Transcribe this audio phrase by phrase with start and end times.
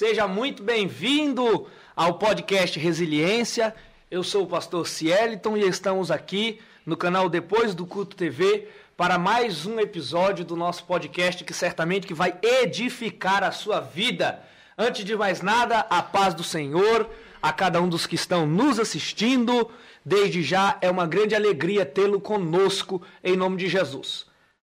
[0.00, 3.74] Seja muito bem-vindo ao podcast Resiliência.
[4.10, 8.66] Eu sou o pastor Cieliton e estamos aqui no canal Depois do Culto TV
[8.96, 14.42] para mais um episódio do nosso podcast que certamente que vai edificar a sua vida.
[14.78, 17.06] Antes de mais nada, a paz do Senhor
[17.42, 19.70] a cada um dos que estão nos assistindo.
[20.02, 24.24] Desde já é uma grande alegria tê-lo conosco em nome de Jesus.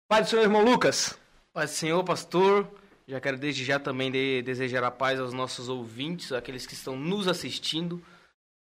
[0.08, 1.20] Pai do Senhor, irmão Lucas.
[1.52, 2.66] Pai do Senhor, pastor.
[3.08, 6.98] Já quero desde já também de, desejar a paz aos nossos ouvintes, aqueles que estão
[6.98, 8.04] nos assistindo.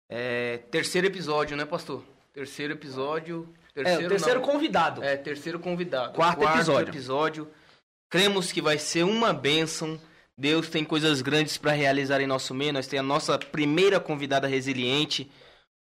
[0.08, 2.02] É, terceiro episódio, né, pastor?
[2.32, 3.46] Terceiro episódio.
[3.74, 5.04] Terceiro, é, o terceiro não, convidado.
[5.04, 6.14] É, terceiro convidado.
[6.14, 6.90] Quarto, quarto episódio.
[6.90, 7.48] episódio.
[8.08, 10.00] Cremos que vai ser uma bênção.
[10.36, 12.72] Deus tem coisas grandes para realizar em nosso meio.
[12.72, 15.30] Nós temos a nossa primeira convidada resiliente,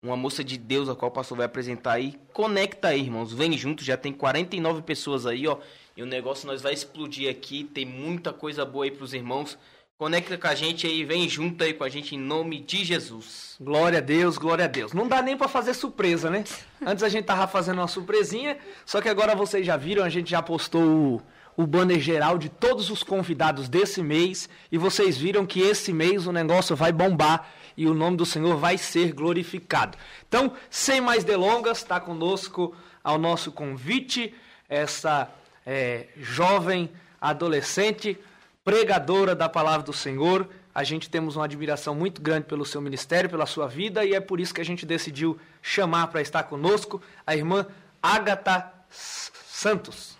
[0.03, 2.19] uma moça de Deus, a qual o pastor vai apresentar aí.
[2.33, 3.31] Conecta aí, irmãos.
[3.31, 5.59] Vem junto, já tem 49 pessoas aí, ó.
[5.97, 7.63] E o negócio nós vai explodir aqui.
[7.63, 9.57] Tem muita coisa boa aí pros irmãos.
[9.97, 13.55] Conecta com a gente aí, vem junto aí com a gente em nome de Jesus.
[13.59, 14.93] Glória a Deus, glória a Deus.
[14.93, 16.43] Não dá nem para fazer surpresa, né?
[16.85, 20.29] Antes a gente tava fazendo uma surpresinha, só que agora vocês já viram, a gente
[20.29, 21.21] já postou o,
[21.63, 26.27] o banner geral de todos os convidados desse mês e vocês viram que esse mês
[26.27, 29.97] o negócio vai bombar e o nome do Senhor vai ser glorificado.
[30.27, 34.31] Então, sem mais delongas, está conosco ao nosso convite
[34.69, 35.27] essa
[35.67, 38.17] é, jovem, adolescente,
[38.63, 40.47] pregadora da palavra do Senhor.
[40.73, 44.21] A gente temos uma admiração muito grande pelo seu ministério, pela sua vida, e é
[44.21, 47.67] por isso que a gente decidiu chamar para estar conosco a irmã
[48.01, 50.15] Agatha Santos.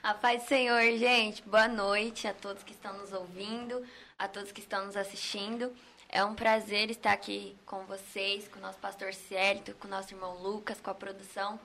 [0.00, 1.42] A paz do Senhor, gente.
[1.42, 3.82] Boa noite a todos que estão nos ouvindo,
[4.16, 5.72] a todos que estão nos assistindo.
[6.08, 10.14] É um prazer estar aqui com vocês, com o nosso pastor Célito, com o nosso
[10.14, 11.58] irmão Lucas, com a produção.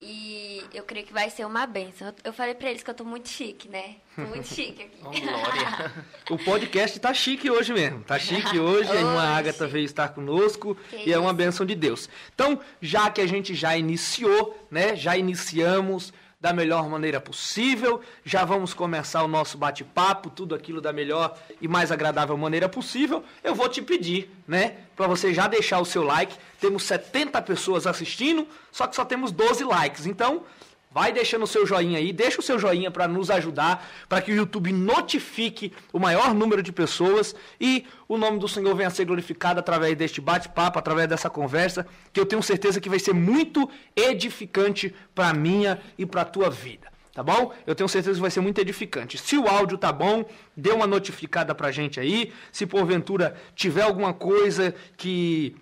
[0.00, 2.14] E eu creio que vai ser uma benção.
[2.22, 3.96] Eu falei pra eles que eu tô muito chique, né?
[4.14, 4.98] Tô muito chique aqui.
[5.04, 5.92] oh, glória.
[6.30, 8.04] o podcast tá chique hoje mesmo.
[8.04, 8.88] Tá chique hoje.
[8.92, 11.12] a irmã Agatha veio estar conosco que e isso?
[11.14, 12.08] é uma benção de Deus.
[12.32, 14.94] Então, já que a gente já iniciou, né?
[14.94, 18.00] Já iniciamos da melhor maneira possível.
[18.24, 23.24] Já vamos começar o nosso bate-papo, tudo aquilo da melhor e mais agradável maneira possível.
[23.42, 26.36] Eu vou te pedir, né, para você já deixar o seu like.
[26.60, 30.06] Temos 70 pessoas assistindo, só que só temos 12 likes.
[30.06, 30.44] Então,
[30.90, 34.32] Vai deixando o seu joinha aí, deixa o seu joinha para nos ajudar, para que
[34.32, 38.90] o YouTube notifique o maior número de pessoas e o nome do Senhor venha a
[38.90, 43.12] ser glorificado através deste bate-papo, através dessa conversa, que eu tenho certeza que vai ser
[43.12, 46.88] muito edificante para minha e para tua vida.
[47.12, 47.52] Tá bom?
[47.66, 49.18] Eu tenho certeza que vai ser muito edificante.
[49.18, 50.24] Se o áudio tá bom,
[50.56, 52.32] dê uma notificada pra gente aí.
[52.52, 55.56] Se porventura tiver alguma coisa que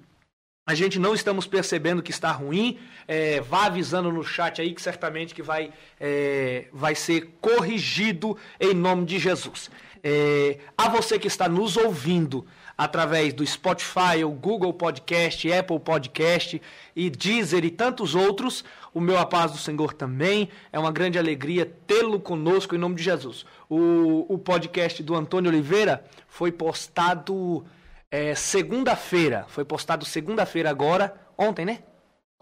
[0.66, 4.82] a gente não estamos percebendo que está ruim, é, vá avisando no chat aí que
[4.82, 9.70] certamente que vai, é, vai ser corrigido em nome de Jesus.
[10.02, 12.44] É, a você que está nos ouvindo
[12.76, 16.60] através do Spotify, o Google Podcast, Apple Podcast
[16.96, 20.48] e Deezer e tantos outros, o meu a paz do Senhor também.
[20.72, 23.46] É uma grande alegria tê-lo conosco em nome de Jesus.
[23.70, 27.64] O, o podcast do Antônio Oliveira foi postado
[28.10, 31.80] é, segunda-feira, foi postado segunda-feira agora, ontem, né?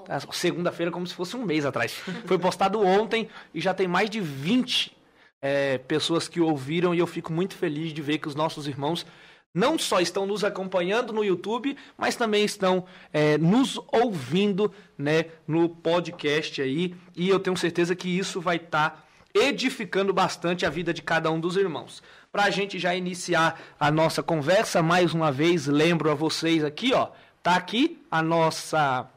[0.09, 1.93] Ah, segunda-feira, como se fosse um mês atrás.
[2.27, 4.95] Foi postado ontem e já tem mais de 20
[5.41, 9.07] é, pessoas que ouviram e eu fico muito feliz de ver que os nossos irmãos
[9.55, 15.69] não só estão nos acompanhando no YouTube, mas também estão é, nos ouvindo né, no
[15.69, 16.95] podcast aí.
[17.15, 21.31] E eu tenho certeza que isso vai estar tá edificando bastante a vida de cada
[21.31, 22.03] um dos irmãos.
[22.35, 26.93] Para a gente já iniciar a nossa conversa, mais uma vez, lembro a vocês aqui,
[26.93, 29.09] ó, tá aqui a nossa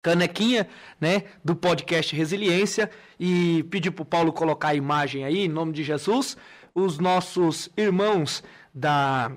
[0.00, 0.68] canequinha,
[1.00, 5.72] né, do podcast Resiliência e pedir para o Paulo colocar a imagem aí, em nome
[5.72, 6.36] de Jesus,
[6.72, 9.32] os nossos irmãos da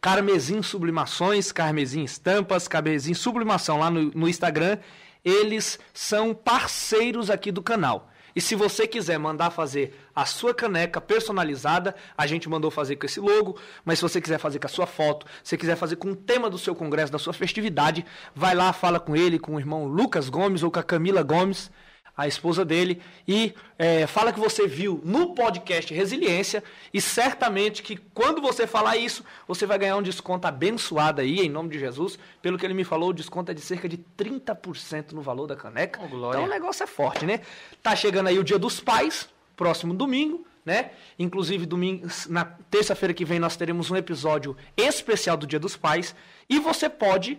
[0.00, 4.78] Carmesim Sublimações, Carmesim Estampas, Carmesim Sublimação lá no, no Instagram,
[5.24, 8.08] eles são parceiros aqui do canal.
[8.34, 13.06] E se você quiser mandar fazer a sua caneca personalizada, a gente mandou fazer com
[13.06, 16.10] esse logo, mas se você quiser fazer com a sua foto, se quiser fazer com
[16.10, 18.04] o tema do seu congresso, da sua festividade,
[18.34, 21.70] vai lá, fala com ele, com o irmão Lucas Gomes ou com a Camila Gomes
[22.16, 26.62] a esposa dele, e é, fala que você viu no podcast Resiliência,
[26.92, 31.48] e certamente que quando você falar isso, você vai ganhar um desconto abençoado aí, em
[31.48, 32.18] nome de Jesus.
[32.40, 35.56] Pelo que ele me falou, o desconto é de cerca de 30% no valor da
[35.56, 36.00] caneca.
[36.02, 37.40] Oh, então o negócio é forte, né?
[37.82, 40.46] Tá chegando aí o dia dos pais, próximo domingo.
[40.64, 40.92] Né?
[41.18, 46.14] Inclusive, domingo, na terça-feira que vem, nós teremos um episódio especial do Dia dos Pais.
[46.48, 47.38] E você pode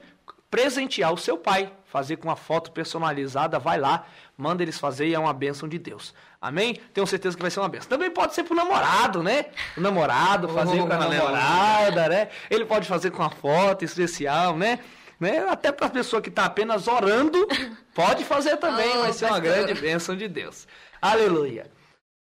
[0.52, 4.06] presentear o seu pai fazer com a foto personalizada, vai lá,
[4.38, 6.14] manda eles fazer e é uma bênção de Deus.
[6.42, 6.78] Amém?
[6.94, 7.88] Tenho certeza que vai ser uma bênção.
[7.88, 9.46] Também pode ser pro namorado, né?
[9.78, 12.28] O namorado fazer oh, com a namorada, né?
[12.50, 14.80] Ele pode fazer com a foto especial, né?
[15.18, 15.48] né?
[15.48, 17.48] Até para a pessoa que está apenas orando,
[17.96, 20.68] pode fazer também, oh, vai ser uma grande bênção de Deus.
[21.02, 21.72] Aleluia.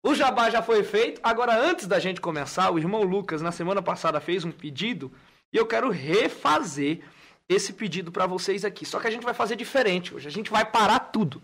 [0.05, 1.21] O jabá já foi feito.
[1.21, 5.11] Agora, antes da gente começar, o irmão Lucas, na semana passada, fez um pedido
[5.53, 7.01] e eu quero refazer
[7.49, 8.85] esse pedido para vocês aqui.
[8.85, 10.29] Só que a gente vai fazer diferente hoje.
[10.29, 11.43] A gente vai parar tudo.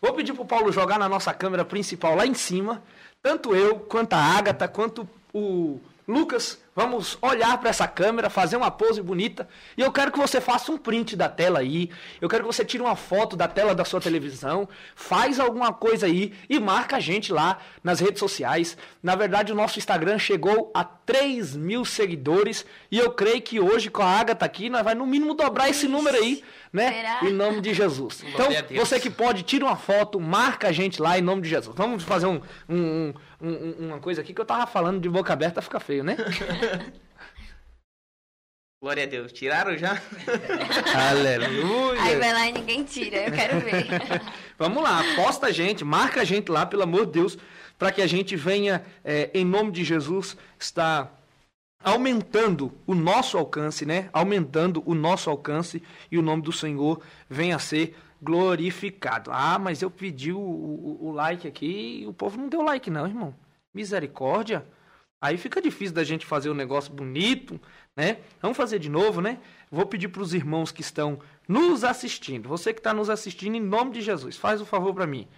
[0.00, 2.82] Vou pedir para o Paulo jogar na nossa câmera principal lá em cima.
[3.22, 8.70] Tanto eu, quanto a Ágata, quanto o Lucas Vamos olhar para essa câmera, fazer uma
[8.70, 9.48] pose bonita.
[9.76, 11.90] E eu quero que você faça um print da tela aí.
[12.20, 14.68] Eu quero que você tire uma foto da tela da sua televisão.
[14.94, 18.76] Faz alguma coisa aí e marca a gente lá nas redes sociais.
[19.02, 22.64] Na verdade, o nosso Instagram chegou a 3 mil seguidores.
[22.90, 25.88] E eu creio que hoje, com a Agatha aqui, nós vai no mínimo dobrar esse
[25.88, 26.92] número aí, né?
[26.92, 27.20] Será?
[27.24, 28.22] Em nome de Jesus.
[28.26, 28.46] Então,
[28.76, 31.74] você que pode, tira uma foto, marca a gente lá em nome de Jesus.
[31.76, 35.60] Vamos fazer um, um, um, uma coisa aqui que eu tava falando de boca aberta,
[35.60, 36.16] fica feio, né?
[38.82, 39.30] Glória a Deus.
[39.32, 40.00] Tiraram já?
[41.10, 42.02] Aleluia.
[42.02, 43.86] Aí vai lá e ninguém tira, eu quero ver.
[44.58, 47.36] Vamos lá, posta a gente, marca a gente lá, pelo amor de Deus,
[47.78, 51.14] para que a gente venha, é, em nome de Jesus, estar
[51.82, 54.08] aumentando o nosso alcance, né?
[54.12, 59.30] Aumentando o nosso alcance e o nome do Senhor venha a ser glorificado.
[59.32, 62.90] Ah, mas eu pedi o, o, o like aqui e o povo não deu like
[62.90, 63.34] não, irmão.
[63.74, 64.64] Misericórdia.
[65.20, 67.60] Aí fica difícil da gente fazer um negócio bonito,
[67.94, 68.18] né?
[68.40, 69.38] Vamos fazer de novo, né?
[69.70, 73.60] Vou pedir para os irmãos que estão nos assistindo, você que está nos assistindo, em
[73.60, 75.28] nome de Jesus, faz um favor para mim.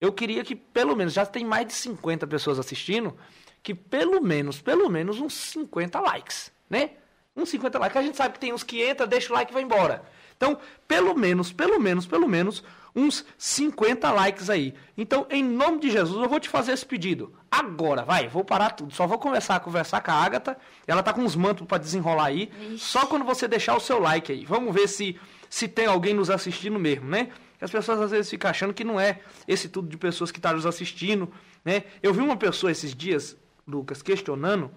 [0.00, 3.16] Eu queria que pelo menos, já tem mais de 50 pessoas assistindo,
[3.62, 6.90] que pelo menos, pelo menos uns 50 likes, né?
[7.34, 7.96] Uns 50 likes.
[7.96, 10.04] A gente sabe que tem uns que entra, deixa o like e vai embora.
[10.36, 12.62] Então, pelo menos, pelo menos, pelo menos,
[12.94, 14.74] uns 50 likes aí.
[14.96, 17.32] Então, em nome de Jesus, eu vou te fazer esse pedido.
[17.52, 18.94] Agora, vai, vou parar tudo.
[18.94, 20.56] Só vou começar a conversar com a Agatha.
[20.86, 22.50] Ela tá com uns mantos para desenrolar aí.
[22.70, 22.78] Ixi.
[22.78, 24.46] Só quando você deixar o seu like aí.
[24.46, 25.20] Vamos ver se,
[25.50, 27.28] se tem alguém nos assistindo mesmo, né?
[27.60, 30.50] As pessoas às vezes ficam achando que não é esse tudo de pessoas que estão
[30.50, 31.30] tá nos assistindo,
[31.62, 31.84] né?
[32.02, 33.36] Eu vi uma pessoa esses dias,
[33.68, 34.70] Lucas, questionando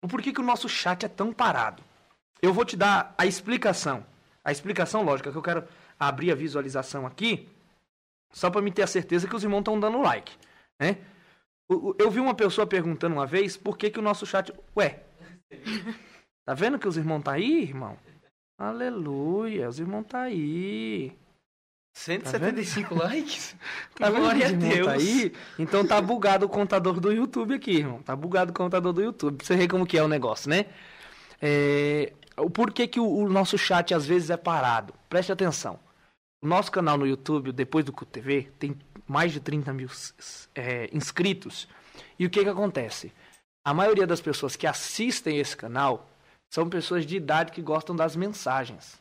[0.00, 1.82] o porquê que o nosso chat é tão parado.
[2.40, 4.06] Eu vou te dar a explicação.
[4.44, 5.64] A explicação lógica que eu quero
[5.98, 7.48] abrir a visualização aqui
[8.32, 10.32] só para me ter a certeza que os irmãos estão dando like,
[10.78, 10.98] né?
[11.98, 14.52] Eu vi uma pessoa perguntando uma vez por que, que o nosso chat.
[14.76, 15.04] Ué,
[16.44, 17.96] tá vendo que os irmãos tá aí, irmão?
[18.58, 21.16] Aleluia, os irmãos tá aí.
[21.94, 23.56] 175 tá likes?
[23.94, 24.86] Tá vendo Glória a Deus.
[24.86, 25.32] Tá aí?
[25.58, 28.02] Então tá bugado o contador do YouTube aqui, irmão.
[28.02, 29.36] Tá bugado o contador do YouTube.
[29.36, 30.66] Pra você ver como que é o negócio, né?
[31.40, 32.12] É...
[32.36, 34.92] O porquê que o, o nosso chat às vezes é parado?
[35.08, 35.78] Preste atenção.
[36.42, 38.76] O nosso canal no YouTube, depois do CUTV, tem
[39.10, 39.90] mais de 30 mil
[40.54, 41.66] é, inscritos.
[42.18, 43.12] E o que, que acontece?
[43.64, 46.08] A maioria das pessoas que assistem esse canal
[46.48, 49.00] são pessoas de idade que gostam das mensagens.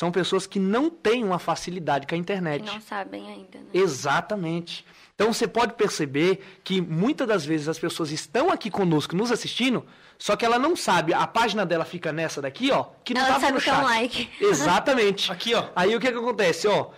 [0.00, 2.64] São pessoas que não têm uma facilidade com a internet.
[2.64, 3.68] Não sabem ainda, né?
[3.74, 4.84] Exatamente.
[5.14, 9.86] Então você pode perceber que muitas das vezes as pessoas estão aqui conosco nos assistindo,
[10.18, 13.38] só que ela não sabe, a página dela fica nessa daqui, ó, que não ela
[13.38, 13.78] tá no chat.
[13.78, 14.30] Um like.
[14.40, 15.30] Exatamente.
[15.30, 15.68] aqui, ó.
[15.76, 16.90] Aí o que que acontece, ó?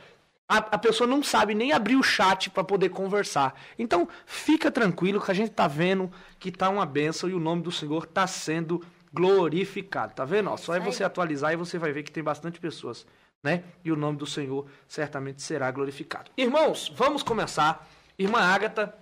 [0.49, 3.59] A, a pessoa não sabe nem abrir o chat para poder conversar.
[3.79, 7.63] Então, fica tranquilo que a gente tá vendo que tá uma benção e o nome
[7.63, 10.13] do Senhor tá sendo glorificado.
[10.15, 10.51] Tá vendo?
[10.51, 13.07] Ó, só é você atualizar e você vai ver que tem bastante pessoas,
[13.43, 13.65] né?
[13.85, 16.31] E o nome do Senhor certamente será glorificado.
[16.37, 17.89] Irmãos, vamos começar.
[18.19, 18.95] Irmã Ágata.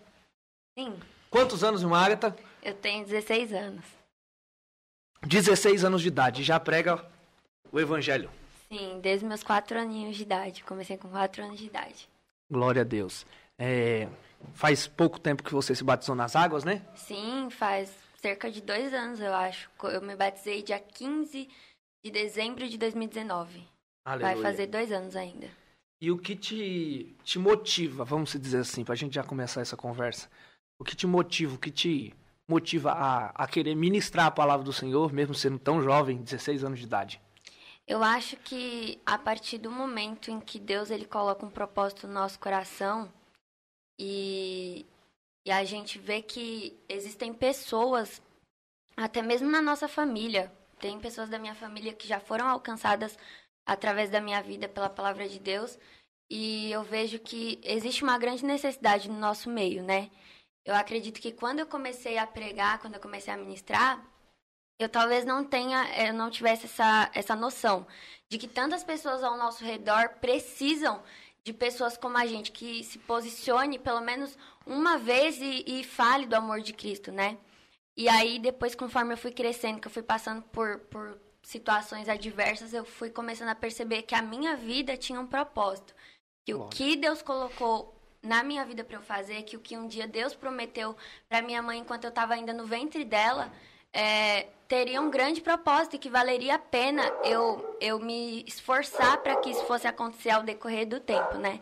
[0.79, 0.95] Sim.
[1.29, 2.37] Quantos anos, irmã Ágata?
[2.63, 3.85] Eu tenho 16 anos.
[5.27, 7.05] 16 anos de idade, já prega
[7.71, 8.31] o evangelho.
[8.73, 10.65] Sim, desde meus 4 aninhos de idade.
[10.65, 12.09] Comecei com 4 anos de idade.
[12.51, 13.27] Glória a Deus.
[13.59, 14.09] É,
[14.55, 16.81] faz pouco tempo que você se batizou nas águas, né?
[16.95, 19.69] Sim, faz cerca de dois anos, eu acho.
[19.83, 21.51] Eu me batizei dia 15
[22.03, 23.63] de dezembro de 2019.
[24.07, 24.35] Aleluia.
[24.35, 25.51] Vai fazer dois anos ainda.
[26.01, 29.77] E o que te, te motiva, vamos dizer assim, para a gente já começar essa
[29.77, 30.31] conversa,
[30.81, 32.15] o que te motiva, o que te
[32.49, 36.79] motiva a, a querer ministrar a palavra do Senhor, mesmo sendo tão jovem, 16 anos
[36.79, 37.21] de idade?
[37.87, 42.15] Eu acho que a partir do momento em que Deus ele coloca um propósito no
[42.15, 43.13] nosso coração
[43.99, 44.87] e,
[45.45, 48.23] e a gente vê que existem pessoas,
[48.97, 53.19] até mesmo na nossa família, tem pessoas da minha família que já foram alcançadas
[53.67, 55.79] através da minha vida pela palavra de Deus
[56.31, 60.11] e eu vejo que existe uma grande necessidade no nosso meio, né?
[60.65, 64.03] Eu acredito que quando eu comecei a pregar, quando eu comecei a ministrar,
[64.83, 67.87] eu talvez não tenha, eu não tivesse essa, essa noção
[68.29, 71.03] de que tantas pessoas ao nosso redor precisam
[71.45, 76.27] de pessoas como a gente, que se posicione pelo menos uma vez e, e fale
[76.27, 77.37] do amor de Cristo, né?
[77.97, 82.73] E aí, depois, conforme eu fui crescendo, que eu fui passando por, por situações adversas,
[82.73, 85.95] eu fui começando a perceber que a minha vida tinha um propósito.
[86.45, 89.87] Que o que Deus colocou na minha vida para eu fazer, que o que um
[89.87, 90.97] dia Deus prometeu
[91.29, 93.53] para minha mãe enquanto eu estava ainda no ventre dela,
[93.93, 99.37] é, teria um grande propósito e que valeria a pena eu, eu me esforçar para
[99.37, 101.61] que isso fosse acontecer ao decorrer do tempo, né?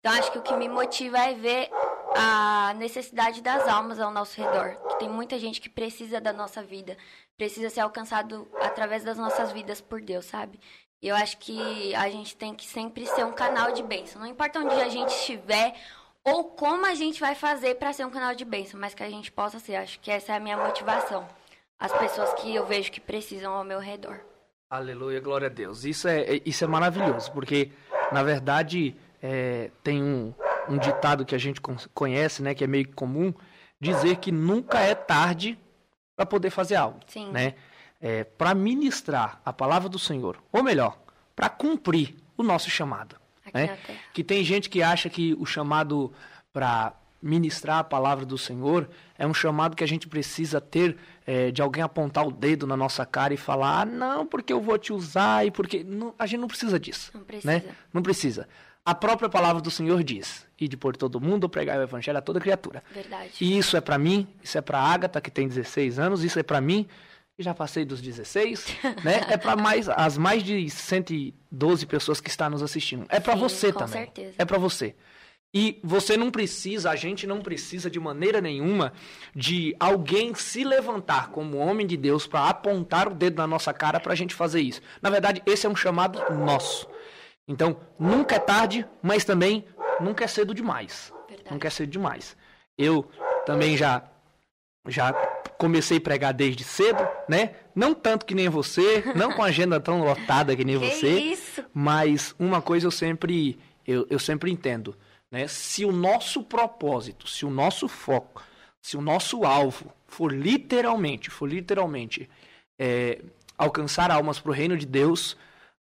[0.00, 1.70] Então, acho que o que me motiva é ver
[2.16, 4.76] a necessidade das almas ao nosso redor.
[4.88, 6.96] Que tem muita gente que precisa da nossa vida,
[7.36, 10.60] precisa ser alcançado através das nossas vidas por Deus, sabe?
[11.00, 14.20] E eu acho que a gente tem que sempre ser um canal de bênção.
[14.20, 15.74] Não importa onde a gente estiver
[16.24, 19.10] ou como a gente vai fazer para ser um canal de bênção, mas que a
[19.10, 19.76] gente possa ser.
[19.76, 21.28] Acho que essa é a minha motivação.
[21.78, 24.20] As pessoas que eu vejo que precisam ao meu redor.
[24.68, 25.84] Aleluia, glória a Deus.
[25.84, 27.70] Isso é, é isso é maravilhoso, porque,
[28.12, 30.34] na verdade, é, tem um,
[30.68, 31.60] um ditado que a gente
[31.94, 33.32] conhece, né, que é meio comum,
[33.80, 35.58] dizer que nunca é tarde
[36.16, 36.98] para poder fazer algo.
[37.06, 37.30] Sim.
[37.30, 37.54] Né?
[38.00, 40.98] É, para ministrar a palavra do Senhor, ou melhor,
[41.34, 43.16] para cumprir o nosso chamado.
[43.54, 43.78] Né?
[44.12, 46.12] Que tem gente que acha que o chamado
[46.52, 50.96] para ministrar a palavra do Senhor é um chamado que a gente precisa ter
[51.26, 54.60] é, de alguém apontar o dedo na nossa cara e falar, ah, não, porque eu
[54.60, 55.82] vou te usar e porque.
[55.84, 57.10] Não, a gente não precisa disso.
[57.14, 57.52] Não precisa.
[57.52, 57.64] Né?
[57.92, 58.48] Não precisa.
[58.84, 62.22] A própria palavra do Senhor diz: e de por todo mundo pregar o evangelho a
[62.22, 62.82] toda criatura.
[62.90, 63.32] Verdade.
[63.40, 66.42] E isso é para mim, isso é para Agatha que tem 16 anos, isso é
[66.42, 66.86] para mim
[67.36, 68.66] que já passei dos 16,
[69.04, 69.20] né?
[69.28, 73.06] É para mais as mais de 112 pessoas que estão nos assistindo.
[73.08, 74.04] É para você com também.
[74.04, 74.34] Certeza.
[74.38, 74.96] É para você.
[75.52, 78.92] E você não precisa, a gente não precisa de maneira nenhuma
[79.34, 83.98] de alguém se levantar como homem de Deus para apontar o dedo na nossa cara
[83.98, 84.82] para a gente fazer isso.
[85.00, 86.86] Na verdade, esse é um chamado nosso.
[87.46, 89.64] Então, nunca é tarde, mas também
[90.00, 91.12] nunca é cedo demais.
[91.26, 91.50] Verdade.
[91.50, 92.36] Nunca é cedo demais.
[92.76, 93.08] Eu
[93.46, 94.04] também já
[94.86, 95.12] já
[95.58, 97.56] comecei a pregar desde cedo, né?
[97.74, 101.18] Não tanto que nem você, não com a agenda tão lotada que nem que você,
[101.18, 101.64] isso?
[101.74, 104.96] mas uma coisa eu sempre eu, eu sempre entendo
[105.30, 105.46] né?
[105.46, 108.42] Se o nosso propósito, se o nosso foco,
[108.80, 112.28] se o nosso alvo for literalmente, for literalmente
[112.78, 113.22] é,
[113.56, 115.36] alcançar almas para o reino de Deus,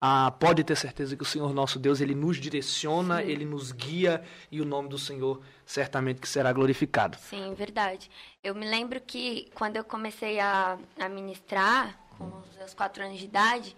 [0.05, 3.29] ah, pode ter certeza que o Senhor nosso Deus ele nos direciona, Sim.
[3.29, 4.21] ele nos guia
[4.51, 7.17] e o nome do Senhor certamente que será glorificado.
[7.17, 8.11] Sim, verdade.
[8.43, 13.17] Eu me lembro que quando eu comecei a, a ministrar com os meus quatro anos
[13.17, 13.75] de idade,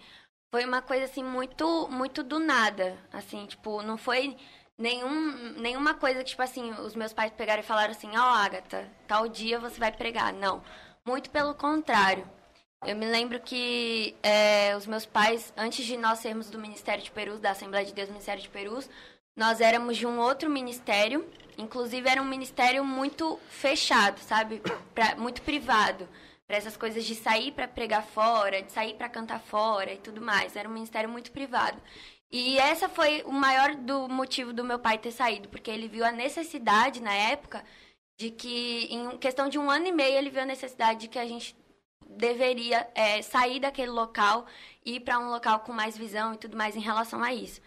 [0.50, 4.36] foi uma coisa assim muito muito do nada, assim tipo não foi
[4.78, 8.34] nenhum, nenhuma coisa que, tipo assim, os meus pais pegaram e falaram assim, ó, oh,
[8.34, 10.32] Agatha, tal dia você vai pregar.
[10.32, 10.62] Não.
[11.04, 12.28] Muito pelo contrário.
[12.84, 17.10] Eu me lembro que é, os meus pais, antes de nós sermos do Ministério de
[17.10, 18.88] Perus, da Assembleia de Deus Ministério de Perus,
[19.36, 21.26] nós éramos de um outro ministério,
[21.58, 24.62] inclusive era um ministério muito fechado, sabe?
[24.94, 26.08] Pra, muito privado.
[26.46, 30.20] Para essas coisas de sair para pregar fora, de sair para cantar fora e tudo
[30.20, 30.54] mais.
[30.54, 31.76] Era um ministério muito privado.
[32.30, 36.04] E essa foi o maior do motivo do meu pai ter saído, porque ele viu
[36.04, 37.64] a necessidade na época
[38.18, 41.18] de que, em questão de um ano e meio, ele viu a necessidade de que
[41.18, 41.56] a gente
[42.08, 44.46] deveria é, sair daquele local
[44.84, 47.60] e ir para um local com mais visão e tudo mais em relação a isso.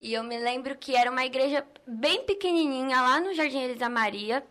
[0.00, 4.46] E eu me lembro que era uma igreja bem pequenininha lá no Jardim Elisa Maria.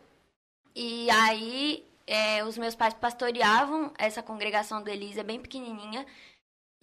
[0.75, 6.05] E aí é, os meus pais pastoreavam essa congregação do Elisa bem pequenininha.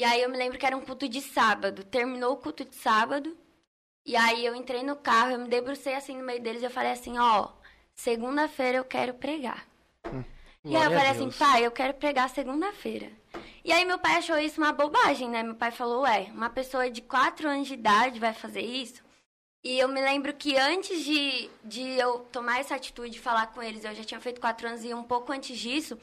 [0.00, 1.84] E aí eu me lembro que era um culto de sábado.
[1.84, 3.36] Terminou o culto de sábado.
[4.06, 6.70] E aí eu entrei no carro, eu me debrucei assim no meio deles e eu
[6.70, 7.50] falei assim, ó,
[7.94, 9.68] segunda-feira eu quero pregar.
[10.06, 10.24] Hum,
[10.64, 13.12] e aí eu falei assim, pai, eu quero pregar segunda-feira.
[13.62, 15.42] E aí meu pai achou isso uma bobagem, né?
[15.42, 19.02] Meu pai falou, ué, uma pessoa de 4 anos de idade vai fazer isso?
[19.62, 23.62] E eu me lembro que antes de, de eu tomar essa atitude de falar com
[23.62, 25.98] eles, eu já tinha feito 4 anos e um pouco antes disso,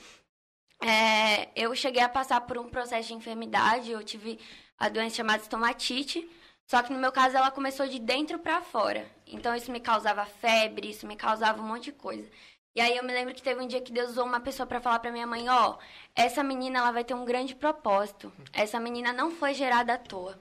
[0.82, 4.40] é, eu cheguei a passar por um processo de enfermidade, eu tive
[4.78, 6.30] a doença chamada estomatite,
[6.68, 9.10] só que no meu caso ela começou de dentro para fora.
[9.26, 12.30] Então isso me causava febre, isso me causava um monte de coisa.
[12.76, 14.80] E aí eu me lembro que teve um dia que Deus usou uma pessoa para
[14.80, 15.78] falar para minha mãe, ó, oh,
[16.16, 18.32] essa menina ela vai ter um grande propósito.
[18.54, 20.40] Essa menina não foi gerada à toa.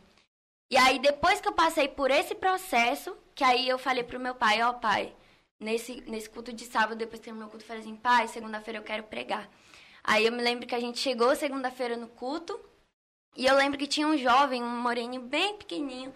[0.70, 4.34] E aí depois que eu passei por esse processo, que aí eu falei pro meu
[4.34, 5.14] pai, ó, oh, pai,
[5.58, 8.80] nesse nesse culto de sábado, depois que terminou o culto, eu falei assim, pai, segunda-feira
[8.80, 9.48] eu quero pregar.
[10.06, 12.58] Aí eu me lembro que a gente chegou segunda-feira no culto.
[13.36, 16.12] E eu lembro que tinha um jovem, um moreninho bem pequenininho.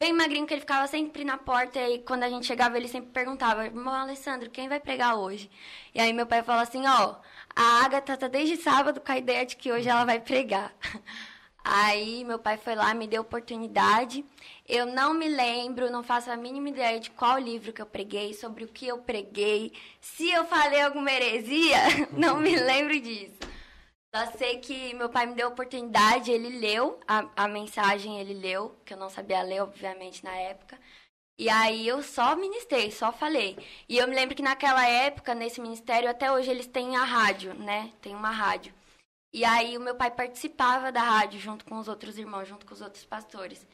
[0.00, 1.80] bem magrinho, que ele ficava sempre na porta.
[1.88, 5.50] E quando a gente chegava, ele sempre perguntava: Irmão Alessandro, quem vai pregar hoje?
[5.94, 7.16] E aí meu pai falou assim: Ó,
[7.56, 10.74] a Agatha tá desde sábado com a ideia de que hoje ela vai pregar.
[11.64, 14.24] Aí meu pai foi lá, me deu oportunidade.
[14.68, 18.34] Eu não me lembro, não faço a mínima ideia de qual livro que eu preguei,
[18.34, 19.72] sobre o que eu preguei.
[20.00, 21.78] Se eu falei alguma heresia,
[22.12, 23.38] não me lembro disso.
[24.14, 28.76] Só sei que meu pai me deu oportunidade, ele leu a, a mensagem, ele leu,
[28.84, 30.76] que eu não sabia ler, obviamente, na época.
[31.38, 33.56] E aí eu só ministrei, só falei.
[33.88, 37.54] E eu me lembro que naquela época, nesse ministério, até hoje eles têm a rádio,
[37.54, 37.92] né?
[38.02, 38.74] Tem uma rádio.
[39.32, 42.74] E aí o meu pai participava da rádio junto com os outros irmãos, junto com
[42.74, 43.66] os outros pastores.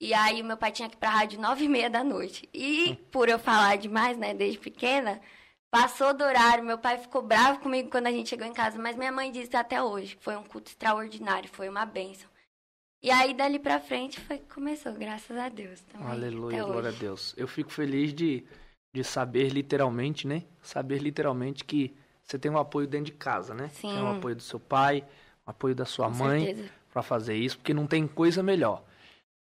[0.00, 2.48] E aí o meu pai tinha que ir pra rádio nove e meia da noite.
[2.54, 5.20] E por eu falar demais, né, desde pequena,
[5.70, 6.64] passou do horário.
[6.64, 9.56] Meu pai ficou bravo comigo quando a gente chegou em casa, mas minha mãe disse
[9.56, 12.30] até hoje que foi um culto extraordinário, foi uma bênção.
[13.02, 15.80] E aí dali pra frente foi que começou, graças a Deus.
[15.80, 17.34] Também, Aleluia, glória a Deus.
[17.36, 18.44] Eu fico feliz de,
[18.94, 20.44] de saber literalmente, né?
[20.60, 21.96] Saber literalmente que
[22.30, 23.70] você tem um apoio dentro de casa, né?
[23.74, 23.88] Sim.
[23.92, 25.04] Tem um apoio do seu pai,
[25.44, 28.84] um apoio da sua Com mãe para fazer isso, porque não tem coisa melhor.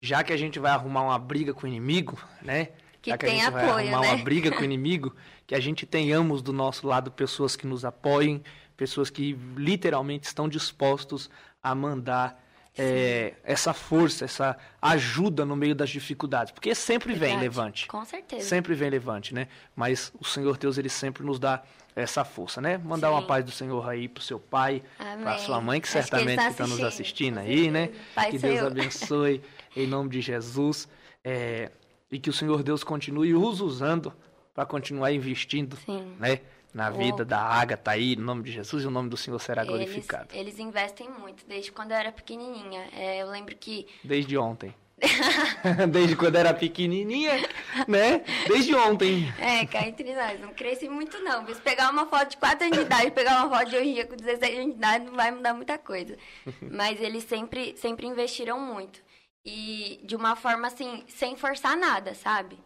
[0.02, 2.70] Já que a gente vai arrumar uma briga com o inimigo, né?
[3.02, 4.14] Que Já que a gente vai apoio, arrumar né?
[4.14, 5.16] uma briga com o inimigo,
[5.46, 8.44] que a gente tenhamos do nosso lado pessoas que nos apoiem,
[8.76, 11.30] pessoas que literalmente estão dispostos
[11.62, 12.44] a mandar
[12.78, 16.52] é, essa força, essa ajuda no meio das dificuldades.
[16.52, 17.42] Porque sempre vem Verdade.
[17.42, 17.88] levante.
[17.88, 18.48] Com certeza.
[18.48, 19.48] Sempre vem levante, né?
[19.76, 21.62] Mas o Senhor Deus, ele sempre nos dá
[21.96, 22.78] essa força, né?
[22.78, 23.28] Mandar uma Sim.
[23.28, 25.40] paz do Senhor aí pro seu pai, pra Amém.
[25.40, 27.90] sua mãe, que Acho certamente tá está nos assistindo, aí, né?
[28.16, 28.68] Pai que Deus eu.
[28.68, 29.42] abençoe,
[29.76, 30.88] em nome de Jesus.
[31.24, 31.72] É,
[32.12, 34.14] e que o Senhor Deus continue os usando
[34.54, 36.16] para continuar investindo, Sim.
[36.20, 36.40] né?
[36.74, 36.94] Na Oh.
[36.94, 39.74] vida da Ágata aí, em nome de Jesus, e o nome do Senhor será Eles,
[39.74, 40.28] glorificado.
[40.34, 42.88] eles investem muito, desde quando eu era pequenininha.
[42.94, 44.74] É, eu lembro que Desde ontem.
[45.92, 47.48] Desde quando era pequenininha,
[47.88, 48.24] né?
[48.48, 49.34] Desde ontem.
[49.40, 51.46] É, cá entre nós, não cresci muito não.
[51.48, 53.94] Se pegar uma foto de 4 anos de idade pegar uma foto de hoje em
[53.94, 56.18] dia com 16 anos de idade, não vai mudar muita coisa.
[56.62, 59.02] Mas eles sempre, sempre investiram muito.
[59.46, 62.58] E de uma forma assim, sem forçar nada, sabe?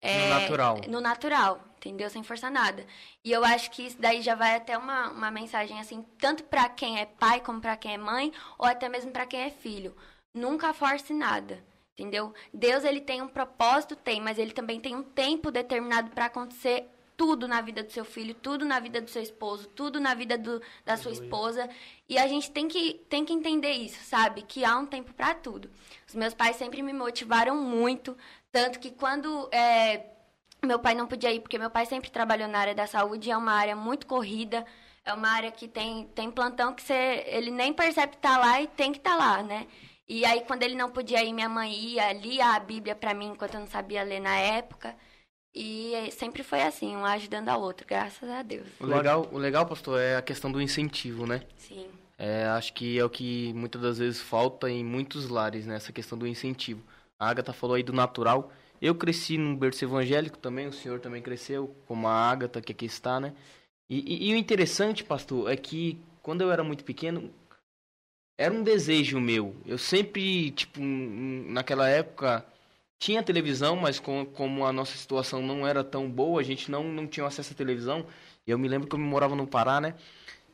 [0.00, 0.80] É, No natural.
[0.88, 2.10] No natural, entendeu?
[2.10, 2.84] Sem forçar nada.
[3.24, 6.68] E eu acho que isso daí já vai até uma, uma mensagem assim, tanto pra
[6.68, 9.94] quem é pai como pra quem é mãe, ou até mesmo pra quem é filho.
[10.34, 11.62] Nunca force nada.
[11.96, 12.34] Entendeu?
[12.52, 16.90] Deus ele tem um propósito, tem, mas ele também tem um tempo determinado para acontecer
[17.16, 20.36] tudo na vida do seu filho, tudo na vida do seu esposo, tudo na vida
[20.36, 21.68] do, da sua esposa.
[22.08, 24.42] E a gente tem que, tem que entender isso, sabe?
[24.42, 25.70] Que há um tempo para tudo.
[26.06, 28.16] Os meus pais sempre me motivaram muito,
[28.50, 30.06] tanto que quando é,
[30.64, 33.36] meu pai não podia ir, porque meu pai sempre trabalhou na área da saúde, é
[33.36, 34.66] uma área muito corrida,
[35.04, 38.60] é uma área que tem, tem plantão que você, ele nem percebe que tá lá
[38.60, 39.66] e tem que estar tá lá, né?
[40.08, 43.28] E aí, quando ele não podia ir, minha mãe ia, lia a Bíblia para mim,
[43.28, 44.94] enquanto eu não sabia ler na época.
[45.54, 48.66] E eh, sempre foi assim, um ajudando ao outro, graças a Deus.
[48.80, 51.42] O legal, o legal, pastor, é a questão do incentivo, né?
[51.56, 51.86] Sim,
[52.18, 55.76] É, acho que é o que muitas das vezes falta em muitos lares, né?
[55.76, 56.82] Essa questão do incentivo.
[57.18, 58.52] A Agatha falou aí do natural.
[58.80, 62.84] Eu cresci num berço evangélico também, o senhor também cresceu, como a Agatha, que aqui
[62.84, 63.32] está, né?
[63.88, 67.30] E, e- e o interessante, pastor, é que quando eu era muito pequeno,
[68.36, 69.54] era um desejo meu.
[69.66, 72.44] Eu sempre, tipo, naquela época,
[72.98, 76.84] tinha televisão, mas com- como a nossa situação não era tão boa, a gente não,
[76.84, 78.06] não tinha acesso à televisão.
[78.46, 79.94] Eu me lembro que eu morava no Pará, né?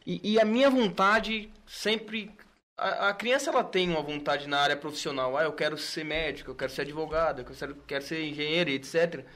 [0.07, 2.31] E, e a minha vontade sempre.
[2.77, 5.37] A, a criança ela tem uma vontade na área profissional.
[5.37, 9.27] Ah, eu quero ser médico, eu quero ser advogado, eu quero, quero ser engenheiro, etc.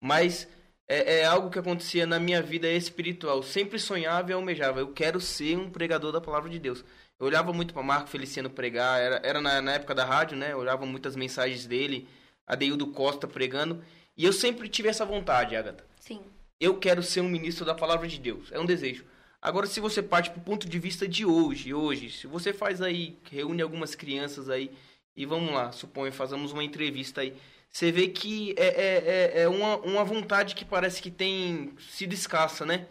[0.00, 0.48] Mas
[0.88, 3.42] é, é algo que acontecia na minha vida espiritual.
[3.42, 4.80] Sempre sonhava e almejava.
[4.80, 6.84] Eu quero ser um pregador da palavra de Deus.
[7.18, 9.00] Eu olhava muito para Marco Feliciano pregar.
[9.00, 10.52] Era, era na, na época da rádio, né?
[10.52, 12.08] Eu olhava muitas mensagens dele.
[12.46, 13.82] Adeildo Costa pregando.
[14.16, 15.84] E eu sempre tive essa vontade, Agatha.
[15.98, 16.20] sim,
[16.60, 18.50] Eu quero ser um ministro da palavra de Deus.
[18.52, 19.04] É um desejo.
[19.40, 23.18] Agora, se você parte pro ponto de vista de hoje, hoje, se você faz aí,
[23.30, 24.70] reúne algumas crianças aí,
[25.14, 27.36] e vamos lá, suponho, fazemos uma entrevista aí,
[27.68, 32.14] você vê que é, é, é, é uma, uma vontade que parece que tem sido
[32.14, 32.86] escassa, né?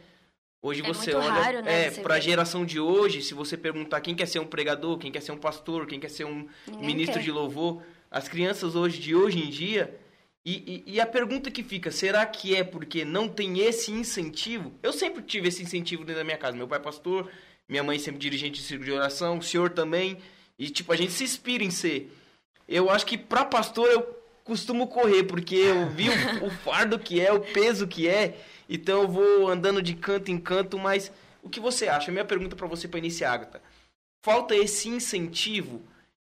[0.63, 3.99] Hoje É você olha raro, né, é, para a geração de hoje, se você perguntar
[3.99, 6.86] quem quer ser um pregador, quem quer ser um pastor, quem quer ser um Ninguém
[6.88, 7.23] ministro quer.
[7.26, 9.93] de louvor, as crianças hoje de hoje em dia,
[10.45, 14.73] e, e, e a pergunta que fica, será que é porque não tem esse incentivo?
[14.82, 16.56] Eu sempre tive esse incentivo dentro da minha casa.
[16.56, 17.30] Meu pai é pastor,
[17.67, 20.17] minha mãe sempre dirigente de círculo de oração, o senhor também.
[20.58, 22.10] E, tipo, a gente se inspira em ser.
[22.67, 24.02] Eu acho que pra pastor eu
[24.43, 28.38] costumo correr, porque eu vi o, o fardo que é, o peso que é.
[28.69, 32.12] Então eu vou andando de canto em canto, mas o que você acha?
[32.12, 33.62] Minha pergunta pra você pra iniciar, Agatha.
[34.26, 35.82] Falta esse incentivo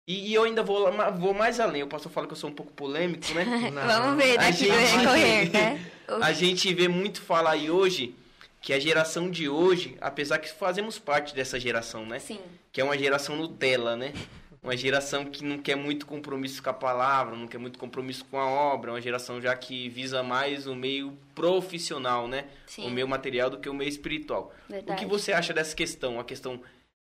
[0.07, 1.83] E, e eu ainda vou, vou mais além.
[1.83, 3.43] O pastor fala que eu sou um pouco polêmico, né?
[3.85, 5.91] Vamos ver daqui do recorrer, né?
[6.21, 8.15] A gente vê muito falar aí hoje
[8.61, 12.19] que a geração de hoje, apesar que fazemos parte dessa geração, né?
[12.19, 12.39] Sim.
[12.71, 14.13] Que é uma geração Nutella, né?
[14.61, 18.39] Uma geração que não quer muito compromisso com a palavra, não quer muito compromisso com
[18.39, 22.47] a obra, uma geração já que visa mais o meio profissional, né?
[22.65, 22.85] Sim.
[22.85, 24.53] O meio material do que o meio espiritual.
[24.67, 24.91] Verdade.
[24.91, 26.19] O que você acha dessa questão?
[26.19, 26.61] A questão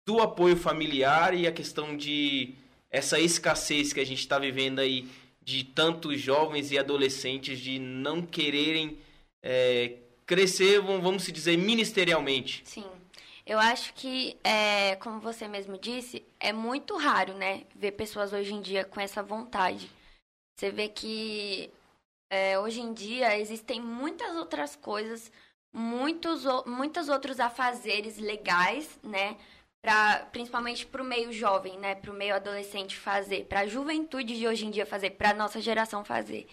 [0.06, 2.56] do apoio familiar e a questão de
[2.90, 5.08] essa escassez que a gente está vivendo aí
[5.44, 8.98] de tantos jovens e adolescentes de não quererem
[9.42, 12.62] é, crescer, vamos dizer, ministerialmente.
[12.66, 12.86] Sim.
[13.46, 18.54] Eu acho que, é, como você mesmo disse, é muito raro, né, ver pessoas hoje
[18.54, 19.92] em dia com essa vontade.
[20.58, 21.70] Você vê que
[22.32, 25.30] é, hoje em dia existem muitas outras coisas,
[25.74, 29.38] muitos, muitos outros afazeres legais, né,
[29.82, 34.38] pra, principalmente para o meio jovem, né, para o meio adolescente fazer, para a juventude
[34.38, 36.48] de hoje em dia fazer, para a nossa geração fazer.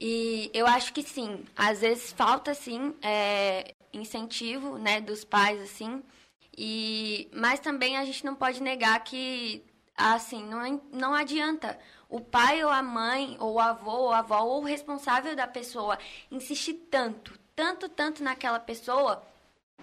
[0.00, 6.02] E eu acho que sim, às vezes falta sim é, incentivo, né, dos pais assim.
[6.56, 9.64] E mas também a gente não pode negar que
[9.96, 14.42] assim, não não adianta o pai ou a mãe ou o avô ou a avó
[14.44, 15.98] ou o responsável da pessoa
[16.30, 19.22] insistir tanto, tanto, tanto naquela pessoa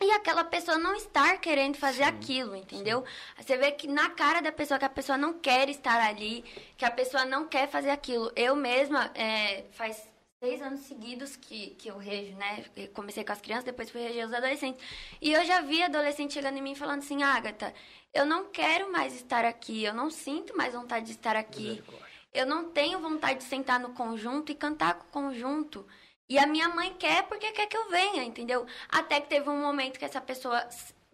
[0.01, 3.03] e aquela pessoa não estar querendo fazer sim, aquilo, entendeu?
[3.05, 3.43] Sim.
[3.43, 6.43] Você vê que na cara da pessoa que a pessoa não quer estar ali,
[6.77, 8.31] que a pessoa não quer fazer aquilo.
[8.35, 10.07] Eu mesma, é, faz
[10.39, 12.65] seis anos seguidos que, que eu rejo, né?
[12.75, 14.83] Eu comecei com as crianças, depois fui reger os adolescentes.
[15.21, 17.73] E eu já vi adolescente chegando em mim falando assim, Agatha,
[18.13, 21.81] eu não quero mais estar aqui, eu não sinto mais vontade de estar aqui.
[22.33, 25.87] Eu não tenho vontade de sentar no conjunto e cantar com o conjunto.
[26.27, 28.65] E a minha mãe quer porque quer que eu venha, entendeu?
[28.89, 30.67] Até que teve um momento que essa pessoa,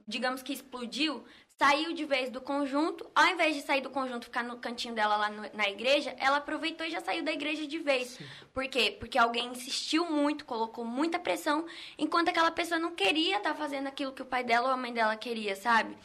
[0.08, 1.26] digamos que explodiu,
[1.62, 5.16] saiu de vez do conjunto, ao invés de sair do conjunto ficar no cantinho dela
[5.16, 8.08] lá no, na igreja, ela aproveitou e já saiu da igreja de vez.
[8.08, 8.26] Sim.
[8.52, 8.98] Por quê?
[9.00, 11.68] Porque alguém insistiu muito, colocou muita pressão,
[12.00, 14.78] enquanto aquela pessoa não queria estar tá fazendo aquilo que o pai dela ou a
[14.78, 15.96] mãe dela queria, sabe?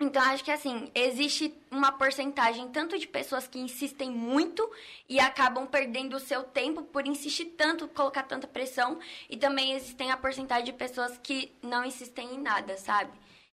[0.00, 4.70] Então, acho que assim, existe uma porcentagem tanto de pessoas que insistem muito
[5.08, 10.12] e acabam perdendo o seu tempo por insistir tanto, colocar tanta pressão, e também existem
[10.12, 13.10] a porcentagem de pessoas que não insistem em nada, sabe?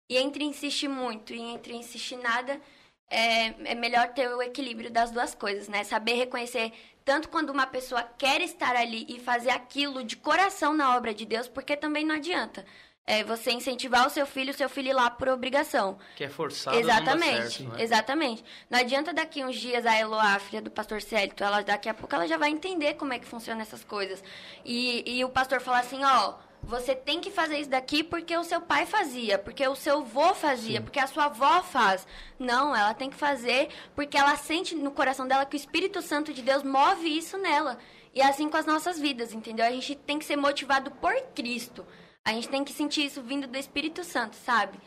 [0.07, 2.61] E entre insistir muito e entre insistir nada,
[3.09, 5.83] é, é melhor ter o equilíbrio das duas coisas, né?
[5.83, 6.73] Saber reconhecer
[7.07, 11.25] tanto quando uma pessoa quer estar ali e fazer aquilo de coração na obra de
[11.25, 12.67] Deus, porque também não adianta
[13.07, 15.99] é você incentivar o seu filho, o seu filho ir lá por obrigação.
[16.17, 17.83] Que é forçado Exatamente, certo, né?
[17.83, 18.45] exatamente.
[18.71, 22.15] Não adianta daqui uns dias a Eloá, filha do pastor Célito, ela daqui a pouco
[22.15, 24.23] ela já vai entender como é que funciona essas coisas.
[24.65, 28.43] E, e o pastor falar assim, ó, você tem que fazer isso daqui porque o
[28.43, 30.83] seu pai fazia, porque o seu avô fazia, Sim.
[30.83, 32.07] porque a sua avó faz.
[32.39, 36.33] Não, ela tem que fazer porque ela sente no coração dela que o Espírito Santo
[36.33, 37.79] de Deus move isso nela.
[38.15, 39.67] E é assim com as nossas vidas, entendeu?
[39.67, 41.85] A gente tem que ser motivado por Cristo.
[42.25, 44.79] A gente tem que sentir isso vindo do Espírito Santo, sabe?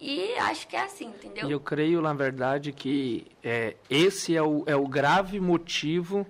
[0.00, 1.48] E acho que é assim, entendeu?
[1.48, 6.26] E eu creio, na verdade, que é, esse é o, é o grave motivo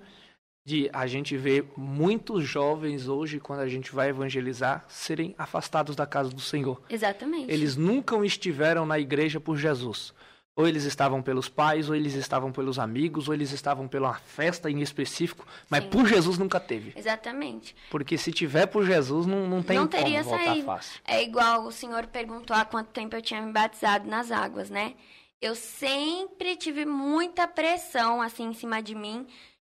[0.65, 6.07] de a gente ver muitos jovens hoje, quando a gente vai evangelizar, serem afastados da
[6.07, 6.81] casa do Senhor.
[6.89, 7.51] Exatamente.
[7.51, 10.13] Eles nunca estiveram na igreja por Jesus.
[10.57, 14.71] Ou eles estavam pelos pais, ou eles estavam pelos amigos, ou eles estavam pela festa
[14.71, 15.89] em específico, mas Sim.
[15.89, 16.93] por Jesus nunca teve.
[16.95, 17.75] Exatamente.
[17.91, 20.65] Porque se tiver por Jesus, não, não tem não teria como voltar saído.
[20.65, 21.01] fácil.
[21.05, 24.93] É igual o senhor perguntou há quanto tempo eu tinha me batizado nas águas, né?
[25.41, 29.27] Eu sempre tive muita pressão, assim, em cima de mim,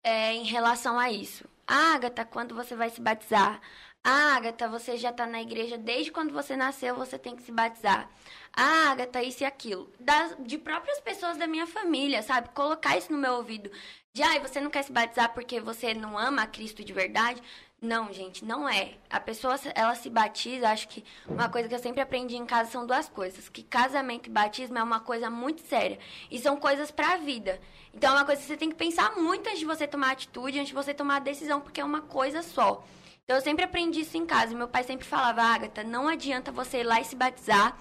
[0.04, 1.44] é, em relação a isso.
[1.66, 3.60] Agatha, quando você vai se batizar?
[4.08, 8.08] Agatha, você já está na igreja desde quando você nasceu, você tem que se batizar.
[8.52, 9.92] Agatha, isso e aquilo.
[9.98, 12.50] Das, de próprias pessoas da minha família, sabe?
[12.50, 13.68] Colocar isso no meu ouvido.
[14.14, 17.42] De, ai, você não quer se batizar porque você não ama a Cristo de verdade?
[17.82, 18.92] Não, gente, não é.
[19.10, 22.70] A pessoa, ela se batiza, acho que uma coisa que eu sempre aprendi em casa
[22.70, 23.48] são duas coisas.
[23.48, 25.98] Que casamento e batismo é uma coisa muito séria.
[26.30, 27.60] E são coisas para a vida.
[27.92, 30.60] Então, é uma coisa que você tem que pensar muito antes de você tomar atitude,
[30.60, 32.84] antes de você tomar a decisão, porque é uma coisa só.
[33.26, 34.54] Então eu sempre aprendi isso em casa.
[34.54, 37.76] Meu pai sempre falava, Agatha, não adianta você ir lá e se batizar.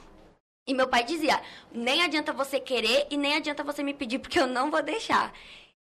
[0.67, 1.39] E meu pai dizia,
[1.71, 5.31] nem adianta você querer e nem adianta você me pedir, porque eu não vou deixar.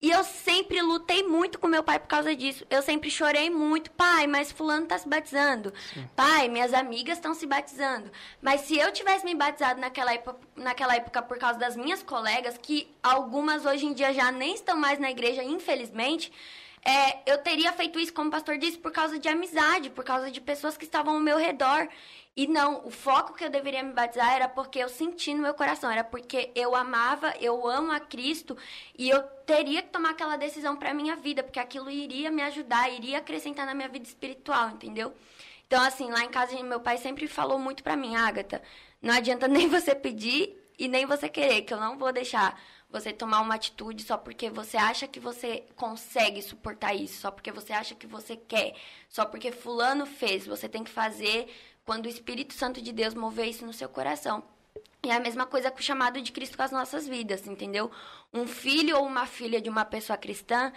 [0.01, 2.65] E eu sempre lutei muito com meu pai por causa disso.
[2.69, 3.89] Eu sempre chorei muito.
[3.91, 5.71] Pai, mas fulano tá se batizando.
[5.93, 6.09] Sim.
[6.13, 8.11] Pai, minhas amigas estão se batizando.
[8.41, 12.57] Mas se eu tivesse me batizado naquela época, naquela época por causa das minhas colegas,
[12.61, 16.33] que algumas hoje em dia já nem estão mais na igreja, infelizmente,
[16.85, 20.29] é, eu teria feito isso, como o pastor disse, por causa de amizade, por causa
[20.29, 21.87] de pessoas que estavam ao meu redor.
[22.35, 25.53] E não, o foco que eu deveria me batizar era porque eu senti no meu
[25.53, 28.57] coração, era porque eu amava, eu amo a Cristo
[28.97, 32.89] e eu teria que tomar aquela decisão para minha vida, porque aquilo iria me ajudar,
[32.91, 35.13] iria acrescentar na minha vida espiritual, entendeu?
[35.67, 38.61] Então, assim, lá em casa, meu pai sempre falou muito para mim, Agatha,
[39.01, 42.59] não adianta nem você pedir e nem você querer, que eu não vou deixar
[42.93, 47.51] você tomar uma atitude só porque você acha que você consegue suportar isso, só porque
[47.51, 48.75] você acha que você quer,
[49.09, 51.51] só porque fulano fez, você tem que fazer
[51.83, 54.43] quando o Espírito Santo de Deus mover isso no seu coração.
[55.03, 57.89] E é a mesma coisa com o chamado de Cristo com as nossas vidas, entendeu?
[58.31, 60.71] Um filho ou uma filha de uma pessoa cristã,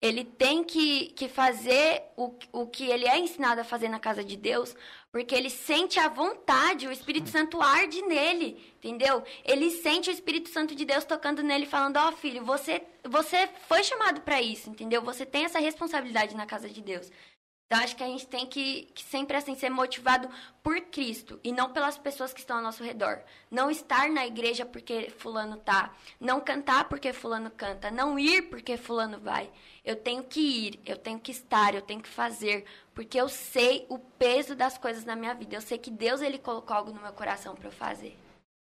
[0.00, 4.22] ele tem que, que fazer o, o que ele é ensinado a fazer na casa
[4.22, 4.76] de Deus,
[5.12, 9.22] porque ele sente a vontade, o Espírito Santo arde nele, entendeu?
[9.44, 13.46] Ele sente o Espírito Santo de Deus tocando nele, falando: Ó oh, filho, você, você
[13.68, 15.02] foi chamado para isso, entendeu?
[15.02, 17.12] Você tem essa responsabilidade na casa de Deus.
[17.72, 20.28] Então, acho que a gente tem que, que, sempre assim ser motivado
[20.62, 23.20] por Cristo e não pelas pessoas que estão ao nosso redor.
[23.50, 28.76] Não estar na igreja porque fulano tá, não cantar porque fulano canta, não ir porque
[28.76, 29.48] fulano vai.
[29.82, 33.86] Eu tenho que ir, eu tenho que estar, eu tenho que fazer, porque eu sei
[33.88, 35.56] o peso das coisas na minha vida.
[35.56, 38.14] Eu sei que Deus ele colocou algo no meu coração para eu fazer.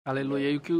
[0.05, 0.51] Aleluia.
[0.51, 0.77] E o que, o,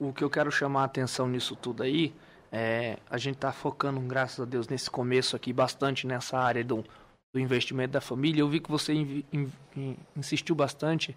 [0.00, 2.14] o, o que eu quero chamar a atenção nisso tudo aí
[2.52, 6.84] é a gente tá focando, graças a Deus, nesse começo aqui bastante nessa área do
[7.32, 8.40] do investimento da família.
[8.40, 11.16] Eu vi que você in, in, in, insistiu bastante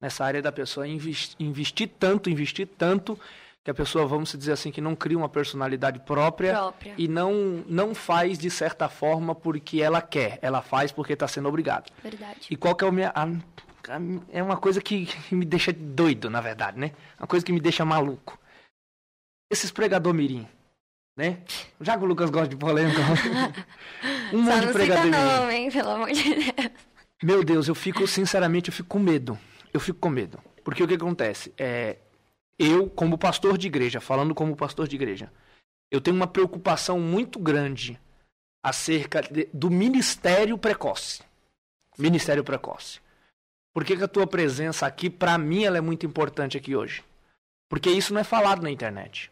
[0.00, 3.18] nessa área da pessoa investir, investir tanto, investir tanto
[3.62, 6.94] que a pessoa, vamos dizer assim, que não cria uma personalidade própria, própria.
[6.96, 11.48] e não não faz de certa forma porque ela quer, ela faz porque está sendo
[11.48, 11.84] obrigada.
[12.02, 12.48] Verdade.
[12.50, 16.30] E qual que é o minha a, a, é uma coisa que me deixa doido,
[16.30, 16.92] na verdade, né?
[17.18, 18.38] Uma coisa que me deixa maluco.
[19.50, 20.48] Esses pregador mirim,
[21.14, 21.40] né?
[21.80, 23.00] Já que o Lucas gosta de polêmica.
[24.32, 25.10] um monte de pregador.
[25.10, 26.70] Não, hein, pelo amor de Deus.
[27.22, 29.38] Meu Deus, eu fico, sinceramente, eu fico com medo.
[29.72, 30.38] Eu fico com medo.
[30.64, 31.52] Porque o que acontece?
[31.56, 31.98] É,
[32.58, 35.32] eu, como pastor de igreja, falando como pastor de igreja,
[35.90, 37.98] eu tenho uma preocupação muito grande
[38.62, 41.22] acerca de, do ministério precoce.
[41.98, 43.00] Ministério precoce.
[43.72, 47.04] Por que, que a tua presença aqui, para mim, ela é muito importante aqui hoje?
[47.68, 49.30] Porque isso não é falado na internet.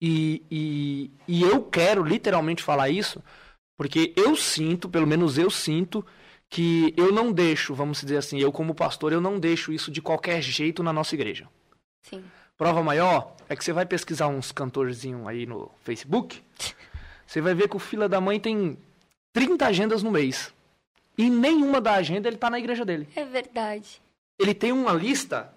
[0.00, 3.22] E, e, e eu quero literalmente falar isso,
[3.78, 6.04] porque eu sinto, pelo menos eu sinto,
[6.50, 10.02] que eu não deixo, vamos dizer assim, eu como pastor, eu não deixo isso de
[10.02, 11.48] qualquer jeito na nossa igreja.
[12.02, 12.24] Sim.
[12.56, 16.42] Prova maior é que você vai pesquisar uns cantorzinhos aí no Facebook,
[17.24, 18.76] você vai ver que o Fila da Mãe tem
[19.32, 20.52] 30 agendas no mês.
[21.16, 23.08] E nenhuma da agenda ele tá na igreja dele.
[23.14, 24.02] É verdade.
[24.38, 25.52] Ele tem uma lista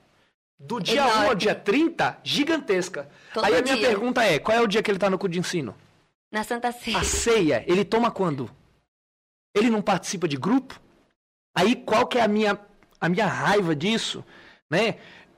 [0.60, 1.26] do dia Enorme.
[1.26, 3.10] 1 ao dia 30, gigantesca.
[3.34, 3.88] Todo Aí a minha dia.
[3.88, 5.76] pergunta é, qual é o dia que ele está no cu de ensino?
[6.32, 6.98] Na Santa Ceia.
[6.98, 8.50] A ceia, ele toma quando?
[9.56, 10.80] Ele não participa de grupo?
[11.56, 12.58] Aí qual que é a minha,
[13.00, 14.24] a minha raiva disso?
[14.70, 14.96] Né?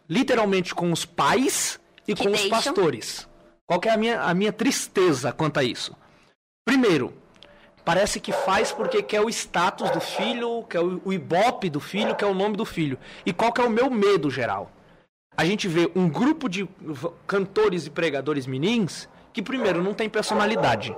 [0.08, 2.46] Literalmente com os pais e que com deixam.
[2.46, 3.30] os pastores.
[3.66, 5.96] Qual que é a minha, a minha tristeza quanto a isso?
[6.64, 7.14] Primeiro,
[7.84, 12.16] parece que faz porque quer o status do filho, quer o, o ibope do filho,
[12.16, 13.00] quer o nome do filho.
[13.26, 14.72] E qual que é o meu medo geral?
[15.36, 16.68] a gente vê um grupo de
[17.26, 20.96] cantores e pregadores menins que, primeiro, não tem personalidade.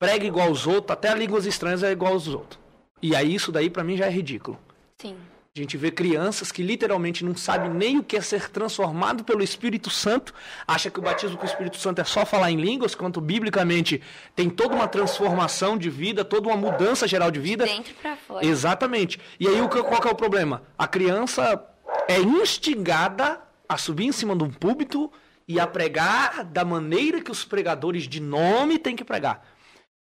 [0.00, 2.58] Prega igual aos outros, até línguas estranhas é igual aos outros.
[3.00, 4.58] E aí isso daí para mim já é ridículo.
[5.00, 5.16] Sim.
[5.54, 9.42] A gente vê crianças que literalmente não sabem nem o que é ser transformado pelo
[9.42, 10.32] Espírito Santo,
[10.66, 14.00] acha que o batismo com o Espírito Santo é só falar em línguas, quanto biblicamente
[14.34, 17.66] tem toda uma transformação de vida, toda uma mudança geral de vida.
[17.66, 18.46] De dentro para fora.
[18.46, 19.20] Exatamente.
[19.38, 20.62] E aí qual que é o problema?
[20.78, 21.62] A criança
[22.08, 25.12] é instigada a subir em cima de um púlpito
[25.52, 29.46] e a pregar da maneira que os pregadores de nome têm que pregar.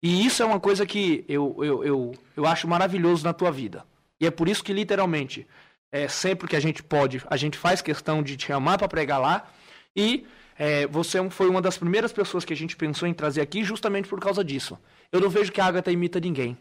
[0.02, 3.82] E isso é uma coisa que eu, eu, eu, eu acho maravilhoso na tua vida.
[4.20, 5.46] E é por isso que, literalmente,
[5.90, 9.18] é, sempre que a gente pode, a gente faz questão de te chamar para pregar
[9.18, 9.48] lá.
[9.96, 10.26] E
[10.58, 14.06] é, você foi uma das primeiras pessoas que a gente pensou em trazer aqui justamente
[14.06, 14.78] por causa disso.
[15.10, 16.58] Eu não vejo que a Agatha imita ninguém.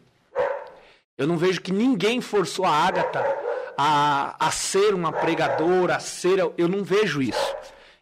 [1.18, 3.22] Eu não vejo que ninguém forçou a Agatha
[3.78, 6.40] a, a ser uma pregadora, a ser.
[6.58, 7.56] Eu não vejo isso.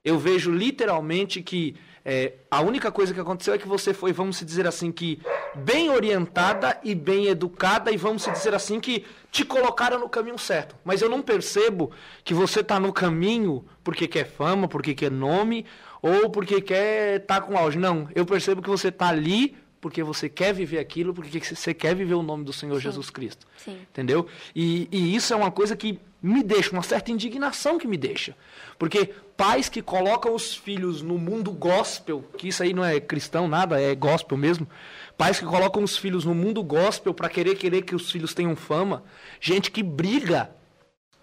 [0.06, 1.76] Eu vejo literalmente que
[2.08, 5.20] é, a única coisa que aconteceu é que você foi, vamos dizer assim, que
[5.56, 10.76] bem orientada e bem educada, e vamos dizer assim, que te colocaram no caminho certo.
[10.86, 11.90] Mas eu não percebo
[12.24, 15.66] que você está no caminho porque quer fama, porque quer nome,
[16.00, 17.80] ou porque quer estar tá com auge.
[17.80, 21.94] Não, eu percebo que você está ali porque você quer viver aquilo, porque você quer
[21.94, 22.82] viver o nome do Senhor Sim.
[22.82, 23.46] Jesus Cristo.
[23.56, 23.78] Sim.
[23.92, 24.26] Entendeu?
[24.56, 28.36] E, e isso é uma coisa que me deixa, uma certa indignação que me deixa.
[28.80, 33.48] Porque pais que colocam os filhos no mundo gospel, que isso aí não é cristão
[33.48, 34.68] nada, é gospel mesmo.
[35.16, 38.56] Pais que colocam os filhos no mundo gospel para querer querer que os filhos tenham
[38.56, 39.04] fama.
[39.40, 40.50] Gente que briga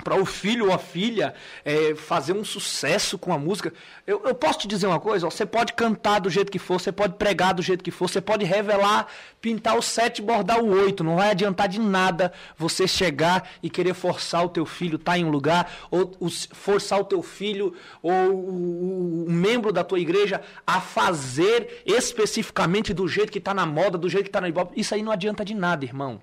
[0.03, 1.35] para o filho ou a filha
[1.65, 3.73] é, fazer um sucesso com a música.
[4.07, 6.81] Eu, eu posso te dizer uma coisa: ó, você pode cantar do jeito que for,
[6.81, 9.07] você pode pregar do jeito que for, você pode revelar,
[9.41, 11.05] pintar o sete e bordar o oito.
[11.05, 15.19] Não vai adiantar de nada você chegar e querer forçar o teu filho estar tá
[15.19, 20.01] em um lugar, ou, ou forçar o teu filho ou o, o, membro da tua
[20.01, 24.49] igreja a fazer especificamente do jeito que está na moda, do jeito que está na
[24.49, 24.79] ibope.
[24.79, 26.21] Isso aí não adianta de nada, irmão.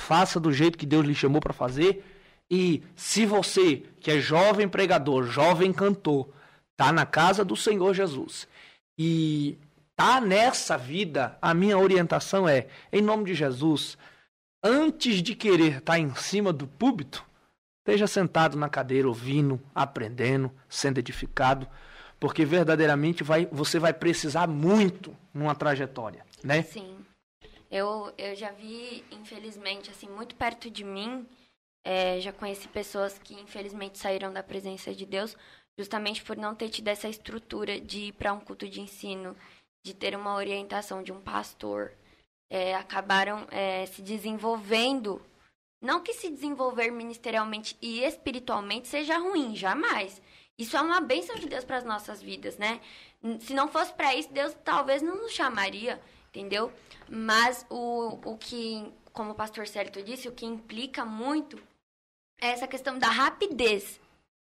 [0.00, 2.04] Faça do jeito que Deus lhe chamou para fazer
[2.54, 6.28] e se você, que é jovem pregador, jovem cantor,
[6.76, 8.46] tá na casa do Senhor Jesus
[8.98, 9.56] e
[9.96, 13.96] tá nessa vida, a minha orientação é, em nome de Jesus,
[14.62, 17.24] antes de querer estar tá em cima do púlpito,
[17.78, 21.66] esteja sentado na cadeira ouvindo, aprendendo, sendo edificado,
[22.20, 26.60] porque verdadeiramente vai, você vai precisar muito numa trajetória, né?
[26.64, 26.98] Sim.
[27.70, 31.26] Eu, eu já vi, infelizmente, assim, muito perto de mim,
[31.84, 35.36] é, já conheci pessoas que infelizmente saíram da presença de Deus
[35.78, 39.36] justamente por não ter tido essa estrutura de ir para um culto de ensino,
[39.84, 41.92] de ter uma orientação de um pastor.
[42.50, 45.20] É, acabaram é, se desenvolvendo.
[45.80, 50.20] Não que se desenvolver ministerialmente e espiritualmente seja ruim, jamais.
[50.58, 52.80] Isso é uma bênção de Deus para as nossas vidas, né?
[53.40, 56.70] Se não fosse para isso, Deus talvez não nos chamaria, entendeu?
[57.08, 61.58] Mas o, o que, como o pastor Célio disse, o que implica muito
[62.42, 64.00] é essa questão da rapidez,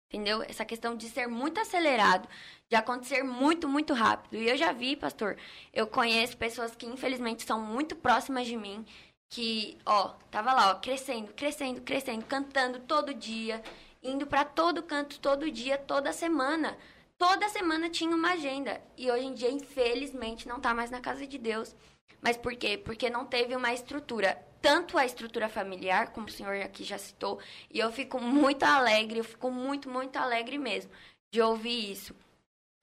[0.10, 0.44] entendeu?
[0.44, 2.28] Essa questão de ser muito acelerado,
[2.70, 4.36] de acontecer muito, muito rápido.
[4.36, 5.38] E eu já vi, pastor,
[5.74, 8.86] eu conheço pessoas que infelizmente são muito próximas de mim,
[9.30, 13.64] que, ó, tava lá, ó, crescendo, crescendo, crescendo, cantando todo dia,
[14.04, 16.78] indo para todo canto, todo dia, toda semana.
[17.18, 18.82] Toda semana tinha uma agenda.
[18.98, 21.74] E hoje em dia, infelizmente, não tá mais na casa de Deus.
[22.22, 22.78] Mas por quê?
[22.78, 27.40] Porque não teve uma estrutura tanto a estrutura familiar, como o senhor aqui já citou,
[27.72, 30.92] e eu fico muito alegre, eu fico muito, muito alegre mesmo
[31.32, 32.16] de ouvir isso.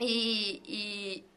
[0.01, 0.63] E,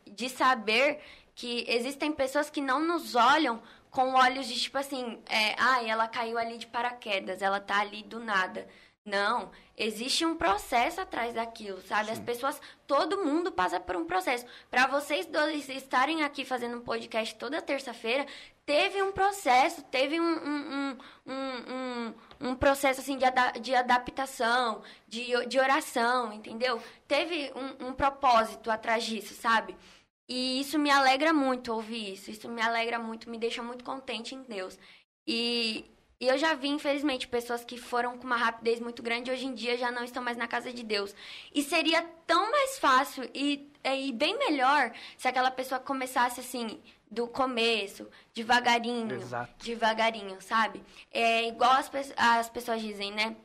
[0.05, 1.01] e de saber
[1.34, 6.08] que existem pessoas que não nos olham com olhos de tipo assim, é, ah, ela
[6.08, 8.67] caiu ali de paraquedas, ela tá ali do nada.
[9.03, 12.05] Não, existe um processo atrás daquilo, sabe?
[12.05, 12.11] Sim.
[12.13, 14.45] As pessoas, todo mundo passa por um processo.
[14.69, 18.25] Para vocês dois estarem aqui fazendo um podcast toda terça-feira,
[18.65, 21.33] teve um processo, teve um, um, um,
[21.73, 26.81] um, um processo assim de, ada de adaptação, de, de oração, entendeu?
[27.07, 29.75] Teve um, um propósito atrás disso, sabe?
[30.27, 32.31] E isso me alegra muito ouvir isso.
[32.31, 34.77] Isso me alegra muito, me deixa muito contente em Deus.
[35.27, 35.85] E,
[36.19, 39.54] e eu já vi, infelizmente, pessoas que foram com uma rapidez muito grande hoje em
[39.54, 41.13] dia já não estão mais na casa de Deus.
[41.54, 47.28] E seria tão mais fácil e, e bem melhor se aquela pessoa começasse assim, do
[47.28, 49.65] começo, devagarinho, Exato.
[49.65, 50.82] devagarinho, sabe?
[51.12, 53.36] É igual as, as pessoas dizem, né?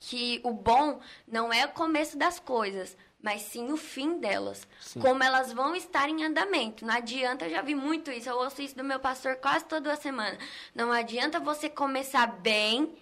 [0.00, 4.66] Que o bom não é o começo das coisas, mas sim o fim delas.
[4.80, 5.00] Sim.
[5.00, 6.84] Como elas vão estar em andamento.
[6.84, 9.94] Não adianta, eu já vi muito isso, eu ouço isso do meu pastor quase toda
[9.96, 10.38] semana.
[10.74, 12.94] Não adianta você começar bem,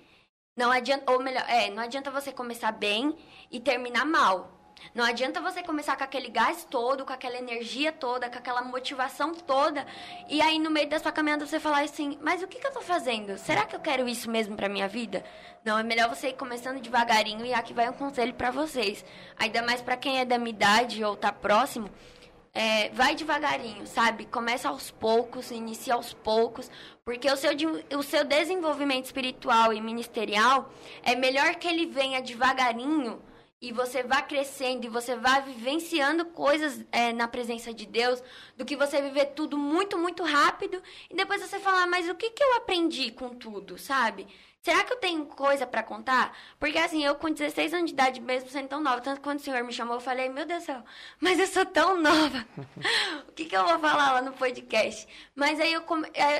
[0.57, 3.17] não adianta, ou melhor, é, não adianta você começar bem
[3.51, 4.58] e terminar mal.
[4.95, 9.35] Não adianta você começar com aquele gás todo, com aquela energia toda, com aquela motivação
[9.35, 9.87] toda,
[10.29, 12.73] e aí no meio da sua caminhada você falar assim: mas o que, que eu
[12.73, 13.37] tô fazendo?
[13.39, 15.25] Será que eu quero isso mesmo pra minha vida?
[15.65, 19.05] Não, é melhor você ir começando devagarinho e aqui vai um conselho para vocês.
[19.39, 21.91] Ainda mais para quem é da minha idade ou tá próximo.
[22.55, 24.25] É, vai devagarinho, sabe?
[24.25, 26.71] Começa aos poucos, inicia aos poucos,
[27.05, 27.51] porque o seu,
[27.97, 33.23] o seu desenvolvimento espiritual e ministerial é melhor que ele venha devagarinho
[33.61, 38.23] e você vá crescendo e você vá vivenciando coisas é, na presença de Deus,
[38.57, 42.31] do que você viver tudo muito, muito rápido e depois você falar, mas o que,
[42.31, 44.29] que eu aprendi com tudo, sabe?
[44.61, 46.37] Será que eu tenho coisa para contar?
[46.59, 49.43] Porque assim, eu com 16 anos de idade, mesmo sendo tão nova, tanto quando o
[49.43, 50.85] senhor me chamou, eu falei, meu Deus do céu,
[51.21, 52.45] mas eu sou tão nova.
[53.29, 55.09] o que, que eu vou falar lá no podcast?
[55.35, 55.83] Mas aí eu,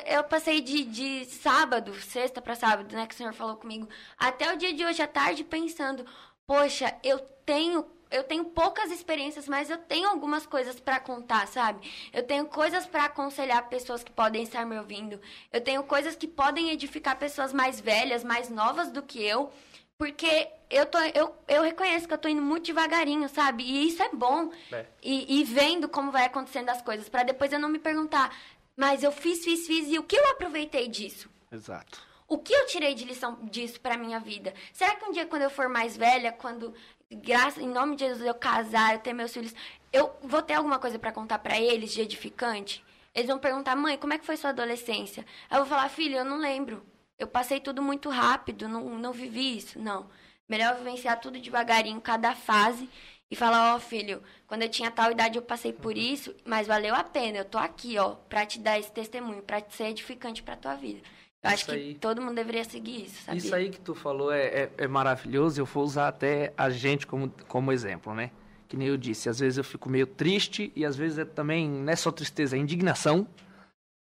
[0.07, 4.53] eu passei de, de sábado, sexta para sábado, né, que o senhor falou comigo, até
[4.53, 6.05] o dia de hoje à tarde pensando,
[6.49, 11.87] poxa, eu tenho eu tenho poucas experiências, mas eu tenho algumas coisas para contar, sabe?
[12.11, 15.21] Eu tenho coisas para aconselhar pessoas que podem estar me ouvindo.
[15.53, 19.53] Eu tenho coisas que podem edificar pessoas mais velhas, mais novas do que eu,
[19.99, 23.63] porque eu tô eu, eu reconheço que eu tô indo muito devagarinho, sabe?
[23.63, 24.51] E isso é bom.
[24.73, 24.87] É.
[25.03, 28.35] E, e vendo como vai acontecendo as coisas, para depois eu não me perguntar,
[28.75, 31.29] mas eu fiz, fiz, fiz e o que eu aproveitei disso?
[31.53, 32.08] Exato.
[32.29, 34.53] O que eu tirei de lição disso para minha vida?
[34.75, 36.75] Será que um dia quando eu for mais velha, quando
[37.11, 39.55] graças em nome de Jesus eu casar, eu ter meus filhos,
[39.91, 42.85] eu vou ter alguma coisa para contar para eles de edificante?
[43.15, 46.25] Eles vão perguntar: "Mãe, como é que foi sua adolescência?" Eu vou falar: "Filho, eu
[46.25, 46.85] não lembro.
[47.19, 50.07] Eu passei tudo muito rápido, não, não vivi isso." Não.
[50.47, 52.89] Melhor vivenciar tudo devagarinho, cada fase.
[53.31, 56.01] E falar, ó, filho, quando eu tinha tal idade eu passei por Uhum.
[56.01, 57.37] isso, mas valeu a pena.
[57.39, 61.01] Eu tô aqui, ó, pra te dar esse testemunho, pra ser edificante pra tua vida.
[61.43, 61.95] Eu acho Isso que aí.
[61.95, 63.39] todo mundo deveria seguir isso, sabia?
[63.39, 65.61] Isso aí que tu falou é, é, é maravilhoso.
[65.61, 68.31] Eu vou usar até a gente como, como exemplo, né?
[68.67, 71.69] Que nem eu disse, às vezes eu fico meio triste e às vezes é também
[71.69, 73.27] não é só tristeza, é indignação.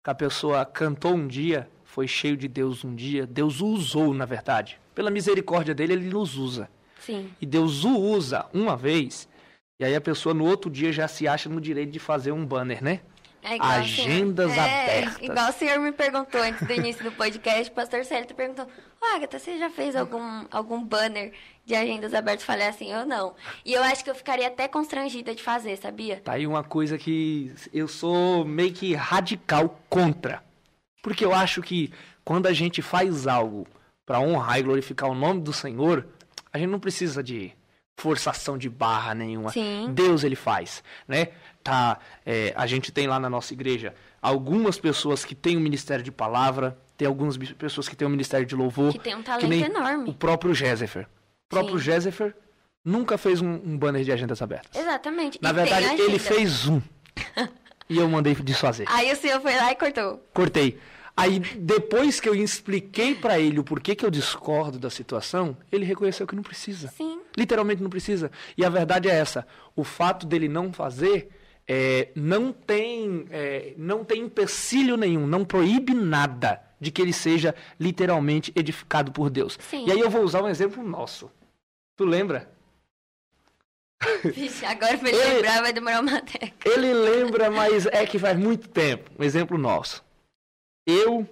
[0.03, 4.13] Que a pessoa cantou um dia, foi cheio de Deus um dia, Deus o usou,
[4.13, 4.79] na verdade.
[4.93, 6.69] Pela misericórdia dele, ele nos usa.
[6.99, 7.31] Sim.
[7.41, 9.27] E Deus o usa uma vez,
[9.79, 12.45] e aí a pessoa no outro dia já se acha no direito de fazer um
[12.45, 13.01] banner, né?
[13.43, 15.21] É Agendas senhor- é, abertas.
[15.21, 18.65] Igual o senhor me perguntou antes do início do podcast, o pastor Célio perguntou,
[19.01, 21.33] ô Agatha, você já fez algum, algum banner
[21.65, 22.45] de agendas abertas?
[22.45, 23.35] Falei assim, eu não.
[23.65, 26.21] E eu acho que eu ficaria até constrangida de fazer, sabia?
[26.21, 30.41] Tá aí uma coisa que eu sou meio que radical contra.
[31.01, 31.91] Porque eu acho que
[32.23, 33.67] quando a gente faz algo
[34.05, 36.07] para honrar e glorificar o nome do Senhor,
[36.51, 37.53] a gente não precisa de
[37.97, 39.51] forçação de barra nenhuma.
[39.51, 39.91] Sim.
[39.93, 41.27] Deus ele faz, né?
[41.63, 46.03] Tá, é, a gente tem lá na nossa igreja algumas pessoas que têm o ministério
[46.03, 49.53] de palavra, tem algumas pessoas que têm o ministério de louvor, Que tem um talento
[49.53, 50.09] enorme.
[50.09, 51.03] O próprio Jéssifer.
[51.03, 51.79] O próprio.
[51.79, 52.35] Jéssifer
[52.83, 54.79] nunca fez um, um banner de agendas abertas.
[54.81, 55.39] Exatamente.
[55.41, 56.81] Na E verdade, ele fez um.
[57.89, 58.85] e eu mandei desfazer.
[58.89, 60.25] Aí o senhor foi lá e cortou.
[60.33, 60.79] Cortei.
[61.15, 65.85] Aí, depois que eu expliquei pra ele o porquê que eu discordo da situação, ele
[65.85, 66.87] reconheceu que não precisa.
[66.87, 67.19] Sim.
[67.37, 68.31] Literalmente não precisa.
[68.57, 69.45] E a verdade é essa.
[69.75, 71.29] O fato dele não fazer
[71.67, 77.55] é, não, tem, é, não tem empecilho nenhum, não proíbe nada de que ele seja
[77.79, 79.57] literalmente edificado por Deus.
[79.69, 79.85] Sim.
[79.87, 81.31] E aí eu vou usar um exemplo nosso.
[81.95, 82.51] Tu lembra?
[84.25, 86.51] Vixe, agora pra ele Ele- lembrar vai demorar uma década.
[86.65, 89.09] Ele lembra, mas é que faz muito tempo.
[89.17, 90.03] Um exemplo nosso.
[90.85, 91.25] Eu,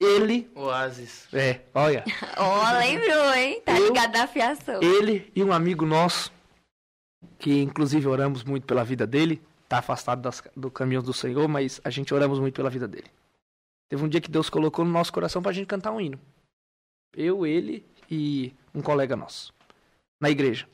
[0.00, 1.28] ele, Oasis.
[1.34, 2.02] é, olha,
[2.38, 3.60] Ó, lembrou, hein?
[3.62, 4.80] Tá Eu- ligado na fiação.
[4.82, 6.32] ele e um amigo nosso,
[7.38, 11.80] que inclusive oramos muito pela vida dele, tá afastado das, do caminho do Senhor, mas
[11.84, 13.10] a gente oramos muito pela vida dele.
[13.88, 16.20] Teve um dia que Deus colocou no nosso coração pra gente cantar um hino.
[17.14, 19.54] Eu, ele e um colega nosso.
[20.20, 20.68] Na igreja.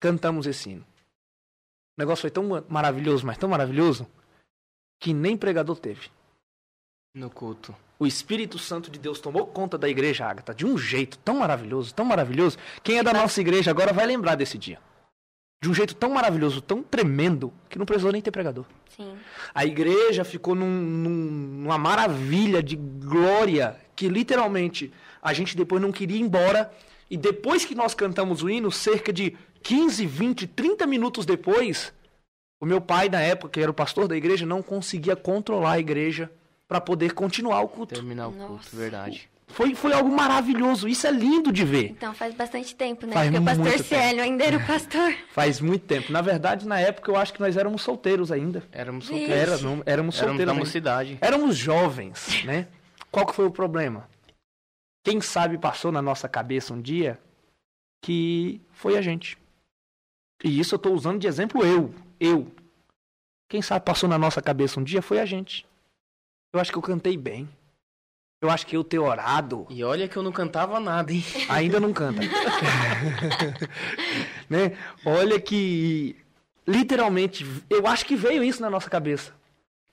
[0.00, 0.82] Cantamos esse hino.
[0.82, 4.06] O negócio foi tão ma- maravilhoso, mas tão maravilhoso,
[4.98, 6.10] que nem pregador teve.
[7.14, 7.76] No culto.
[7.98, 11.94] O Espírito Santo de Deus tomou conta da igreja, Agatha, de um jeito tão maravilhoso,
[11.94, 12.56] tão maravilhoso.
[12.82, 14.80] Quem é da nossa igreja agora vai lembrar desse dia.
[15.62, 18.64] De um jeito tão maravilhoso, tão tremendo, que não precisou nem ter pregador.
[18.96, 19.14] Sim.
[19.54, 21.10] A igreja ficou num- num-
[21.64, 24.90] numa maravilha de glória que literalmente
[25.20, 26.72] a gente depois não queria ir embora.
[27.10, 31.92] E depois que nós cantamos o hino, cerca de 15, 20, 30 minutos depois,
[32.58, 35.78] o meu pai, na época, que era o pastor da igreja, não conseguia controlar a
[35.78, 36.30] igreja
[36.66, 37.94] para poder continuar o culto.
[37.94, 38.46] Terminar o Nossa.
[38.46, 39.28] culto, verdade.
[39.52, 40.88] Foi, foi algo maravilhoso.
[40.88, 41.90] Isso é lindo de ver.
[41.90, 43.12] Então faz bastante tempo, né?
[43.12, 43.88] Faz Porque o pastor muito tempo.
[43.88, 45.14] Célio ainda era o pastor.
[45.32, 46.12] Faz muito tempo.
[46.12, 48.62] Na verdade, na época, eu acho que nós éramos solteiros ainda.
[48.72, 49.34] Éramos solteiros.
[49.36, 50.46] Era, não, éramos Éramos solteiros.
[50.46, 50.64] da ainda.
[50.64, 51.18] mocidade.
[51.20, 52.68] Éramos jovens, né?
[53.10, 54.08] Qual que foi o problema?
[55.04, 57.18] Quem sabe passou na nossa cabeça um dia
[58.02, 59.36] que foi a gente.
[60.42, 62.50] E isso eu tô usando de exemplo eu, eu.
[63.48, 65.66] Quem sabe passou na nossa cabeça um dia foi a gente.
[66.52, 67.48] Eu acho que eu cantei bem.
[68.42, 71.22] Eu acho que eu ter orado E olha que eu não cantava nada, hein?
[71.48, 72.20] ainda não canta.
[74.48, 74.72] né?
[75.04, 76.16] Olha que
[76.66, 79.32] literalmente eu acho que veio isso na nossa cabeça.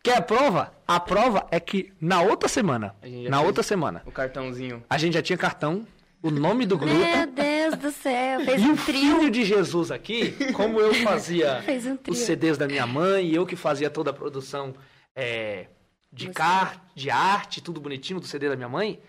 [0.03, 0.73] Quer a prova?
[0.87, 2.95] A prova é que na outra semana,
[3.29, 4.81] na outra semana, O cartãozinho.
[4.89, 5.85] a gente já tinha cartão,
[6.21, 8.39] o nome do grupo Meu Deus do céu.
[8.45, 9.17] Fez e um o trio.
[9.17, 11.61] filho de Jesus aqui, como eu fazia
[12.07, 14.73] um os CDs da minha mãe e eu que fazia toda a produção
[15.13, 15.65] é,
[16.11, 19.01] de, car de arte, tudo bonitinho do CD da minha mãe,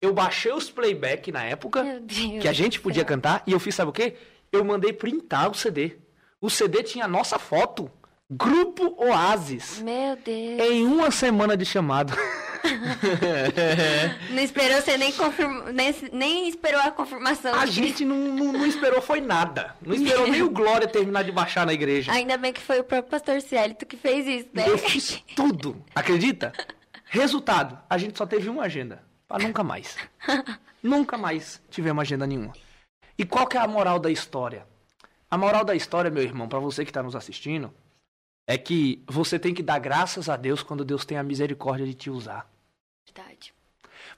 [0.00, 1.84] eu baixei os playback na época
[2.40, 4.16] que a gente podia cantar e eu fiz, sabe o quê?
[4.52, 5.98] Eu mandei printar o CD.
[6.40, 7.90] O CD tinha a nossa foto.
[8.30, 9.80] Grupo Oasis.
[9.80, 10.60] Meu Deus.
[10.60, 12.12] Em uma semana de chamado.
[14.30, 15.72] Não esperou você nem confirmar.
[15.72, 17.54] Nem, nem esperou a confirmação.
[17.54, 19.74] A gente não, não, não esperou, foi nada.
[19.80, 22.12] Não esperou nem o Glória terminar de baixar na igreja.
[22.12, 24.64] Ainda bem que foi o próprio pastor Célito que fez isso, né?
[24.66, 26.52] Eu fiz tudo, acredita?
[27.04, 29.02] Resultado, a gente só teve uma agenda.
[29.26, 29.96] Pra nunca mais.
[30.82, 32.52] nunca mais tivemos agenda nenhuma.
[33.18, 34.66] E qual que é a moral da história?
[35.30, 37.72] A moral da história, meu irmão, pra você que tá nos assistindo,
[38.48, 41.92] é que você tem que dar graças a Deus quando Deus tem a misericórdia de
[41.92, 42.50] te usar.
[43.04, 43.52] Verdade.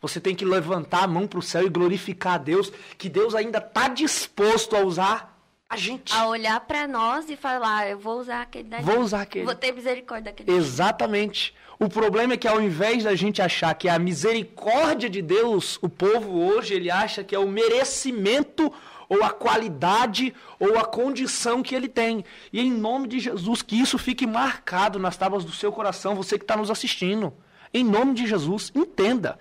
[0.00, 3.60] Você tem que levantar a mão pro céu e glorificar a Deus, que Deus ainda
[3.60, 5.36] tá disposto a usar
[5.68, 6.14] a gente.
[6.14, 8.84] A olhar pra nós e falar, eu vou usar aquele dali.
[8.84, 9.44] Vou usar aquele.
[9.44, 10.52] Vou ter misericórdia daquele.
[10.52, 11.52] Exatamente.
[11.76, 15.76] O problema é que ao invés da gente achar que é a misericórdia de Deus,
[15.82, 18.72] o povo hoje ele acha que é o merecimento
[19.10, 22.24] ou a qualidade, ou a condição que ele tem.
[22.52, 26.38] E em nome de Jesus, que isso fique marcado nas tábuas do seu coração, você
[26.38, 27.34] que está nos assistindo.
[27.74, 29.36] Em nome de Jesus, entenda.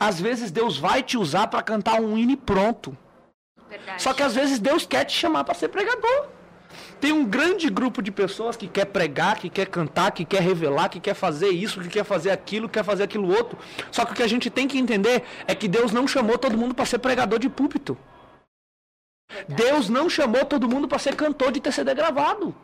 [0.00, 2.98] Às vezes Deus vai te usar para cantar um hino pronto.
[3.70, 4.02] Verdade.
[4.02, 6.26] Só que às vezes Deus quer te chamar para ser pregador.
[7.00, 10.88] Tem um grande grupo de pessoas que quer pregar, que quer cantar, que quer revelar,
[10.88, 13.56] que quer fazer isso, que quer fazer aquilo, que quer fazer aquilo outro.
[13.92, 16.58] Só que o que a gente tem que entender é que Deus não chamou todo
[16.58, 17.96] mundo para ser pregador de púlpito.
[19.48, 22.54] Deus não chamou todo mundo para ser cantor de TCD gravado.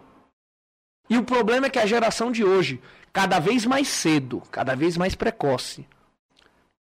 [1.11, 2.81] E o problema é que a geração de hoje,
[3.13, 5.87] cada vez mais cedo, cada vez mais precoce,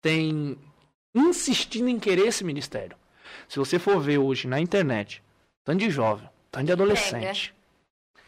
[0.02, 0.58] tem
[1.14, 2.96] insistindo em querer esse ministério.
[3.48, 5.22] Se você for ver hoje na internet,
[5.64, 7.54] tanto de jovem, tanto de adolescente,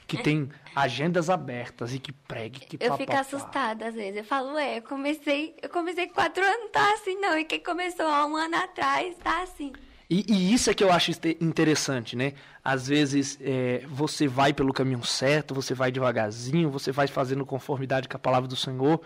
[0.07, 3.21] que tem agendas abertas e que pregue, que Eu fico papapá.
[3.21, 4.17] assustada às vezes.
[4.17, 7.37] Eu falo, ué, eu comecei, eu comecei com quatro anos, tá assim não.
[7.39, 9.73] E quem começou há um ano atrás, tá assim.
[10.11, 12.33] E, e isso é que eu acho interessante, né?
[12.65, 18.09] Às vezes é, você vai pelo caminho certo, você vai devagarzinho, você vai fazendo conformidade
[18.09, 19.01] com a palavra do Senhor,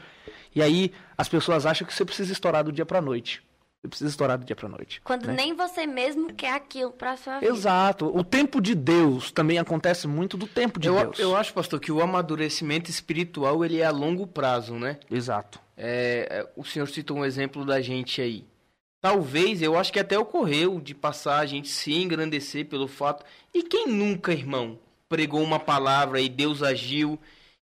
[0.55, 3.43] e aí as pessoas acham que você precisa estourar do dia pra noite.
[3.83, 5.01] Você precisa estourar do dia pra noite.
[5.03, 5.35] Quando né?
[5.35, 7.53] nem você mesmo quer aquilo pra sua vida.
[7.53, 8.17] Exato.
[8.17, 11.19] O tempo de Deus também acontece muito do tempo de Eu, Deus.
[11.19, 15.01] eu acho, pastor, que o amadurecimento espiritual ele é a longo prazo, né?
[15.11, 15.59] Exato.
[15.77, 18.47] É, é, o senhor citou um exemplo da gente aí.
[19.03, 23.25] Talvez, eu acho que até ocorreu de passar a gente se engrandecer pelo fato.
[23.53, 24.79] E quem nunca, irmão,
[25.09, 27.19] pregou uma palavra e Deus agiu?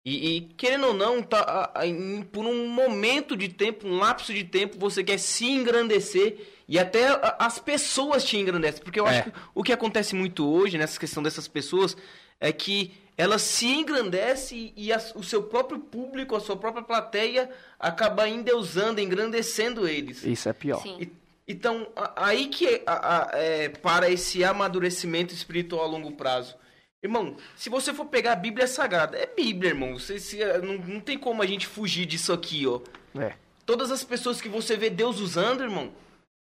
[0.05, 3.99] E, e, querendo ou não, tá, a- a- em- por um momento de tempo, um
[3.99, 6.37] lapso de tempo, você quer se engrandecer
[6.69, 8.85] e até a- as pessoas te engrandecem.
[8.85, 9.19] Porque eu É.
[9.19, 11.97] acho que o que acontece muito hoje nessa questão dessas pessoas
[12.39, 17.51] é que elas se engrandecem e as- o seu próprio público, a sua própria plateia
[17.81, 20.23] acaba endeusando, engrandecendo eles.
[20.23, 20.81] Isso é pior.
[20.81, 20.97] Sim.
[21.01, 21.87] E- Então,
[22.17, 26.57] aí que a- a- é, para esse amadurecimento espiritual a longo prazo.
[27.03, 29.93] Irmão, se você for pegar a Bíblia Sagrada, é Bíblia, irmão.
[29.99, 32.81] Você, se- não, não tem como a gente fugir disso aqui, ó.
[33.21, 33.35] É.
[33.67, 35.93] Todas as pessoas que você vê Deus usando, irmão,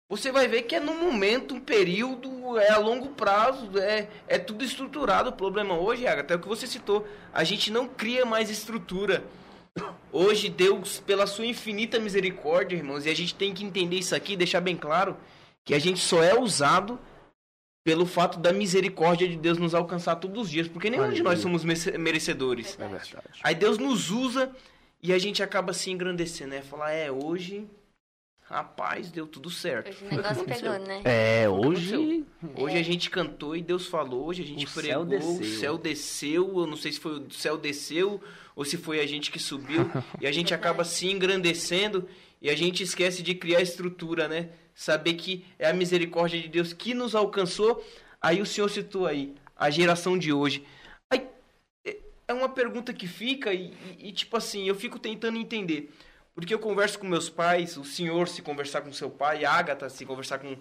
[0.09, 4.37] você vai ver que é num momento, um período, é a longo prazo, é, é
[4.37, 5.29] tudo estruturado.
[5.29, 9.23] O problema hoje, até o que você citou, a gente não cria mais estrutura.
[10.11, 14.35] Hoje, Deus, pela sua infinita misericórdia, irmãos, e a gente tem que entender isso aqui,
[14.35, 15.15] deixar bem claro,
[15.63, 16.99] que a gente só é usado
[17.83, 21.39] pelo fato da misericórdia de Deus nos alcançar todos os dias, porque nenhum de nós
[21.39, 22.77] somos merece- merecedores.
[22.79, 23.39] É verdade.
[23.43, 24.51] Aí Deus nos usa
[25.01, 26.61] e a gente acaba se engrandecendo, né?
[26.61, 27.67] Falar, é, hoje,
[28.49, 29.89] rapaz, deu tudo certo.
[29.89, 31.01] Hoje o negócio pegou, né?
[31.05, 32.25] É, hoje.
[32.55, 35.31] Hoje a gente cantou e Deus falou, hoje a gente O pregou, céu desceu.
[35.33, 38.21] o céu desceu, eu não sei se foi o céu desceu
[38.55, 39.89] ou se foi a gente que subiu,
[40.19, 42.07] e a gente acaba se engrandecendo
[42.41, 44.49] e a gente esquece de criar estrutura, né?
[44.73, 47.83] Saber que é a misericórdia de Deus que nos alcançou.
[48.21, 50.63] Aí o Senhor citou aí, a geração de hoje.
[51.09, 51.25] Aí,
[51.85, 51.97] é-
[52.29, 55.89] é uma pergunta que fica e, e- e, tipo assim, eu fico tentando entender.
[56.39, 59.89] Porque eu converso com meus pais, o senhor se conversar com seu pai, a Agatha
[59.89, 60.55] se conversar com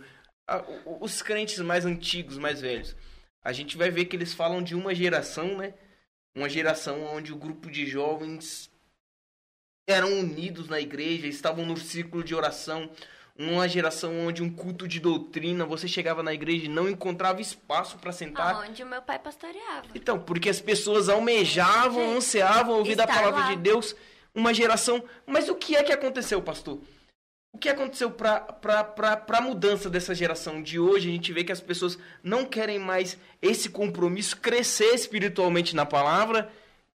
[0.49, 0.65] a-
[1.01, 2.97] os crentes mais antigos, mais velhos.
[3.45, 5.75] A gente vai ver que eles falam de uma geração, né?
[6.37, 8.69] Uma geração onde o grupo de jovens
[9.89, 12.91] eram unidos na igreja, estavam no círculo de oração.
[13.39, 17.97] Uma geração onde um culto de doutrina, você chegava na igreja e não encontrava espaço
[17.99, 18.57] para sentar.
[18.57, 19.87] Aonde o meu pai pastoreava.
[19.95, 23.51] Então, porque as pessoas almejavam, ansiavam ouvir estar palavra lá.
[23.55, 23.95] de Deus,
[24.39, 25.03] uma geração.
[25.27, 26.81] Mas o que é que aconteceu, pastor?
[27.53, 31.09] O que aconteceu para a mudança dessa geração de hoje?
[31.09, 36.51] A gente vê que as pessoas não querem mais esse compromisso, crescer espiritualmente na palavra,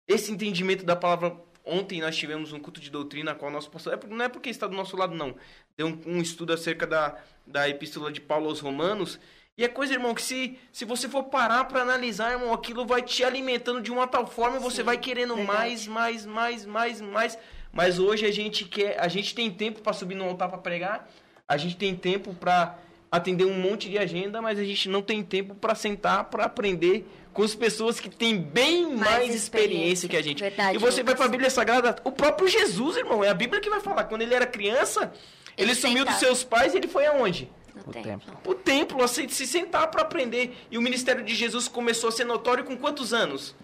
[0.07, 1.37] esse entendimento da palavra.
[1.65, 3.95] Ontem nós tivemos um culto de doutrina, a qual nosso pastor.
[3.95, 5.37] é Não é porque está do nosso lado, não.
[5.77, 7.17] Deu um, um estudo acerca da,
[7.47, 9.21] da epístola de Paulo aos Romanos.
[9.61, 13.03] E é coisa, irmão, que se, se você for parar para analisar, irmão, aquilo vai
[13.03, 15.59] te alimentando de uma tal forma e você Sim, vai querendo verdade.
[15.59, 17.39] mais, mais, mais, mais, mais.
[17.71, 21.07] Mas hoje a gente quer, a gente tem tempo para subir no altar para pregar,
[21.47, 22.79] a gente tem tempo para
[23.13, 27.07] atender um monte de agenda, mas a gente não tem tempo para sentar para aprender
[27.35, 30.09] com as pessoas que têm bem mais, Mais experiência experiência.
[30.09, 30.41] que a gente.
[30.41, 33.61] Verdade, e você vai para a Bíblia Sagrada, o próprio Jesus, irmão, é a Bíblia
[33.61, 34.05] que vai falar.
[34.05, 35.13] Quando ele era criança,
[35.55, 37.51] ele, Ele sumiu dos seus pais e ele foi aonde?
[37.85, 38.05] No O tempo.
[38.09, 38.39] templo.
[38.47, 40.57] o templo, assim, se sentar para aprender.
[40.71, 43.55] E o ministério de Jesus começou a ser notório com quantos anos?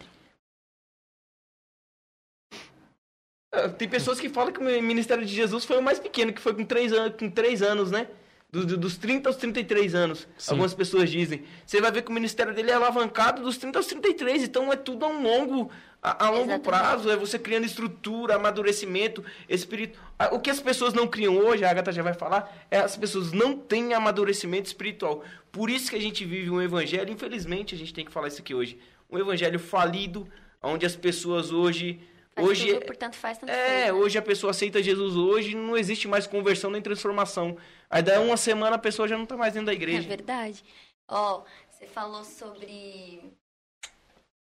[3.52, 6.40] Ah, Tem pessoas que falam que o ministério de Jesus foi o mais pequeno, que
[6.40, 8.08] foi com três anos, com três anos né?
[8.50, 10.26] Do- do- dos 30 aos 33 anos.
[10.38, 10.52] Sim.
[10.52, 11.44] Algumas pessoas dizem.
[11.66, 14.44] Você vai ver que o ministério dele é alavancado dos 30 aos 33.
[14.44, 15.70] Então é tudo a um longo,
[16.08, 16.64] a, a longo Exatamente.
[16.64, 17.10] prazo.
[17.10, 19.98] É você criando estrutura, amadurecimento, espírito.
[20.18, 22.96] Ah, O que as pessoas não criam hoje, a Agatha já vai falar, é as
[22.96, 25.24] pessoas não têm amadurecimento espiritual.
[25.50, 28.40] Por isso que a gente vive um evangelho, infelizmente a gente tem que falar isso
[28.40, 28.78] aqui hoje,
[29.10, 30.28] um evangelho falido,
[30.62, 32.00] onde as pessoas hoje
[32.34, 33.92] Faz hoje tudo, portanto, faz tanto é, fez, né?
[33.94, 37.56] hoje a pessoa aceita Jesus hoje, não existe mais conversão nem transformação.
[37.88, 40.06] Aí daí uma semana a pessoa já não tá mais dentro da É igreja.
[40.06, 40.62] verdade.
[41.08, 43.22] Ó, você falou sobre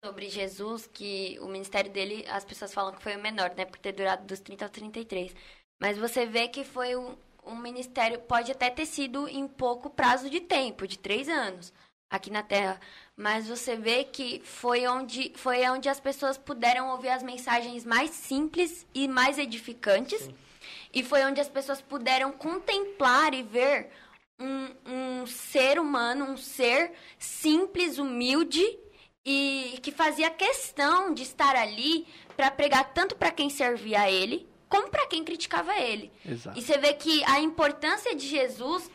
[0.05, 3.65] sobre Jesus, que o ministério dele, as pessoas falam que foi o menor, né?
[3.65, 5.35] Por ter durado dos 30 aos 33.
[5.81, 7.15] Mas você vê que foi um,
[7.47, 11.73] um ministério, pode até ter sido em pouco prazo de tempo, de três anos,
[12.11, 12.81] aqui na Terra.
[13.17, 18.11] Mas você vê que foi onde, foi onde as pessoas puderam ouvir as mensagens mais
[18.11, 20.29] simples e mais edificantes.
[20.93, 23.89] E foi onde as pessoas puderam contemplar e ver
[24.41, 28.82] um, um ser humano, um ser simples, humilde
[29.25, 32.07] e que fazia questão de estar ali
[32.37, 36.11] para pregar tanto para quem servia a ele, como para quem criticava ele.
[36.27, 36.59] Exato.
[36.59, 38.91] E você vê que a importância de Jesus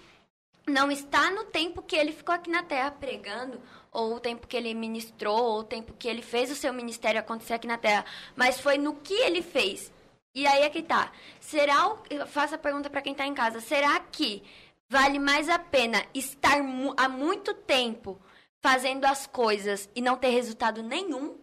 [0.68, 3.62] não está no tempo que ele ficou aqui na terra pregando,
[3.92, 7.20] ou o tempo que ele ministrou, ou o tempo que ele fez o seu ministério
[7.20, 8.04] acontecer aqui na terra,
[8.36, 9.92] mas foi no que ele fez.
[10.36, 11.12] E aí é que tá.
[11.40, 14.44] Será, o- eu faço a pergunta para quem tá em casa, será que
[14.90, 18.20] vale mais a pena estar mu- há muito tempo
[18.70, 21.38] fazendo as coisas e não ter resultado nenhum,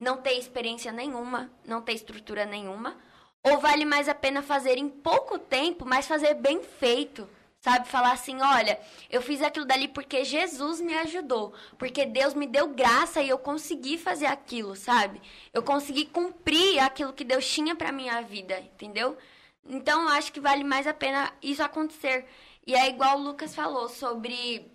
[0.00, 2.96] não ter experiência nenhuma, não ter estrutura nenhuma,
[3.44, 7.28] ou vale mais a pena fazer em pouco tempo, mas fazer bem feito?
[7.60, 12.46] Sabe, falar assim, olha, eu fiz aquilo dali porque Jesus me ajudou, porque Deus me
[12.46, 15.22] deu graça e eu consegui fazer aquilo, sabe?
[15.52, 19.16] Eu consegui cumprir aquilo que Deus tinha pra minha vida, entendeu?
[19.64, 22.26] Então, eu acho que vale mais a pena isso acontecer.
[22.66, 24.70] E é igual o Lucas falou sobre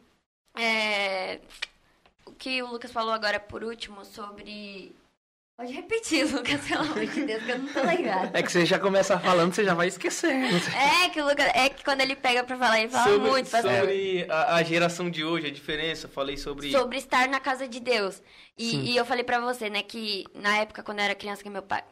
[0.57, 1.39] é,
[2.29, 4.95] o que o Lucas falou agora por último sobre
[5.59, 8.39] Pode repetir, Lucas, pelo amor de Deus, que eu não tô ligada.
[8.39, 10.55] É que você já começa falando, você já vai esquecendo.
[10.73, 13.51] É que o Lucas, é que quando ele pega pra falar, ele fala sobre muito,
[13.51, 13.69] pastor.
[13.69, 16.71] sobre a, a geração de hoje, a diferença, falei sobre...
[16.71, 18.23] sobre estar na casa de Deus.
[18.57, 21.49] E, e eu falei pra você, né, que na época, quando eu era criança, que
[21.49, 21.83] meu pai.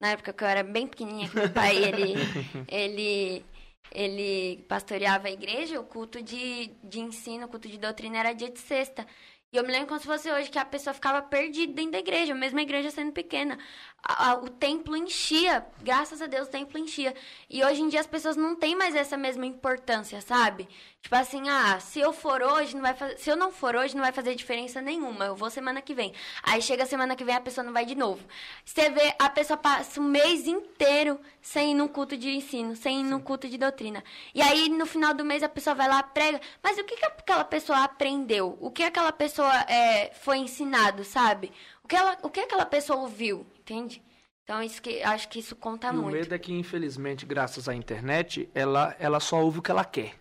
[0.00, 2.14] Na época que eu era bem pequenininha, que meu pai, ele.
[2.66, 3.44] ele.
[3.90, 8.50] Ele pastoreava a igreja, o culto de, de ensino, o culto de doutrina era dia
[8.50, 9.06] de sexta.
[9.50, 11.98] E eu me lembro como se fosse hoje, que a pessoa ficava perdida dentro da
[11.98, 13.58] igreja, mesmo a igreja sendo pequena.
[14.02, 17.14] A- a- o templo enchia, graças a Deus o templo enchia.
[17.48, 20.68] E hoje em dia as pessoas não têm mais essa mesma importância, sabe?
[21.00, 23.18] Tipo assim, ah, se eu for hoje, não vai fazer.
[23.18, 25.26] Se eu não for hoje, não vai fazer diferença nenhuma.
[25.26, 26.12] Eu vou semana que vem.
[26.42, 28.22] Aí chega a semana que vem a pessoa não vai de novo.
[28.64, 33.00] Você vê, a pessoa passa um mês inteiro sem ir num culto de ensino, sem
[33.00, 34.02] ir num culto de doutrina.
[34.34, 36.40] E aí, no final do mês, a pessoa vai lá, prega.
[36.62, 38.58] Mas o que, que aquela pessoa aprendeu?
[38.60, 41.52] O que aquela pessoa é, foi ensinado, sabe?
[41.82, 44.02] O que, ela, o que aquela pessoa ouviu, entende?
[44.44, 46.12] Então, isso que, acho que isso conta E o muito.
[46.12, 50.14] medo é que, infelizmente, graças à internet, ela, ela só ouve o que ela quer.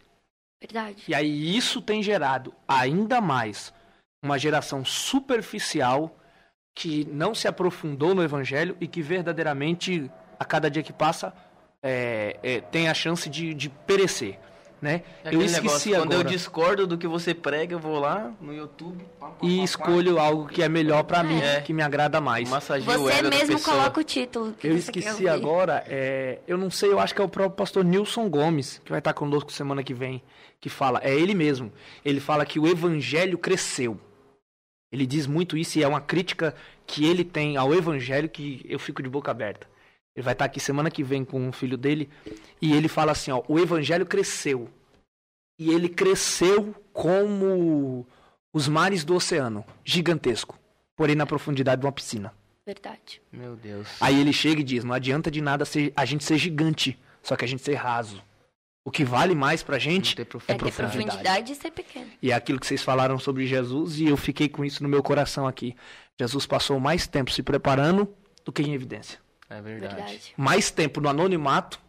[0.62, 1.04] Verdade.
[1.08, 3.74] E aí isso tem gerado ainda mais
[4.24, 6.18] uma geração superficial
[6.76, 11.34] que não se aprofundou no evangelho e que verdadeiramente, a cada dia que passa,
[11.82, 14.40] é, é, tem a chance de, de perecer.
[14.80, 15.02] Né?
[15.24, 18.32] É eu esqueci negócio, quando eu agora discordo do que você prega, eu vou lá
[18.40, 21.62] no YouTube pá, pá, e pá, escolho algo que é melhor pra mim, É.
[21.62, 22.48] que me agrada mais.
[22.48, 24.54] massageio Você mesmo coloca o título.
[24.54, 27.84] que Eu esqueci agora, é, eu não sei, eu acho que é o próprio pastor
[27.84, 30.22] Nilson Gomes, que vai estar conosco semana que vem,
[30.62, 31.72] que fala, é ele mesmo.
[32.06, 34.00] Ele fala que o evangelho cresceu.
[34.92, 36.54] Ele diz muito isso e é uma crítica
[36.86, 39.68] que ele tem ao evangelho que eu fico de boca aberta.
[40.18, 42.10] Ele vai estar aqui semana que vem com o filho dele
[42.60, 44.68] e ele fala assim, ó, o evangelho cresceu.
[45.60, 48.04] E ele cresceu como
[48.52, 50.58] os mares do oceano, gigantesco,
[50.96, 52.34] porém na profundidade de uma piscina.
[52.66, 53.22] Verdade.
[53.32, 53.88] Meu Deus.
[54.02, 57.36] Aí ele chega e diz: não adianta de nada ser- a gente ser gigante, só
[57.36, 58.22] que a gente ser raso.
[58.84, 60.74] O que vale mais pra gente é É ter profundidade.
[60.76, 62.08] profundidade e ser pequeno.
[62.22, 65.04] E é aquilo que vocês falaram sobre Jesus, e eu fiquei com isso no meu
[65.04, 65.76] coração aqui.
[66.20, 68.08] Jesus passou mais tempo se preparando
[68.44, 69.20] do que em evidência.
[69.50, 69.96] É verdade.
[69.96, 70.34] Verdade.
[70.36, 71.80] Mais tempo no anonimato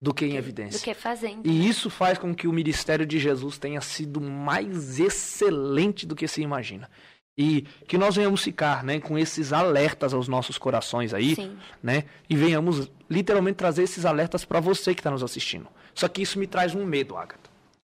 [0.00, 0.78] do que em evidência.
[0.78, 1.46] Do que fazendo.
[1.46, 6.28] E isso faz com que o ministério de Jesus tenha sido mais excelente do que
[6.28, 6.88] se imagina.
[7.36, 11.56] E que nós venhamos ficar, né, com esses alertas aos nossos corações aí, Sim.
[11.80, 15.68] né, e venhamos literalmente trazer esses alertas para você que está nos assistindo.
[15.94, 17.48] Só que isso me traz um medo, Agatha.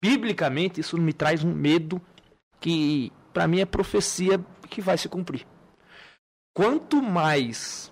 [0.03, 2.01] Biblicamente, isso me traz um medo
[2.61, 5.47] que para mim é profecia que vai se cumprir.
[6.55, 7.91] Quanto mais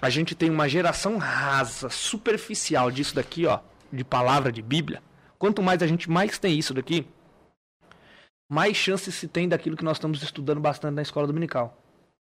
[0.00, 3.60] a gente tem uma geração rasa, superficial disso daqui, ó,
[3.92, 5.02] de palavra de Bíblia,
[5.38, 7.06] quanto mais a gente mais tem isso daqui,
[8.50, 11.76] mais chances se tem daquilo que nós estamos estudando bastante na escola dominical.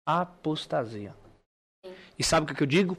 [0.07, 1.15] Apostasia.
[2.19, 2.97] E sabe o que eu digo?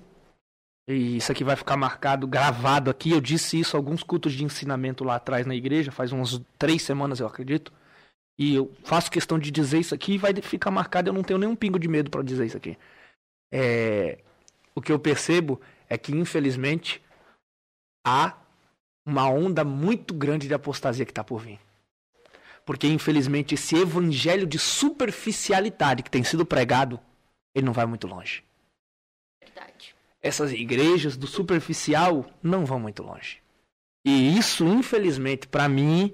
[0.87, 3.11] E isso aqui vai ficar marcado, gravado aqui.
[3.11, 7.19] Eu disse isso alguns cultos de ensinamento lá atrás na igreja, faz umas três semanas,
[7.19, 7.73] eu acredito.
[8.39, 11.37] E eu faço questão de dizer isso aqui e vai ficar marcado, eu não tenho
[11.37, 12.77] nenhum pingo de medo para dizer isso aqui.
[13.51, 14.19] É,
[14.79, 15.59] o que eu percebo
[15.89, 17.03] é que, infelizmente,
[18.05, 18.37] há
[19.05, 21.59] uma onda muito grande de apostasia que está por vir.
[22.65, 26.99] Porque, infelizmente, esse evangelho de superficialidade que tem sido pregado,
[27.53, 28.43] ele não vai muito longe.
[29.43, 29.95] Verdade.
[30.21, 33.41] Essas igrejas do superficial não vão muito longe.
[34.05, 36.13] E isso, infelizmente, para mim,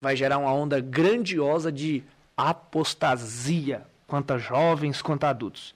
[0.00, 2.04] vai gerar uma onda grandiosa de
[2.36, 5.74] apostasia, quanto a jovens, quanto a adultos.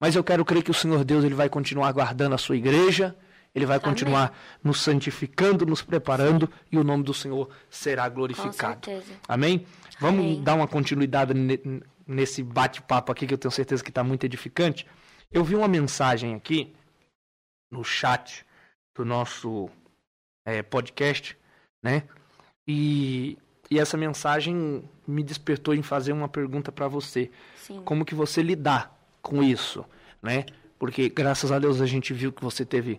[0.00, 3.16] Mas eu quero crer que o Senhor Deus ele vai continuar guardando a sua igreja,
[3.54, 3.84] ele vai Amém.
[3.88, 8.88] continuar nos santificando, nos preparando e o nome do Senhor será glorificado.
[9.26, 9.66] Amém?
[9.98, 10.42] Vamos Amém.
[10.42, 14.86] dar uma continuidade ne- nesse bate-papo aqui que eu tenho certeza que está muito edificante.
[15.32, 16.72] Eu vi uma mensagem aqui
[17.70, 18.46] no chat
[18.96, 19.68] do nosso
[20.46, 21.36] eh, podcast,
[21.82, 22.04] né?
[22.66, 23.36] E,
[23.70, 27.30] e essa mensagem me despertou em fazer uma pergunta para você.
[27.56, 27.82] Sim.
[27.84, 28.97] Como que você lidar
[29.28, 29.84] com isso,
[30.22, 30.46] né?
[30.78, 32.98] Porque graças a Deus a gente viu que você teve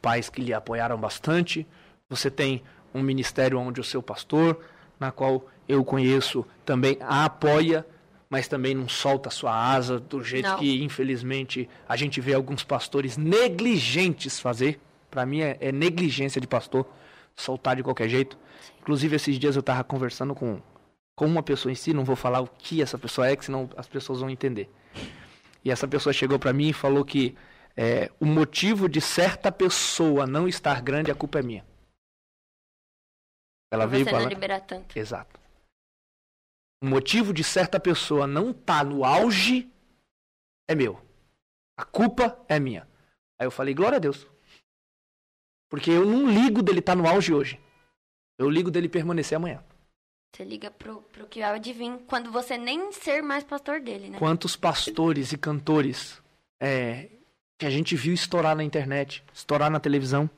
[0.00, 1.66] pais que lhe apoiaram bastante.
[2.08, 2.62] Você tem
[2.94, 4.60] um ministério onde o seu pastor,
[5.00, 7.84] na qual eu conheço, também a apoia,
[8.30, 10.58] mas também não solta sua asa do jeito Não.
[10.58, 14.78] que infelizmente a gente vê alguns pastores negligentes fazer.
[15.10, 16.86] Para mim é, é negligência de pastor
[17.34, 18.38] soltar de qualquer jeito.
[18.80, 20.60] Inclusive esses dias eu estava conversando com
[21.16, 23.70] com uma pessoa em si, não vou falar o que essa pessoa é, que senão
[23.76, 24.68] as pessoas vão entender.
[25.64, 27.36] E essa pessoa chegou para mim e falou que
[27.76, 31.66] é, o motivo de certa pessoa não estar grande, a culpa é minha.
[33.72, 34.28] Ela veio Você não falar.
[34.30, 34.96] liberar tanto.
[34.96, 35.40] Exato.
[36.82, 39.72] O motivo de certa pessoa não estar no auge
[40.68, 41.02] é meu.
[41.76, 42.86] A culpa é minha.
[43.38, 44.28] Aí eu falei, glória a Deus.
[45.68, 47.60] Porque eu não ligo dele estar no auge hoje.
[48.38, 49.64] Eu ligo dele permanecer amanhã.
[50.34, 54.18] Você liga pro, pro que de vir quando você nem ser mais pastor dele, né?
[54.18, 56.20] Quantos pastores e cantores
[56.60, 57.08] é,
[57.56, 60.28] que a gente viu estourar na internet, estourar na televisão,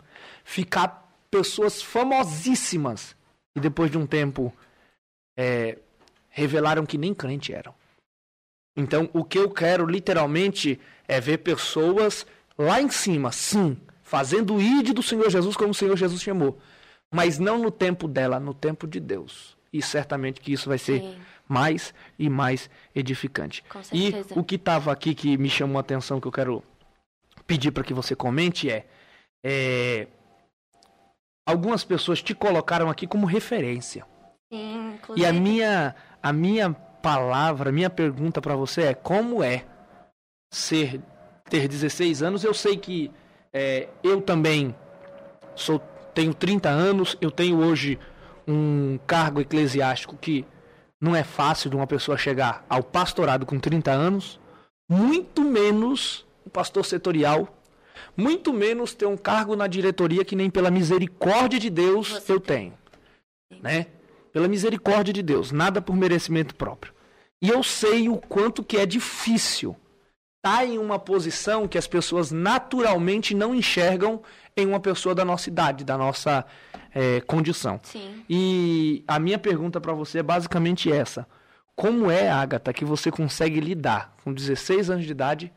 [0.44, 3.16] ficar pessoas famosíssimas
[3.56, 4.52] e depois de um tempo
[5.34, 5.78] é,
[6.28, 7.74] revelaram que nem crente eram.
[8.76, 10.78] Então, o que eu quero literalmente
[11.08, 12.26] é ver pessoas
[12.58, 16.58] lá em cima, sim, fazendo o id do Senhor Jesus como o Senhor Jesus chamou,
[17.10, 19.55] mas não no tempo dela, no tempo de Deus.
[19.72, 21.16] E certamente que isso vai ser Sim.
[21.48, 23.62] mais e mais edificante.
[23.68, 26.62] Com E o que estava aqui que me chamou a atenção, que eu quero
[27.46, 28.86] pedir para que você comente é,
[29.44, 30.08] é,
[31.44, 34.04] algumas pessoas te colocaram aqui como referência.
[34.52, 35.26] Sim, inclusive.
[35.26, 39.64] E a minha, a minha palavra, a minha pergunta para você é como é
[40.50, 41.00] ser
[41.48, 42.44] ter 16 anos?
[42.44, 43.10] Eu sei que
[43.52, 44.74] é, eu também
[45.54, 45.80] sou
[46.12, 47.98] tenho 30 anos, eu tenho hoje
[48.46, 50.44] um cargo eclesiástico que
[51.00, 54.40] não é fácil de uma pessoa chegar ao pastorado com 30 anos,
[54.88, 57.48] muito menos o pastor setorial,
[58.16, 62.40] muito menos ter um cargo na diretoria que nem pela misericórdia de Deus Você eu
[62.40, 62.72] tenho,
[63.60, 63.86] né?
[64.32, 66.92] Pela misericórdia de Deus, nada por merecimento próprio.
[67.42, 69.76] E eu sei o quanto que é difícil
[70.38, 74.22] estar em uma posição que as pessoas naturalmente não enxergam
[74.56, 76.44] em uma pessoa da nossa idade, da nossa
[76.94, 77.78] eh, condição.
[77.82, 78.24] Sim.
[78.28, 81.26] E a minha pergunta para você é basicamente essa.
[81.74, 85.52] Como é, Agatha, que você consegue lidar com 16 anos de idade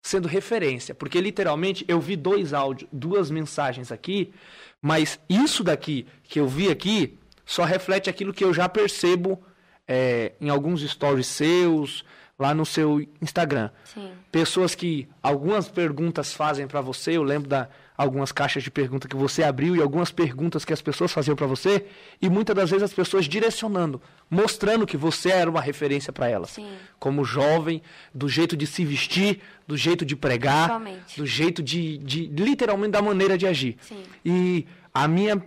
[0.00, 0.94] sendo referência?
[0.94, 4.32] Porque literalmente eu vi dois áudios, duas mensagens aqui,
[4.80, 9.42] mas isso daqui que eu vi aqui só reflete aquilo que eu já percebo
[9.86, 12.02] eh, em alguns stories seus,
[12.38, 14.12] lá no seu Instagram Sim.
[14.30, 17.16] pessoas que algumas perguntas fazem para você.
[17.16, 17.68] Eu lembro da
[17.98, 21.48] algumas caixas de pergunta que você abriu e algumas perguntas que as pessoas faziam para
[21.48, 21.84] você
[22.22, 26.50] e muitas das vezes as pessoas direcionando, mostrando que você era uma referência para elas.
[26.50, 26.70] Sim.
[27.00, 27.82] Como jovem,
[28.14, 30.80] do jeito de se vestir, do jeito de pregar,
[31.16, 33.76] do jeito de, de literalmente da maneira de agir.
[33.80, 34.04] Sim.
[34.24, 35.42] E a minha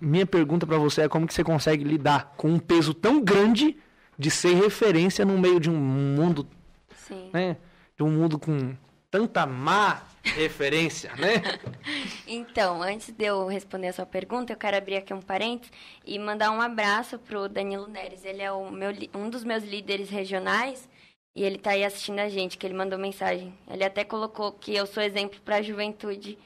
[0.00, 3.76] minha pergunta para você é como que você consegue lidar com um peso tão grande
[4.16, 6.46] de ser referência no meio de um mundo
[6.94, 7.30] Sim.
[7.32, 7.56] né?
[7.96, 8.76] De um mundo com
[9.10, 11.42] tanta má referência, né?
[12.26, 15.72] Então, antes de eu responder a sua pergunta, eu quero abrir aqui um parênteses
[16.06, 18.24] e mandar um abraço pro Danilo Neres.
[18.24, 20.88] Ele é meu, um dos meus líderes regionais
[21.34, 23.52] e ele tá aí assistindo a gente, que ele mandou mensagem.
[23.68, 26.38] Ele até colocou que eu sou exemplo para a juventude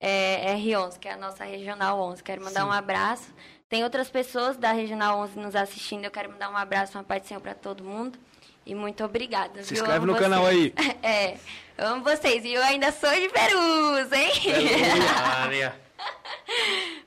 [0.00, 2.22] é, R11, que é a nossa Regional 11.
[2.22, 2.68] Quero mandar Sim.
[2.68, 3.34] um abraço.
[3.68, 6.04] Tem outras pessoas da Regional 11 nos assistindo.
[6.04, 8.18] Eu quero mandar um abraço, uma paz do Senhor para todo mundo.
[8.66, 9.62] E muito obrigada.
[9.62, 9.82] Se viu?
[9.82, 10.72] inscreve Amo no canal vocês.
[10.76, 10.96] aí.
[11.02, 11.38] É,
[11.78, 12.44] amo vocês.
[12.44, 14.32] E eu ainda sou de Perus, hein?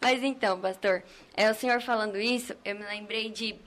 [0.01, 1.03] Mas então, pastor,
[1.35, 3.59] é o senhor falando isso, eu me lembrei de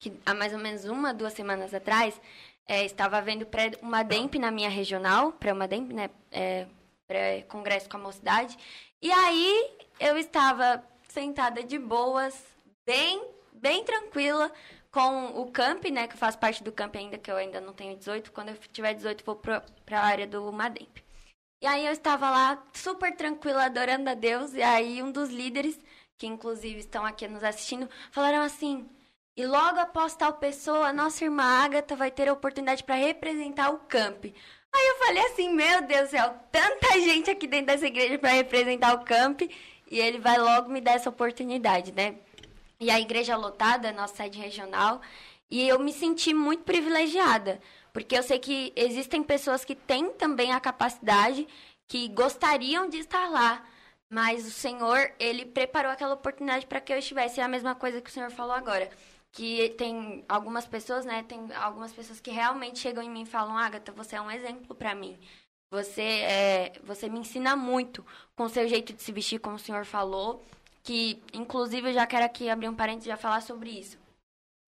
[0.00, 2.18] que há mais ou menos uma, duas semanas atrás,
[2.66, 6.10] é, estava vendo pré uma DEMP na minha regional, para uma DEMP, né?
[6.30, 6.66] É,
[7.06, 8.56] pré-congresso com a mocidade.
[9.02, 12.34] E aí eu estava sentada de boas,
[12.86, 13.22] bem,
[13.52, 14.52] bem tranquila,
[14.90, 16.06] com o camp, né?
[16.06, 18.32] Que eu faço parte do camp ainda, que eu ainda não tenho 18.
[18.32, 19.62] Quando eu tiver 18, vou para
[19.92, 20.98] a área do Mademp.
[21.62, 24.54] E aí eu estava lá, super tranquila, adorando a Deus.
[24.54, 25.78] E aí um dos líderes,
[26.16, 28.88] que inclusive estão aqui nos assistindo, falaram assim...
[29.36, 33.70] E logo após tal pessoa, a nossa irmã Agatha vai ter a oportunidade para representar
[33.70, 34.24] o camp.
[34.24, 38.30] Aí eu falei assim, meu Deus do céu, tanta gente aqui dentro dessa igreja para
[38.30, 39.42] representar o camp.
[39.88, 42.16] E ele vai logo me dar essa oportunidade, né?
[42.80, 45.00] E a igreja lotada, nossa sede regional.
[45.50, 47.60] E eu me senti muito privilegiada.
[47.92, 51.48] Porque eu sei que existem pessoas que têm também a capacidade,
[51.86, 53.64] que gostariam de estar lá.
[54.10, 57.40] Mas o Senhor, ele preparou aquela oportunidade para que eu estivesse.
[57.40, 58.90] É a mesma coisa que o Senhor falou agora
[59.32, 61.22] que tem algumas pessoas, né?
[61.22, 64.74] Tem algumas pessoas que realmente chegam em mim e falam: Agatha, você é um exemplo
[64.74, 65.18] para mim.
[65.70, 68.04] Você é, você me ensina muito
[68.34, 70.42] com o seu jeito de se vestir, como o senhor falou.
[70.88, 73.98] Que, inclusive, eu já quero aqui abrir um parênteses e já falar sobre isso.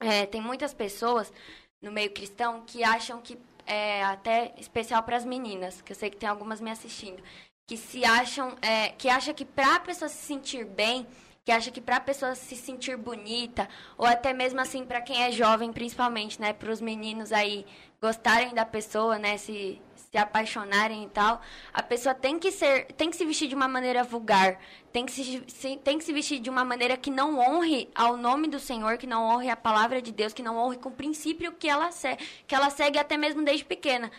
[0.02, 1.32] É, tem muitas pessoas
[1.80, 6.10] no meio cristão que acham que é até especial para as meninas, que eu sei
[6.10, 7.22] que tem algumas me assistindo,
[7.66, 11.06] que se acham, é, que acha que para a pessoa se sentir bem,
[11.42, 13.66] que acha que para a pessoa se sentir bonita,
[13.96, 17.64] ou até mesmo assim para quem é jovem, principalmente, né, para os meninos aí
[17.98, 19.80] gostarem da pessoa, né, se
[20.12, 21.40] se apaixonarem e tal,
[21.72, 24.58] a pessoa tem que ser, tem que se vestir de uma maneira vulgar,
[24.92, 28.16] tem que se, se, tem que se vestir de uma maneira que não honre ao
[28.16, 30.94] nome do Senhor, que não honre a palavra de Deus, que não honre com o
[30.94, 34.10] princípio que ela segue, que ela segue até mesmo desde pequena.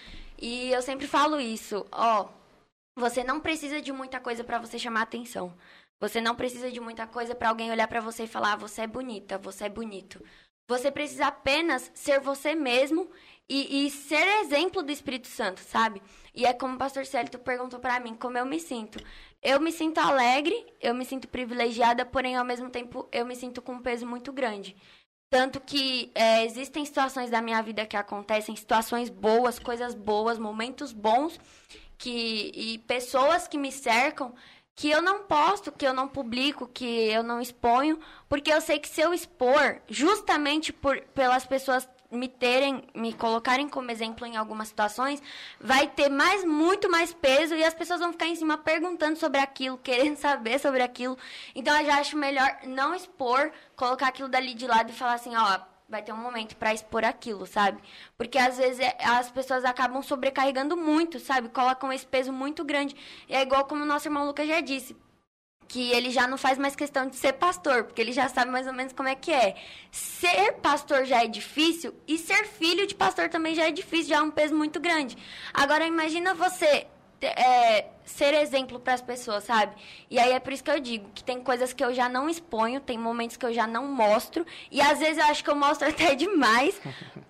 [0.41, 2.29] E eu sempre falo isso, ó,
[2.97, 5.53] você não precisa de muita coisa para você chamar atenção.
[5.99, 8.81] Você não precisa de muita coisa para alguém olhar para você e falar: ah, "Você
[8.81, 10.23] é bonita, você é bonito".
[10.67, 13.09] Você precisa apenas ser você mesmo
[13.53, 16.01] e, e, ser exemplo do Espírito Santo, sabe?
[16.33, 18.97] E é como o pastor Célito perguntou para mim, como eu me sinto.
[19.43, 23.61] Eu me sinto alegre, eu me sinto privilegiada, porém, ao mesmo tempo, eu me sinto
[23.61, 24.73] com um peso muito grande.
[25.29, 30.93] Tanto que é, existem situações da minha vida que acontecem, situações boas, coisas boas, momentos
[30.93, 31.37] bons,
[31.97, 34.33] que, e pessoas que me cercam
[34.77, 37.99] que eu não posto, que eu não publico, que eu não exponho,
[38.29, 43.69] porque eu sei que se eu expor, justamente por, pelas pessoas me terem, me colocarem
[43.69, 45.21] como exemplo em algumas situações,
[45.59, 49.39] vai ter mais, muito mais peso e as pessoas vão ficar em cima perguntando sobre
[49.39, 51.17] aquilo, querendo saber sobre aquilo.
[51.55, 55.35] Então eu já acho melhor não expor, colocar aquilo dali de lado e falar assim,
[55.35, 57.81] ó, vai ter um momento para expor aquilo, sabe?
[58.17, 61.49] Porque às vezes é, as pessoas acabam sobrecarregando muito, sabe?
[61.49, 62.95] Colocam esse peso muito grande.
[63.27, 64.95] E é igual como o nosso irmão Lucas já disse
[65.71, 68.67] que ele já não faz mais questão de ser pastor, porque ele já sabe mais
[68.67, 69.55] ou menos como é que é.
[69.89, 74.17] Ser pastor já é difícil e ser filho de pastor também já é difícil, já
[74.17, 75.17] é um peso muito grande.
[75.53, 76.87] Agora imagina você
[77.21, 79.75] é, ser exemplo para as pessoas, sabe?
[80.09, 82.29] E aí é por isso que eu digo que tem coisas que eu já não
[82.29, 85.55] exponho, tem momentos que eu já não mostro, e às vezes eu acho que eu
[85.55, 86.79] mostro até demais,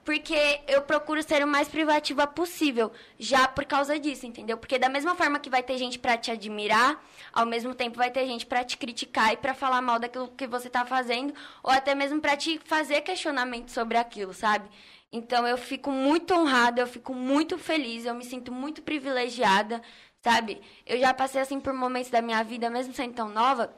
[0.03, 4.57] porque eu procuro ser o mais privativa possível, já por causa disso, entendeu?
[4.57, 8.09] Porque da mesma forma que vai ter gente para te admirar, ao mesmo tempo vai
[8.11, 11.33] ter gente para te criticar e para falar mal daquilo que você tá fazendo,
[11.63, 14.69] ou até mesmo para te fazer questionamento sobre aquilo, sabe?
[15.11, 19.81] Então eu fico muito honrada, eu fico muito feliz, eu me sinto muito privilegiada,
[20.21, 20.61] sabe?
[20.85, 23.73] Eu já passei assim por momentos da minha vida, mesmo sendo tão nova,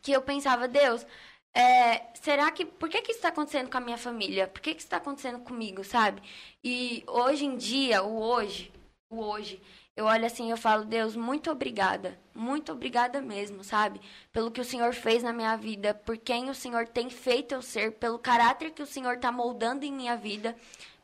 [0.00, 1.06] que eu pensava, Deus,
[1.54, 2.64] é, será que.
[2.64, 4.48] Por que, que isso está acontecendo com a minha família?
[4.48, 6.22] Por que, que isso está acontecendo comigo, sabe?
[6.64, 8.72] E hoje em dia, o hoje,
[9.10, 9.60] o hoje,
[9.96, 12.18] eu olho assim eu falo, Deus, muito obrigada.
[12.34, 14.00] Muito obrigada mesmo, sabe?
[14.32, 17.60] Pelo que o Senhor fez na minha vida, por quem o Senhor tem feito eu
[17.60, 20.56] ser, pelo caráter que o Senhor está moldando em minha vida,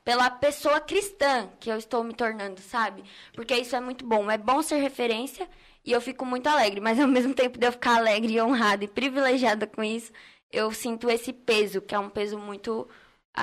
[0.05, 3.05] pela pessoa cristã que eu estou me tornando, sabe?
[3.35, 4.31] Porque isso é muito bom.
[4.31, 5.47] É bom ser referência
[5.85, 8.85] e eu fico muito alegre, mas ao mesmo tempo de eu ficar alegre e honrada
[8.85, 10.11] e privilegiada com isso,
[10.51, 12.89] eu sinto esse peso, que é um peso muito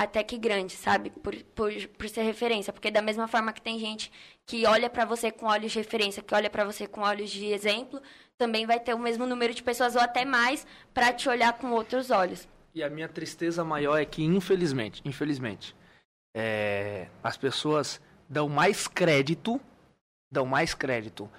[0.02, 1.10] até que grande, sabe?
[1.10, 2.72] Por, por, por ser referência.
[2.72, 4.12] Porque da mesma forma que tem gente
[4.44, 7.46] que olha para você com olhos de referência, que olha para você com olhos de
[7.46, 8.00] exemplo,
[8.38, 11.70] também vai ter o mesmo número de pessoas ou até mais para te olhar com
[11.72, 12.48] outros olhos.
[12.74, 15.74] E a minha tristeza maior é que, infelizmente, infelizmente,
[16.36, 19.58] é, as pessoas dão mais crédito,
[20.30, 21.30] dão mais crédito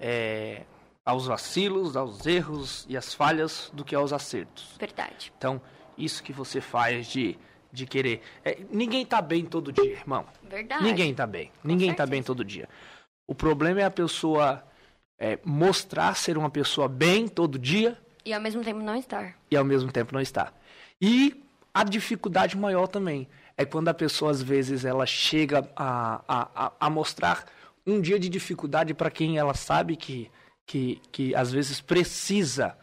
[0.00, 0.62] é,
[1.04, 4.74] aos vacilos, aos erros e às falhas do que aos acertos.
[4.78, 5.32] Verdade.
[5.36, 5.60] Então,
[5.98, 7.38] isso que você faz de
[7.76, 8.22] de querer.
[8.44, 10.24] É, ninguém tá bem todo dia, irmão.
[10.42, 10.82] Verdade.
[10.82, 11.52] Ninguém tá bem.
[11.62, 12.06] Com ninguém certeza.
[12.06, 12.68] tá bem todo dia.
[13.28, 14.64] O problema é a pessoa
[15.18, 17.98] é, mostrar ser uma pessoa bem todo dia.
[18.24, 19.36] E ao mesmo tempo não estar.
[19.50, 20.52] E ao mesmo tempo não estar.
[21.00, 26.72] E a dificuldade maior também é quando a pessoa, às vezes, ela chega a, a,
[26.80, 27.44] a mostrar
[27.86, 30.30] um dia de dificuldade para quem ela sabe que,
[30.66, 32.76] que, que às vezes precisa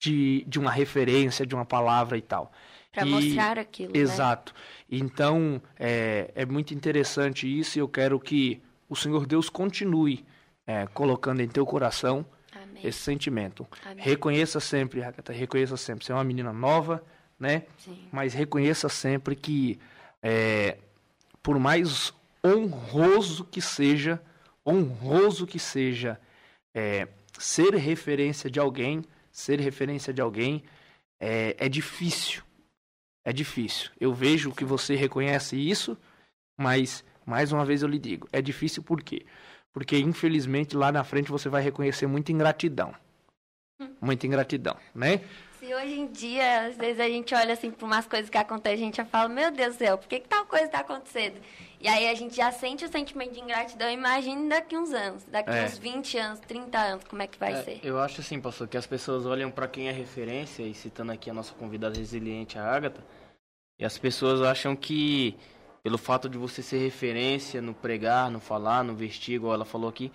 [0.00, 2.52] de, de uma referência, de uma palavra e tal.
[2.96, 3.92] Para mostrar aquilo.
[3.92, 3.98] Né?
[3.98, 4.54] Exato.
[4.54, 4.98] Né?
[4.98, 10.24] Então, é, é muito interessante isso e eu quero que o Senhor Deus continue
[10.66, 12.82] é, colocando em teu coração Amém.
[12.82, 13.66] esse sentimento.
[13.84, 14.02] Amém.
[14.02, 16.04] Reconheça sempre, Agatha, reconheça sempre.
[16.04, 17.04] Você é uma menina nova,
[17.38, 17.64] né?
[17.78, 18.08] Sim.
[18.10, 19.78] Mas reconheça sempre que,
[20.22, 20.78] é,
[21.42, 22.12] por mais
[22.44, 24.20] honroso que seja,
[24.66, 26.18] honroso que seja,
[26.74, 30.64] é, ser referência de alguém, ser referência de alguém,
[31.20, 32.42] é, é difícil.
[33.26, 33.90] É difícil.
[34.00, 35.98] Eu vejo que você reconhece isso,
[36.56, 39.26] mas mais uma vez eu lhe digo, é difícil por quê?
[39.72, 42.94] Porque infelizmente lá na frente você vai reconhecer muita ingratidão.
[43.80, 43.88] Hum.
[44.00, 45.22] Muita ingratidão, né?
[45.58, 48.78] Se hoje em dia, às vezes a gente olha assim para umas coisas que acontecem,
[48.78, 51.40] a gente já fala, meu Deus do céu, por que, que tal coisa está acontecendo?
[51.80, 55.50] E aí a gente já sente o sentimento de ingratidão, imagine daqui uns anos, daqui
[55.50, 55.64] é.
[55.64, 57.80] uns 20 anos, 30 anos, como é que vai é, ser?
[57.82, 61.28] Eu acho assim, pastor, que as pessoas olham para quem é referência, e citando aqui
[61.28, 63.04] a nossa convidada resiliente, a Ágata,
[63.78, 65.36] e as pessoas acham que
[65.82, 69.88] pelo fato de você ser referência no pregar, no falar, no vestir, igual ela falou
[69.88, 70.10] aqui,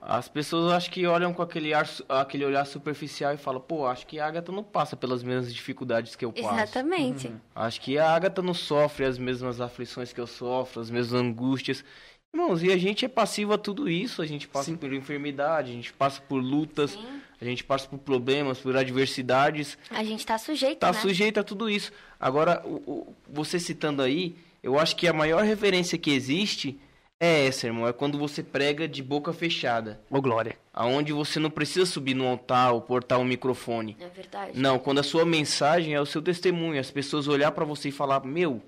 [0.00, 4.06] as pessoas acho que olham com aquele, ar, aquele olhar superficial e falam, pô, acho
[4.06, 6.54] que a Agatha não passa pelas mesmas dificuldades que eu passo.
[6.54, 7.28] Exatamente.
[7.28, 7.40] Uhum.
[7.54, 11.84] Acho que a Agatha não sofre as mesmas aflições que eu sofro, as mesmas angústias.
[12.32, 14.22] Irmãos, e a gente é passivo a tudo isso.
[14.22, 14.76] A gente passa Sim.
[14.76, 17.20] por enfermidade, a gente passa por lutas, Sim.
[17.40, 19.76] A gente passa por problemas, por adversidades.
[19.90, 21.00] A gente está sujeito, Está né?
[21.00, 21.92] sujeito a tudo isso.
[22.18, 26.78] Agora, o, o, você citando aí, eu acho que a maior referência que existe
[27.20, 27.86] é essa, irmão.
[27.86, 30.00] É quando você prega de boca fechada.
[30.10, 30.56] Ô, glória.
[30.72, 33.96] Aonde você não precisa subir no altar ou portar um microfone.
[34.00, 34.58] É verdade.
[34.58, 36.80] Não, quando a sua mensagem é o seu testemunho.
[36.80, 38.62] As pessoas olhar para você e falar, meu,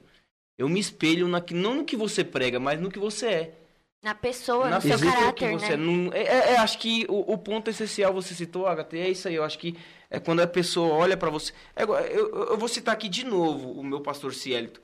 [0.58, 3.54] eu me espelho na, não no que você prega, mas no que você é.
[4.02, 5.76] Na pessoa, na no seu caráter, né?
[5.76, 9.26] Não, é, é, é, acho que o, o, ponto essencial você citou, Agatha, é isso
[9.26, 9.34] aí.
[9.34, 9.76] Eu acho que
[10.08, 11.52] é quando a pessoa olha para você.
[11.74, 14.80] É, eu, eu, vou citar aqui de novo o meu pastor Cielito.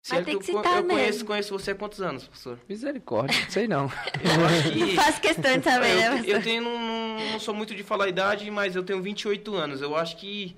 [0.00, 2.58] Cielito, tem que citar eu, eu conheço, conheço você há quantos anos, pastor?
[2.68, 3.90] Misericórdia, sei não.
[4.22, 4.94] Eu acho que...
[4.96, 8.08] Faz questão de saber, né, Eu, eu tenho, não, não sou muito de falar a
[8.08, 9.82] idade, mas eu tenho 28 anos.
[9.82, 10.56] Eu acho que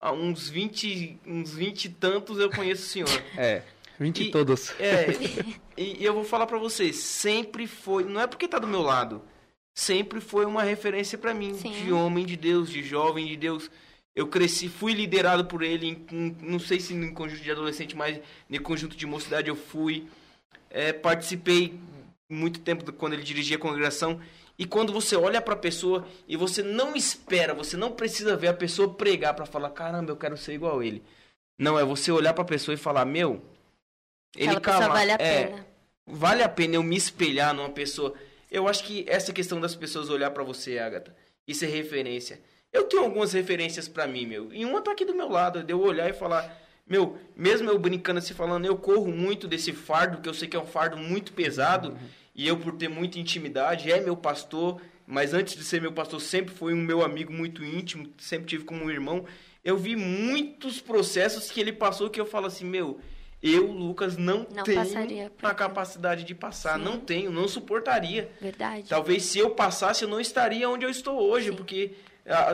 [0.00, 3.22] há uns 20, uns 20 e tantos eu conheço o senhor.
[3.36, 3.62] É.
[4.00, 4.72] 20 e, todos.
[4.80, 5.08] É,
[5.76, 8.80] e, e eu vou falar para vocês, sempre foi, não é porque tá do meu
[8.80, 9.22] lado,
[9.74, 11.70] sempre foi uma referência para mim, Sim.
[11.70, 13.70] de homem de Deus, de jovem de Deus.
[14.16, 17.96] Eu cresci, fui liderado por ele, em, em, não sei se em conjunto de adolescente,
[17.96, 18.18] mas
[18.50, 20.08] em conjunto de mocidade eu fui.
[20.68, 21.78] É, participei
[22.28, 24.20] muito tempo quando ele dirigia a congregação.
[24.58, 28.48] E quando você olha para a pessoa e você não espera, você não precisa ver
[28.48, 31.02] a pessoa pregar para falar, caramba, eu quero ser igual a ele.
[31.58, 33.42] Não, é você olhar para a pessoa e falar, meu,
[34.36, 35.66] ele calma, vale a é, pena.
[36.06, 38.14] Vale a pena eu me espelhar numa pessoa.
[38.50, 41.14] Eu acho que essa questão das pessoas olhar para você, Agatha,
[41.46, 42.40] isso é referência.
[42.72, 44.52] Eu tenho algumas referências para mim, meu.
[44.52, 46.56] E uma tá aqui do meu lado, de eu olhar e falar,
[46.86, 50.56] meu, mesmo eu brincando assim, falando, eu corro muito desse fardo, que eu sei que
[50.56, 51.98] é um fardo muito pesado, uhum.
[52.34, 56.20] e eu, por ter muita intimidade, é meu pastor, mas antes de ser meu pastor,
[56.20, 59.24] sempre foi um meu amigo muito íntimo, sempre tive como um irmão.
[59.64, 63.00] Eu vi muitos processos que ele passou que eu falo assim, meu,
[63.42, 66.78] eu, Lucas, não, não tenho a capacidade de passar.
[66.78, 66.84] Sim.
[66.84, 68.30] Não tenho, não suportaria.
[68.40, 68.84] Verdade.
[68.88, 71.56] Talvez se eu passasse, eu não estaria onde eu estou hoje, Sim.
[71.56, 71.94] porque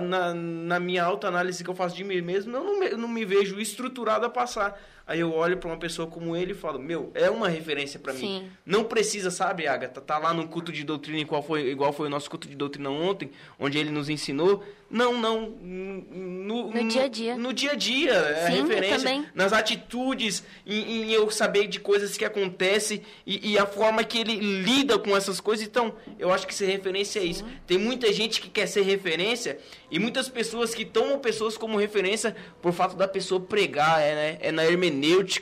[0.03, 3.09] na, na minha autoanálise que eu faço de mim mesmo, eu não me, eu não
[3.09, 4.80] me vejo estruturado a passar.
[5.07, 8.12] Aí eu olho para uma pessoa como ele e falo, meu, é uma referência para
[8.12, 8.50] mim.
[8.64, 12.11] Não precisa, sabe, Agatha, tá lá no culto de doutrina igual foi, igual foi o
[12.11, 14.64] nosso culto de doutrina ontem, onde ele nos ensinou.
[14.88, 15.50] Não, não.
[15.50, 17.36] No, no dia a dia.
[17.36, 18.98] No dia a dia, é Sim, referência.
[18.98, 19.26] Também.
[19.34, 24.18] Nas atitudes, em, em, eu saber de coisas que acontecem e, e, a forma que
[24.18, 25.66] ele lida com essas coisas.
[25.66, 27.44] Então, eu acho que ser referência é isso.
[27.66, 29.59] Tem muita gente que quer ser referência
[29.90, 34.38] e muitas pessoas que tomam pessoas como referência por fato da pessoa pregar, é, né?
[34.40, 34.95] é na hermenêutica,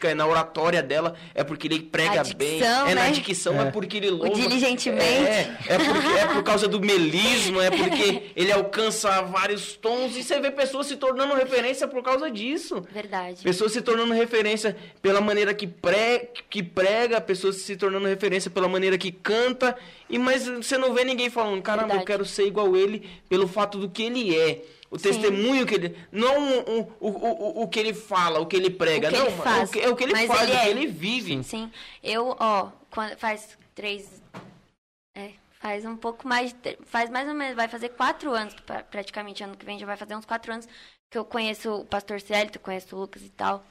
[0.04, 2.94] é na oratória dela, é porque ele prega dicção, bem, é né?
[2.94, 3.68] na dicção, é.
[3.68, 3.70] é.
[3.70, 4.28] porque ele louva.
[4.28, 5.04] O diligentemente.
[5.04, 10.22] É, é, porque, é por causa do melismo, é porque ele alcança vários tons e
[10.22, 12.82] você vê pessoas se tornando referência por causa disso.
[12.92, 13.42] Verdade.
[13.42, 18.68] Pessoas se tornando referência pela maneira que, pre, que prega, pessoas se tornando referência pela
[18.68, 19.76] maneira que canta,
[20.08, 22.02] e mas você não vê ninguém falando, caramba, Verdade.
[22.02, 24.62] eu quero ser igual ele pelo fato do que ele é.
[24.90, 25.08] O Sim.
[25.08, 25.96] testemunho que ele.
[26.12, 29.08] Não o, o, o, o que ele fala, o que ele prega.
[29.08, 29.68] O que não, ele faz.
[29.68, 30.62] O que, é o que ele Mas faz, ele o é.
[30.62, 31.42] que ele vive.
[31.42, 31.70] Sim.
[32.02, 34.22] Eu, ó, quando, faz três.
[35.16, 36.54] É, faz um pouco mais.
[36.84, 37.56] Faz mais ou menos.
[37.56, 38.54] Vai fazer quatro anos,
[38.88, 40.68] praticamente ano que vem já vai fazer uns quatro anos
[41.10, 43.64] que eu conheço o pastor Célito, conheço o Lucas e tal.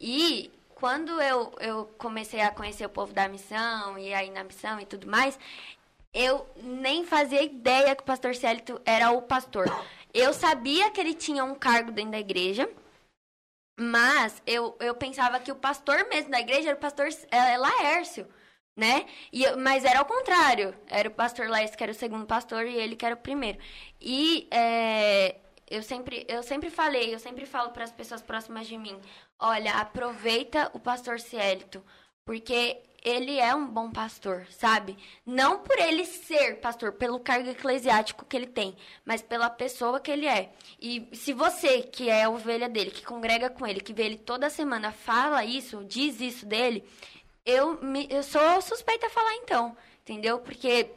[0.00, 4.78] E quando eu, eu comecei a conhecer o povo da missão, e aí na missão
[4.78, 5.38] e tudo mais,
[6.16, 9.66] eu nem fazia ideia que o pastor Célito era o pastor.
[10.14, 12.66] Eu sabia que ele tinha um cargo dentro da igreja,
[13.78, 18.26] mas eu, eu pensava que o pastor mesmo da igreja era o pastor é, Laércio,
[18.74, 19.04] né?
[19.30, 20.74] E, mas era ao contrário.
[20.86, 23.58] Era o pastor Laércio que era o segundo pastor e ele que era o primeiro.
[24.00, 25.36] E é,
[25.68, 28.98] eu, sempre, eu sempre falei, eu sempre falo para as pessoas próximas de mim,
[29.38, 31.84] olha, aproveita o pastor Cielito,
[32.24, 34.98] porque ele é um bom pastor, sabe?
[35.24, 40.10] Não por ele ser pastor, pelo cargo eclesiástico que ele tem, mas pela pessoa que
[40.10, 40.52] ele é.
[40.80, 44.16] E se você, que é a ovelha dele, que congrega com ele, que vê ele
[44.16, 46.82] toda semana, fala isso, diz isso dele,
[47.44, 50.40] eu, me, eu sou suspeita a falar então, entendeu?
[50.40, 50.90] Porque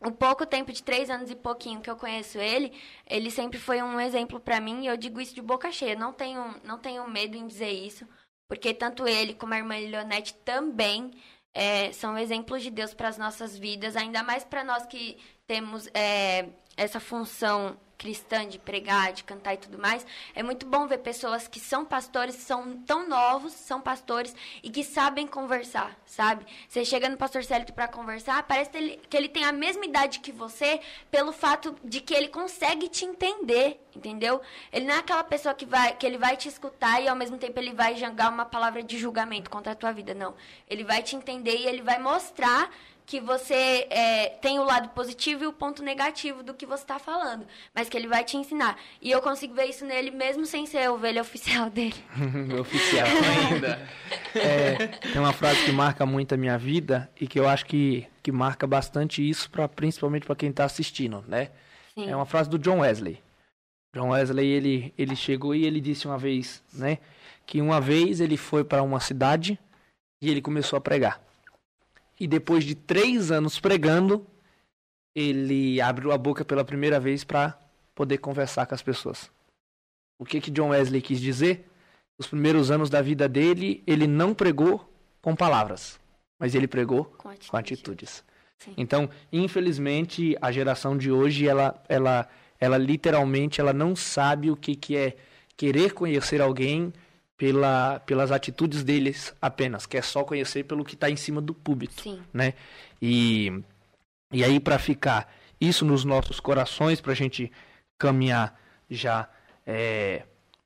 [0.00, 2.72] o pouco tempo de três anos e pouquinho que eu conheço ele,
[3.06, 5.94] ele sempre foi um exemplo pra mim e eu digo isso de boca cheia.
[5.94, 8.04] Não tenho, não tenho medo em dizer isso,
[8.48, 11.12] porque tanto ele como a irmã Leonete também
[11.54, 15.88] é, são exemplos de Deus para as nossas vidas, ainda mais para nós que temos
[15.94, 20.06] é, essa função cristã de pregar, de cantar e tudo mais.
[20.34, 24.84] É muito bom ver pessoas que são pastores, são tão novos, são pastores e que
[24.84, 26.44] sabem conversar, sabe?
[26.68, 29.84] Você chega no pastor Célito para conversar, parece que ele, que ele tem a mesma
[29.84, 30.80] idade que você,
[31.10, 34.40] pelo fato de que ele consegue te entender, entendeu?
[34.72, 37.38] Ele não é aquela pessoa que vai que ele vai te escutar e ao mesmo
[37.38, 40.34] tempo ele vai jangar uma palavra de julgamento contra a tua vida, não.
[40.68, 42.70] Ele vai te entender e ele vai mostrar
[43.06, 46.98] que você é, tem o lado positivo e o ponto negativo do que você está
[46.98, 48.78] falando, mas que ele vai te ensinar.
[49.00, 51.94] E eu consigo ver isso nele mesmo sem ser a ovelha oficial dele.
[52.60, 53.06] Oficial.
[53.50, 53.88] Ainda.
[54.34, 58.06] É, tem uma frase que marca muito a minha vida e que eu acho que,
[58.22, 61.50] que marca bastante isso, pra, principalmente para quem está assistindo, né?
[61.94, 62.08] Sim.
[62.08, 63.22] É uma frase do John Wesley.
[63.94, 66.98] John Wesley, ele, ele chegou e ele disse uma vez, né?
[67.46, 69.58] Que uma vez ele foi para uma cidade
[70.20, 71.20] e ele começou a pregar.
[72.24, 74.26] E depois de três anos pregando,
[75.14, 77.54] ele abriu a boca pela primeira vez para
[77.94, 79.30] poder conversar com as pessoas.
[80.18, 81.68] O que que John Wesley quis dizer?
[82.16, 86.00] Os primeiros anos da vida dele, ele não pregou com palavras,
[86.38, 87.50] mas ele pregou Com atitude.
[87.50, 88.24] com atitudes.
[88.58, 88.72] Sim.
[88.78, 92.26] Então, infelizmente, a geração de hoje, ela, ela,
[92.58, 95.14] ela literalmente, ela não sabe o que, que é
[95.58, 96.90] querer conhecer alguém
[97.36, 102.02] pela, pelas atitudes deles apenas, quer só conhecer pelo que está em cima do púlpito,
[102.02, 102.22] Sim.
[102.32, 102.54] né?
[103.02, 103.62] E,
[104.32, 107.50] e aí, para ficar isso nos nossos corações, para a gente
[107.98, 108.58] caminhar
[108.88, 109.28] já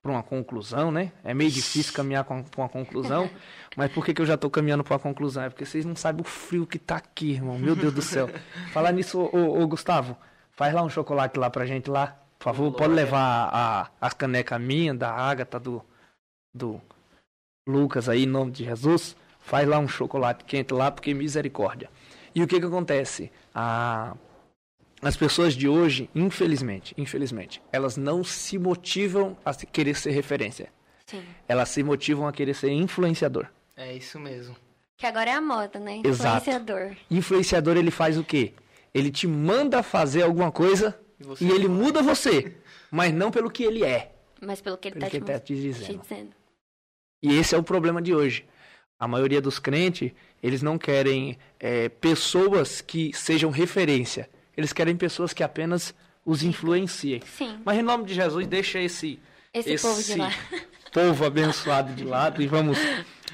[0.03, 1.13] para uma conclusão, né?
[1.25, 3.31] É meio difícil caminhar para uma conclusão,
[3.77, 5.45] mas por que, que eu já estou caminhando para uma conclusão?
[5.45, 7.59] É porque vocês não sabem o frio que tá aqui, irmão.
[7.59, 8.29] Meu Deus do céu.
[8.73, 10.17] Falar nisso, ô, ô, Gustavo,
[10.53, 12.73] faz lá um chocolate lá pra gente lá, por favor.
[12.73, 15.85] Pode levar a, as canecas minha, da Agatha, do,
[16.59, 16.81] do
[17.67, 19.17] Lucas aí, em nome de Jesus.
[19.41, 21.89] Faz lá um chocolate quente lá, porque misericórdia.
[22.35, 23.33] E o que que acontece?
[23.55, 24.15] A,
[25.01, 30.71] as pessoas de hoje, infelizmente, infelizmente, elas não se motivam a se- querer ser referência.
[31.07, 31.23] Sim.
[31.49, 33.47] Elas se motivam a querer ser influenciador.
[33.75, 34.55] É isso mesmo.
[34.99, 36.03] Que agora é a moda, né?
[36.05, 36.37] Exato.
[36.43, 36.97] Influenciador.
[37.11, 38.53] Influenciador, ele faz o quê?
[38.93, 42.57] Ele te manda fazer alguma coisa E você e ele muda você,
[42.91, 45.55] mas não pelo que ele é, Mas pelo que ele tá que te, tá te
[45.55, 46.03] te dizendo.
[47.23, 48.45] E esse é o problema de hoje.
[48.99, 50.13] A maioria dos crentes,
[50.43, 54.29] eles não querem é, pessoas que sejam referência.
[54.57, 55.95] Eles querem pessoas que apenas
[56.25, 57.21] os influenciem.
[57.25, 57.61] Sim.
[57.65, 59.19] Mas em nome de Jesus, deixa esse,
[59.55, 60.17] Esse, povo de
[60.93, 62.79] povo abençoado de lado e vamos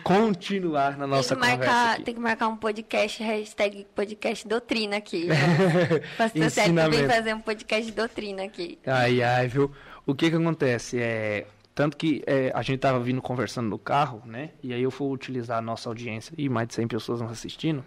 [0.03, 2.03] continuar na nossa tem, que conversa marcar, aqui.
[2.03, 5.29] tem que marcar um podcast, hashtag podcast doutrina aqui.
[6.19, 8.79] Pastor Sérgio vem fazer um podcast doutrina aqui.
[8.87, 9.73] Ai, ai, viu?
[10.07, 11.01] O que que acontece?
[11.01, 14.51] É, tanto que é, a gente tava vindo conversando no carro, né?
[14.63, 17.85] E aí eu fui utilizar a nossa audiência e mais de 100 pessoas nos assistindo,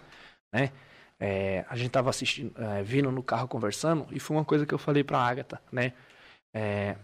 [0.51, 0.72] né?
[1.19, 4.73] É, a gente tava assistindo, é, vindo no carro conversando e foi uma coisa que
[4.73, 5.93] eu falei pra Agatha, né?
[6.53, 6.95] É,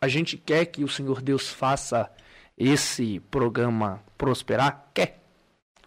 [0.00, 2.10] a gente quer que o Senhor Deus faça
[2.56, 4.90] esse programa prosperar?
[4.94, 5.20] Quer.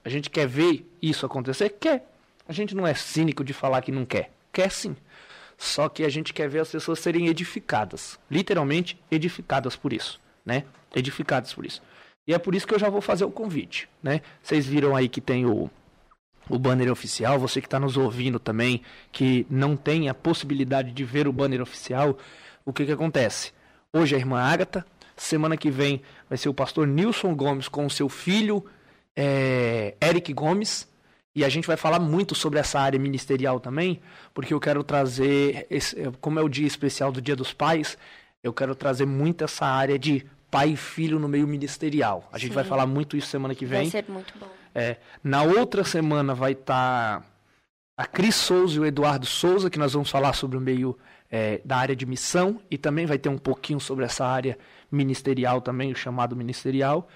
[0.03, 1.69] A gente quer ver isso acontecer?
[1.79, 2.05] Quer.
[2.47, 4.31] A gente não é cínico de falar que não quer.
[4.51, 4.95] Quer sim.
[5.57, 8.17] Só que a gente quer ver as pessoas serem edificadas.
[8.31, 10.63] Literalmente edificadas por isso, né?
[10.95, 11.81] Edificadas por isso.
[12.27, 14.21] E é por isso que eu já vou fazer o convite, né?
[14.41, 15.69] Vocês viram aí que tem o,
[16.49, 21.03] o banner oficial, você que está nos ouvindo também, que não tem a possibilidade de
[21.03, 22.17] ver o banner oficial,
[22.65, 23.51] o que que acontece?
[23.91, 24.85] Hoje é a irmã Ágata,
[25.17, 28.63] semana que vem vai ser o pastor Nilson Gomes com o seu filho
[29.15, 30.87] é, Eric Gomes,
[31.35, 34.01] e a gente vai falar muito sobre essa área ministerial também,
[34.33, 37.97] porque eu quero trazer, esse- como é o dia especial do Dia dos Pais,
[38.43, 42.27] eu quero trazer muito essa área de pai e filho no meio ministerial.
[42.31, 42.55] A gente Sim.
[42.55, 43.89] vai falar muito isso semana que vem.
[43.89, 44.47] Vai ser muito bom.
[44.73, 47.23] É, na outra semana vai estar
[47.97, 50.97] a Cris Souza e o Eduardo Souza, que nós vamos falar sobre o meio
[51.29, 54.57] é, da área de missão e também vai ter um pouquinho sobre essa área
[54.91, 57.07] ministerial também, o chamado ministerial.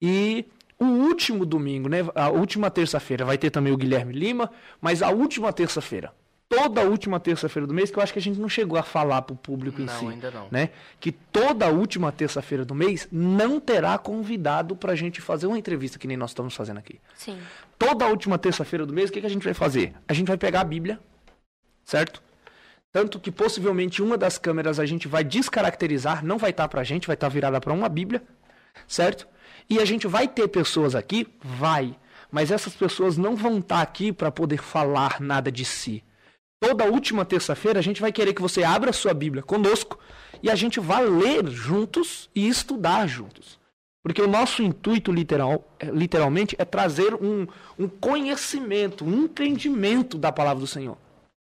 [0.00, 0.44] E
[0.78, 4.50] o último domingo, né, a última terça-feira, vai ter também o Guilherme Lima,
[4.80, 6.12] mas a última terça-feira,
[6.54, 8.82] toda a última terça-feira do mês, que eu acho que a gente não chegou a
[8.82, 10.48] falar para o público em Não, si ainda não.
[10.50, 10.68] né?
[11.00, 15.98] Que toda última terça-feira do mês não terá convidado para a gente fazer uma entrevista
[15.98, 17.00] que nem nós estamos fazendo aqui.
[17.14, 17.38] Sim.
[17.78, 19.94] Toda última terça-feira do mês, o que, que a gente vai fazer?
[20.06, 21.00] A gente vai pegar a Bíblia,
[21.84, 22.22] certo?
[22.92, 26.84] Tanto que possivelmente uma das câmeras a gente vai descaracterizar, não vai estar para a
[26.84, 28.22] gente, vai estar virada para uma Bíblia,
[28.86, 29.26] certo?
[29.70, 31.26] E a gente vai ter pessoas aqui?
[31.42, 31.96] Vai.
[32.30, 36.04] Mas essas pessoas não vão estar aqui para poder falar nada de si.
[36.62, 39.98] Toda última terça-feira a gente vai querer que você abra a sua Bíblia conosco
[40.40, 43.58] e a gente vá ler juntos e estudar juntos.
[44.00, 50.30] Porque o nosso intuito literal, é, literalmente é trazer um, um conhecimento, um entendimento da
[50.30, 50.96] palavra do Senhor.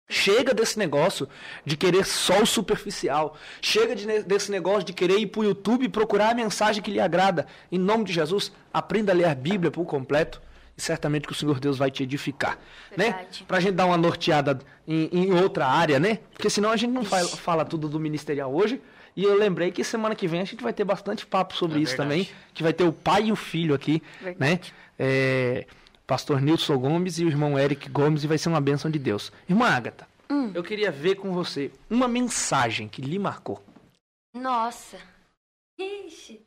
[0.08, 1.28] Chega desse negócio
[1.66, 3.36] de querer só o superficial.
[3.60, 6.92] Chega de desse negócio de querer ir para o YouTube e procurar a mensagem que
[6.92, 7.48] lhe agrada.
[7.72, 10.40] Em nome de Jesus, aprenda a ler a Bíblia por completo.
[10.76, 12.58] E certamente que o Senhor Deus vai te edificar.
[12.96, 13.10] Né?
[13.10, 13.44] Verdade.
[13.46, 14.58] Pra gente dar uma norteada
[14.88, 16.18] em, em outra área, né?
[16.32, 18.80] Porque senão a gente não fa- fala tudo do ministerial hoje.
[19.14, 21.82] E eu lembrei que semana que vem a gente vai ter bastante papo sobre É
[21.82, 22.08] isso verdade.
[22.24, 22.28] também.
[22.54, 24.32] Que vai ter o pai e o filho aqui, né?
[24.32, 24.74] Verdade.
[24.98, 25.66] É,
[26.06, 28.24] Pastor Nilson Gomes e o irmão Eric Gomes.
[28.24, 29.30] E vai ser uma bênção de Deus.
[29.48, 30.50] Irmã Agatha, Hum.
[30.54, 33.62] eu queria ver com você uma mensagem que lhe marcou.
[34.34, 34.96] Nossa.
[35.78, 36.40] Ixi.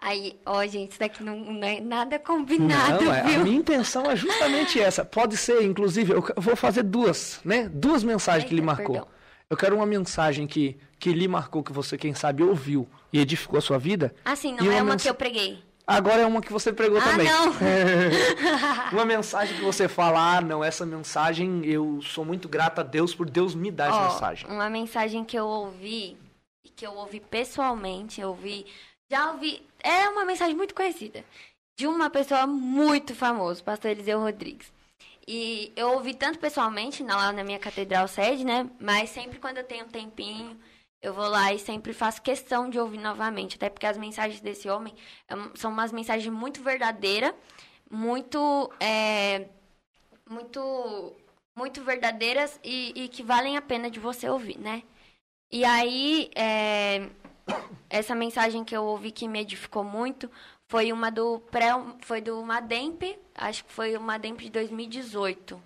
[0.00, 3.44] Aí, ó, gente, isso daqui não, não é nada combinado, Não, é- a viu?
[3.44, 5.04] minha intenção é justamente essa.
[5.04, 7.68] Pode ser, inclusive, eu vou fazer duas, né?
[7.72, 8.94] Duas mensagens que lhe marcou.
[8.94, 9.08] perdão.
[9.50, 13.58] Eu quero uma mensagem que, que lhe marcou, que você, quem sabe, ouviu e edificou
[13.58, 14.14] a sua vida.
[14.24, 15.58] Assim, E não é uma uma mens- que eu preguei.
[15.86, 17.26] Agora é uma que você pregou Ah, também.
[17.26, 17.50] não.
[18.92, 23.14] uma mensagem que você fala, ah, não, essa mensagem, eu sou muito grata a Deus
[23.14, 24.50] por Deus me dar essa Ó, mensagem.
[24.50, 26.16] Uma mensagem que eu ouvi,
[26.64, 28.66] e que eu ouvi pessoalmente, eu ouvi.
[29.10, 29.62] Já ouvi.
[29.82, 31.24] É uma mensagem muito conhecida.
[31.76, 34.72] De uma pessoa muito famosa, pastor Eliseu Rodrigues.
[35.26, 38.68] E eu ouvi tanto pessoalmente lá na minha catedral sede, né?
[38.80, 40.58] Mas sempre quando eu tenho um tempinho,
[41.02, 43.56] eu vou lá e sempre faço questão de ouvir novamente.
[43.56, 44.94] Até porque as mensagens desse homem
[45.28, 47.32] é são umas mensagens muito verdadeiras,
[47.90, 48.72] muito.
[48.80, 49.48] é,
[50.28, 51.14] muito
[51.56, 54.84] muito verdadeiras e, e que valem a pena de você ouvir, né?
[55.50, 57.08] E aí, é,
[57.88, 60.30] essa mensagem que eu ouvi que me edificou muito
[60.68, 61.70] foi uma do pré,
[62.00, 63.02] foi do Mademp,
[63.34, 65.62] acho que foi o Mademp de 2018.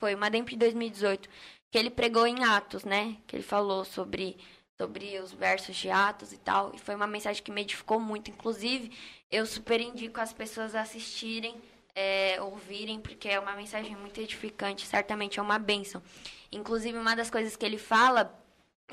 [0.00, 1.28] Foi o Mademp de 2018,
[1.70, 3.16] que ele pregou em Atos, né?
[3.26, 4.36] Que ele falou sobre
[4.76, 8.28] sobre os versos de Atos e tal, e foi uma mensagem que me edificou muito,
[8.28, 8.90] inclusive,
[9.30, 11.54] eu super indico as pessoas assistirem
[11.94, 16.02] é, ouvirem, porque é uma mensagem muito edificante, certamente é uma bênção.
[16.50, 18.34] Inclusive, uma das coisas que ele fala,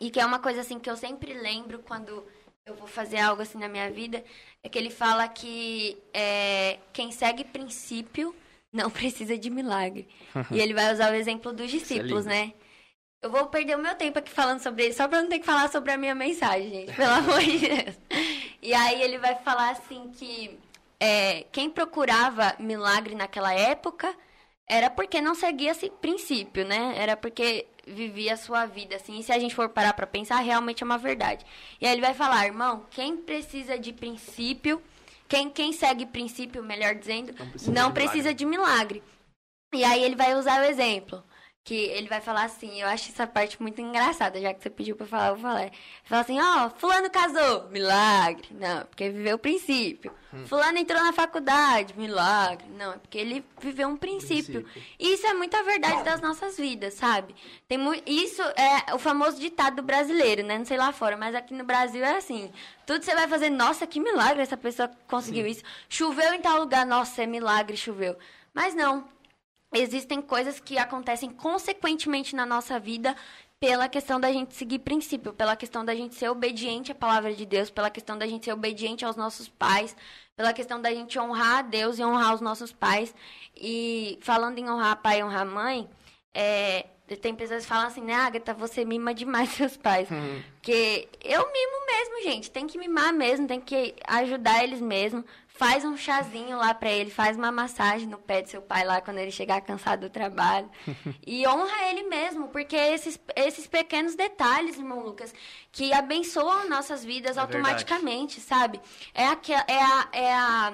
[0.01, 2.25] e que é uma coisa assim que eu sempre lembro quando
[2.65, 4.23] eu vou fazer algo assim na minha vida,
[4.63, 8.35] é que ele fala que é, quem segue princípio
[8.73, 10.09] não precisa de milagre.
[10.49, 12.29] e ele vai usar o exemplo dos discípulos, lindo.
[12.29, 12.53] né?
[13.21, 15.45] Eu vou perder o meu tempo aqui falando sobre ele, só pra não ter que
[15.45, 16.95] falar sobre a minha mensagem, gente.
[16.95, 17.95] Pelo amor de Deus.
[18.59, 20.57] E aí ele vai falar assim que
[20.99, 24.15] é, quem procurava milagre naquela época
[24.71, 26.93] era porque não seguia esse princípio, né?
[26.95, 29.19] Era porque vivia a sua vida, assim.
[29.19, 31.45] E se a gente for parar pra pensar, realmente é uma verdade.
[31.81, 34.81] E aí ele vai falar, irmão, quem precisa de princípio,
[35.27, 37.33] quem, quem segue princípio, melhor dizendo,
[37.67, 39.01] não precisa, precisa de milagre.
[39.01, 39.03] de milagre.
[39.73, 41.21] E aí ele vai usar o exemplo.
[41.63, 44.95] Que ele vai falar assim, eu acho essa parte muito engraçada, já que você pediu
[44.95, 45.63] pra falar, eu vou falar.
[45.63, 45.71] Ele
[46.05, 48.47] fala assim, ó, fulano casou, milagre.
[48.51, 50.11] Não, porque viveu o princípio.
[50.45, 52.65] Fulano entrou na faculdade, milagre.
[52.69, 54.63] Não, é porque ele viveu um princípio.
[54.63, 54.93] Princípio.
[54.97, 57.35] E isso é muita verdade das nossas vidas, sabe?
[57.67, 60.57] Tem isso é o famoso ditado brasileiro, né?
[60.57, 62.51] Não sei lá fora, mas aqui no Brasil é assim.
[62.85, 65.63] Tudo você vai fazer, nossa, que milagre essa pessoa conseguiu isso.
[65.89, 68.17] Choveu em tal lugar, nossa, é milagre, choveu.
[68.53, 69.05] Mas não,
[69.73, 73.15] existem coisas que acontecem consequentemente na nossa vida
[73.59, 77.45] pela questão da gente seguir princípio, pela questão da gente ser obediente à palavra de
[77.45, 79.95] Deus, pela questão da gente ser obediente aos nossos pais,
[80.35, 83.13] pela questão da gente honrar a Deus e honrar os nossos pais.
[83.55, 85.87] E falando em honrar pai e honrar mãe,
[86.33, 86.87] é,
[87.21, 90.07] tem pessoas que falam assim, né, Agatha, você mima demais seus pais.
[90.53, 92.49] Porque eu mimo mesmo, gente.
[92.49, 95.23] Tem que mimar mesmo, tem que ajudar eles mesmo,
[95.53, 99.01] faz um chazinho lá para ele, faz uma massagem no pé do seu pai lá
[99.01, 100.69] quando ele chegar cansado do trabalho.
[101.25, 105.33] e honra ele mesmo, porque esses, esses pequenos detalhes, irmão Lucas,
[105.71, 108.61] que abençoam nossas vidas é automaticamente, verdade.
[108.61, 108.81] sabe?
[109.13, 109.37] É, a,
[109.67, 110.73] é, a, é a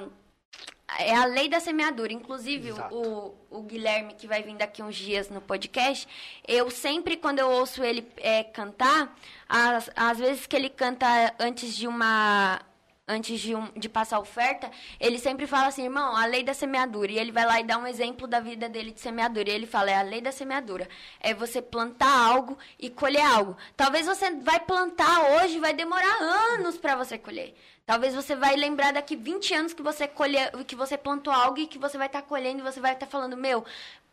[0.99, 2.13] é a lei da semeadura.
[2.13, 6.07] Inclusive, o, o Guilherme, que vai vir daqui uns dias no podcast,
[6.47, 9.15] eu sempre, quando eu ouço ele é, cantar,
[9.49, 11.07] às, às vezes que ele canta
[11.39, 12.61] antes de uma
[13.07, 14.69] antes de, um, de passar a oferta,
[14.99, 17.11] ele sempre fala assim, irmão, a lei da semeadura.
[17.11, 19.49] E ele vai lá e dá um exemplo da vida dele de semeadura.
[19.49, 20.89] E ele fala, é a lei da semeadura.
[21.19, 23.55] É você plantar algo e colher algo.
[23.77, 26.21] Talvez você vai plantar hoje, vai demorar
[26.53, 27.55] anos para você colher.
[27.85, 31.67] Talvez você vai lembrar daqui 20 anos que você colhe, que você plantou algo e
[31.67, 33.63] que você vai estar tá colhendo e você vai estar tá falando, meu,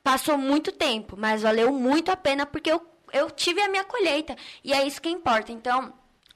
[0.00, 2.80] passou muito tempo, mas valeu muito a pena porque eu,
[3.12, 4.36] eu tive a minha colheita.
[4.62, 5.50] E é isso que importa.
[5.50, 5.92] Então,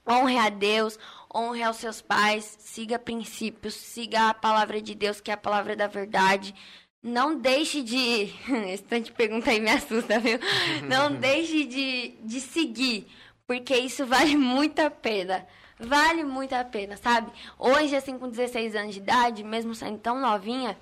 [0.09, 0.99] honre a Deus,
[1.33, 5.75] honre aos seus pais, siga princípios, siga a palavra de Deus, que é a palavra
[5.75, 6.53] da verdade.
[7.01, 8.33] Não deixe de.
[8.67, 10.39] Esse tanto de pergunta aí me assusta, viu?
[10.87, 13.07] Não deixe de, de seguir,
[13.47, 15.47] porque isso vale muito a pena.
[15.79, 17.31] Vale muito a pena, sabe?
[17.57, 20.77] Hoje, assim, com 16 anos de idade, mesmo sendo tão novinha,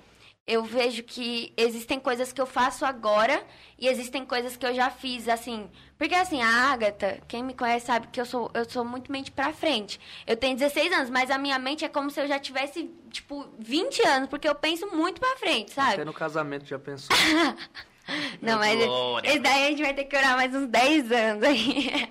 [0.48, 3.44] eu vejo que existem coisas que eu faço agora
[3.78, 5.68] e existem coisas que eu já fiz, assim.
[5.98, 9.30] Porque, assim, a Agatha, quem me conhece sabe que eu sou, eu sou muito mente
[9.30, 10.00] pra frente.
[10.26, 13.46] Eu tenho 16 anos, mas a minha mente é como se eu já tivesse, tipo,
[13.58, 15.94] 20 anos, porque eu penso muito pra frente, sabe?
[15.94, 17.14] Até no casamento já pensou.
[18.40, 19.28] Não, mas Glória.
[19.28, 22.08] esse daí a gente vai ter que orar mais uns 10 anos aí.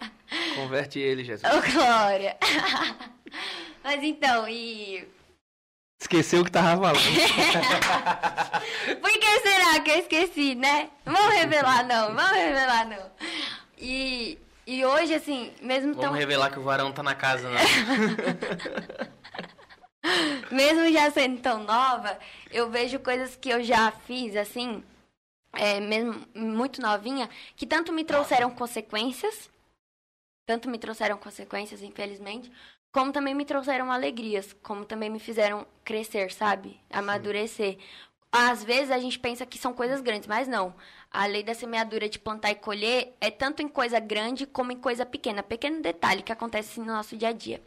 [0.56, 1.52] Converte ele, Jesus.
[1.52, 2.38] Ô, Glória.
[3.84, 5.08] Mas então, e
[6.00, 7.00] Esqueceu o que tava falando.
[9.02, 10.92] Por que será que eu esqueci, né?
[11.04, 13.12] Vamos revelar não, vamos revelar não.
[13.78, 16.14] E, e hoje, assim, mesmo Vamos tão...
[16.14, 17.62] revelar que o varão tá na casa, né?
[20.52, 22.18] mesmo já sendo tão nova,
[22.52, 24.84] eu vejo coisas que eu já fiz, assim,
[25.54, 29.50] é, mesmo muito novinha, que tanto me trouxeram consequências,
[30.46, 32.52] tanto me trouxeram consequências, infelizmente,
[32.98, 36.80] como também me trouxeram alegrias, como também me fizeram crescer, sabe?
[36.90, 37.74] Amadurecer.
[37.74, 37.80] Sim.
[38.32, 40.74] Às vezes a gente pensa que são coisas grandes, mas não.
[41.12, 44.78] A lei da semeadura de plantar e colher é tanto em coisa grande como em
[44.78, 45.44] coisa pequena.
[45.44, 47.62] Pequeno detalhe que acontece no nosso dia a dia.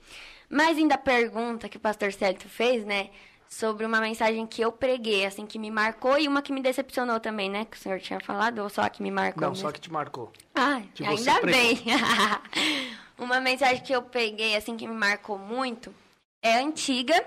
[0.49, 3.11] Mas ainda a pergunta que o pastor Célio fez, né?
[3.53, 7.19] Sobre uma mensagem que eu preguei, assim, que me marcou e uma que me decepcionou
[7.19, 7.65] também, né?
[7.65, 9.43] Que o senhor tinha falado, ou só a que me marcou?
[9.43, 9.63] Não, mesmo?
[9.67, 10.33] só que te marcou.
[10.55, 11.83] Ah, ainda bem.
[13.19, 15.93] Uma mensagem que eu peguei, assim, que me marcou muito,
[16.41, 17.27] é antiga.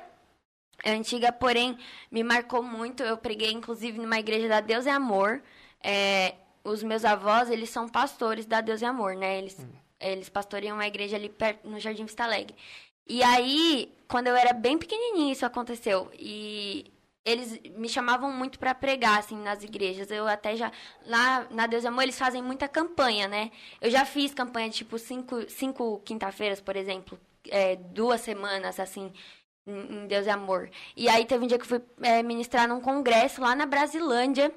[0.82, 1.78] É antiga, porém,
[2.10, 3.04] me marcou muito.
[3.04, 5.42] Eu preguei, inclusive, numa igreja da Deus e Amor.
[5.84, 9.38] É, os meus avós, eles são pastores da Deus e Amor, né?
[9.38, 9.70] Eles, hum.
[10.00, 12.56] eles pastoreiam uma igreja ali perto, no Jardim Vista Alegre.
[13.08, 16.10] E aí, quando eu era bem pequenininha, isso aconteceu.
[16.18, 16.92] E
[17.26, 20.12] eles me chamavam muito para pregar assim nas igrejas.
[20.12, 20.72] Eu até já
[21.06, 23.52] lá na Deus Amor eles fazem muita campanha, né?
[23.82, 27.20] Eu já fiz campanha tipo cinco, cinco quinta-feiras, por exemplo,
[27.50, 29.12] é, duas semanas assim
[29.66, 30.70] em Deus e Amor.
[30.96, 34.54] E aí teve um dia que eu fui é, ministrar num congresso lá na Brasilândia,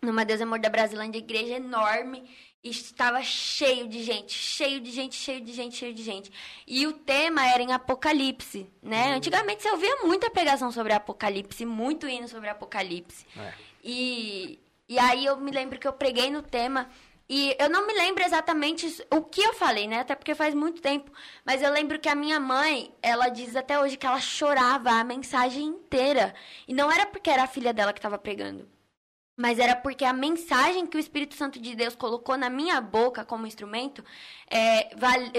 [0.00, 2.28] numa Deus e Amor da Brasilândia, igreja enorme
[2.62, 6.32] estava cheio de gente, cheio de gente, cheio de gente, cheio de gente.
[6.66, 9.10] E o tema era em Apocalipse, né?
[9.10, 9.16] Uhum.
[9.16, 13.26] Antigamente você ouvia muita pregação sobre Apocalipse, muito hino sobre Apocalipse.
[13.36, 13.52] É.
[13.82, 14.58] E,
[14.88, 16.88] e aí eu me lembro que eu preguei no tema
[17.28, 20.00] e eu não me lembro exatamente o que eu falei, né?
[20.00, 21.12] Até porque faz muito tempo.
[21.44, 25.04] Mas eu lembro que a minha mãe, ela diz até hoje que ela chorava a
[25.04, 26.34] mensagem inteira.
[26.66, 28.66] E não era porque era a filha dela que estava pregando
[29.38, 33.24] mas era porque a mensagem que o Espírito Santo de Deus colocou na minha boca
[33.24, 34.04] como instrumento
[34.50, 34.90] é,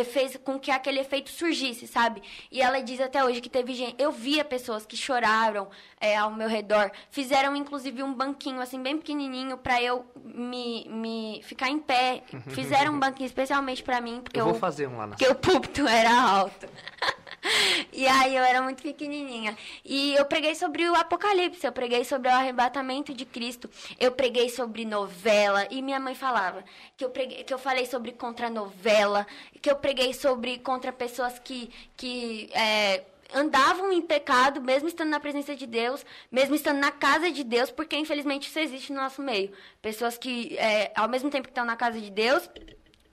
[0.06, 2.24] fez com que aquele efeito surgisse, sabe?
[2.50, 4.02] E ela diz até hoje que teve gente.
[4.02, 5.68] Eu via pessoas que choraram
[6.00, 11.42] é, ao meu redor, fizeram inclusive um banquinho assim bem pequenininho para eu me, me
[11.44, 12.24] ficar em pé.
[12.56, 15.36] Fizeram um banquinho especialmente para mim porque eu vou fazer um lá na porque o
[15.36, 16.68] púlpito era alto.
[17.94, 19.58] e aí eu era muito pequenininha.
[19.84, 24.50] E eu preguei sobre o Apocalipse, eu preguei sobre o arrebatamento de Cristo, eu preguei
[24.50, 25.68] sobre novela.
[25.70, 26.64] E minha mãe falava
[26.98, 29.26] que eu, preguei, que eu falei sobre contra novela,
[29.62, 33.04] que eu preguei sobre contra pessoas que, que é,
[33.34, 37.72] andavam em pecado, mesmo estando na presença de Deus, mesmo estando na casa de Deus,
[37.72, 39.52] porque infelizmente isso existe no nosso meio.
[39.82, 42.50] Pessoas que, é, ao mesmo tempo que estão na casa de Deus,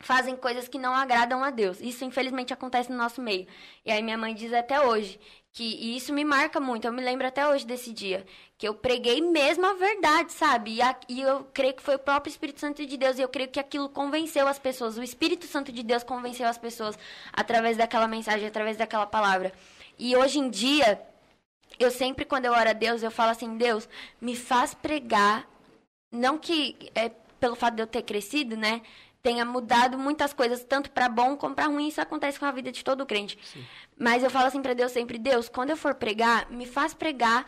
[0.06, 1.80] fazem coisas que não agradam a Deus.
[1.80, 3.46] Isso, infelizmente, acontece no nosso meio.
[3.84, 5.18] E aí minha mãe diz até hoje
[5.52, 6.86] que e isso me marca muito.
[6.86, 8.24] Eu me lembro até hoje desse dia
[8.56, 10.74] que eu preguei mesmo a verdade, sabe?
[10.74, 13.18] E, a, e eu creio que foi o próprio Espírito Santo de Deus.
[13.18, 14.96] E eu creio que aquilo convenceu as pessoas.
[14.96, 16.96] O Espírito Santo de Deus convenceu as pessoas
[17.32, 19.52] através daquela mensagem, através daquela palavra.
[19.98, 21.00] E hoje em dia
[21.80, 23.88] eu sempre, quando eu oro a Deus, eu falo assim, Deus,
[24.20, 25.48] me faz pregar.
[26.12, 27.10] Não que é
[27.40, 28.82] pelo fato de eu ter crescido, né?
[29.27, 31.89] Tenha mudado muitas coisas, tanto para bom como para ruim.
[31.89, 33.36] Isso acontece com a vida de todo crente.
[33.43, 33.66] Sim.
[33.98, 37.44] Mas eu falo assim para Deus sempre, Deus, quando eu for pregar, me faz pregar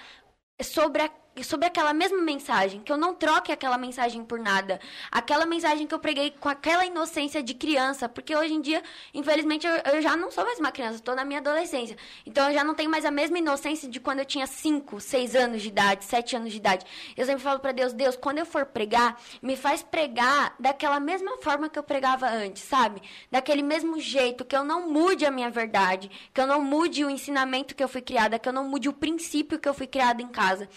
[0.60, 1.08] sobre a
[1.44, 4.80] sobre aquela mesma mensagem, que eu não troque aquela mensagem por nada.
[5.10, 8.82] Aquela mensagem que eu preguei com aquela inocência de criança, porque hoje em dia,
[9.12, 11.96] infelizmente, eu, eu já não sou mais uma criança, estou na minha adolescência.
[12.24, 15.34] Então eu já não tenho mais a mesma inocência de quando eu tinha 5, 6
[15.34, 16.86] anos de idade, 7 anos de idade.
[17.16, 21.38] Eu sempre falo para Deus, Deus, quando eu for pregar, me faz pregar daquela mesma
[21.38, 23.02] forma que eu pregava antes, sabe?
[23.30, 27.10] Daquele mesmo jeito, que eu não mude a minha verdade, que eu não mude o
[27.10, 30.22] ensinamento que eu fui criada, que eu não mude o princípio que eu fui criada
[30.22, 30.68] em casa.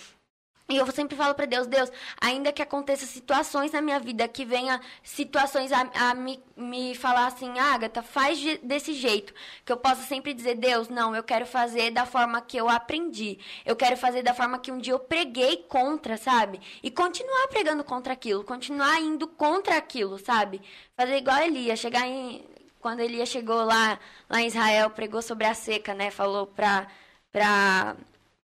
[0.69, 4.45] E eu sempre falo para Deus, Deus, ainda que aconteça situações na minha vida, que
[4.45, 9.33] venha situações a, a me, me falar assim, Agatha, faz de, desse jeito.
[9.65, 13.38] Que eu possa sempre dizer, Deus, não, eu quero fazer da forma que eu aprendi.
[13.65, 16.61] Eu quero fazer da forma que um dia eu preguei contra, sabe?
[16.81, 20.61] E continuar pregando contra aquilo, continuar indo contra aquilo, sabe?
[20.95, 22.45] Fazer igual Elias, chegar em.
[22.79, 26.09] Quando Elias chegou lá, lá em Israel, pregou sobre a seca, né?
[26.11, 26.88] Falou pra.
[27.31, 27.95] pra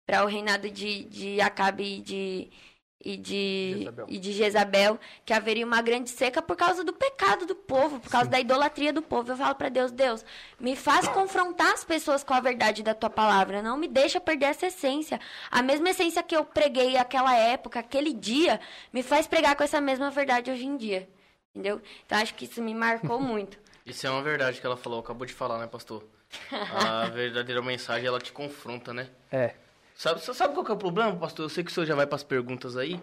[0.05, 2.51] para o reinado de, de Acabe e de,
[3.03, 4.05] e, de, Jezabel.
[4.07, 8.09] e de Jezabel, que haveria uma grande seca por causa do pecado do povo, por
[8.09, 8.31] causa Sim.
[8.31, 9.31] da idolatria do povo.
[9.31, 10.25] Eu falo para Deus, Deus,
[10.59, 14.47] me faz confrontar as pessoas com a verdade da tua palavra, não me deixa perder
[14.47, 15.19] essa essência.
[15.51, 18.59] A mesma essência que eu preguei aquela época, aquele dia,
[18.91, 21.07] me faz pregar com essa mesma verdade hoje em dia.
[21.53, 21.81] Entendeu?
[22.05, 23.59] Então acho que isso me marcou muito.
[23.85, 26.03] Isso é uma verdade que ela falou, acabou de falar, né, pastor?
[26.49, 29.09] A verdadeira mensagem, ela te confronta, né?
[29.31, 29.53] É.
[29.95, 31.45] Sabe, sabe qual que é o problema, pastor?
[31.45, 32.99] Eu sei que o senhor já vai para as perguntas aí.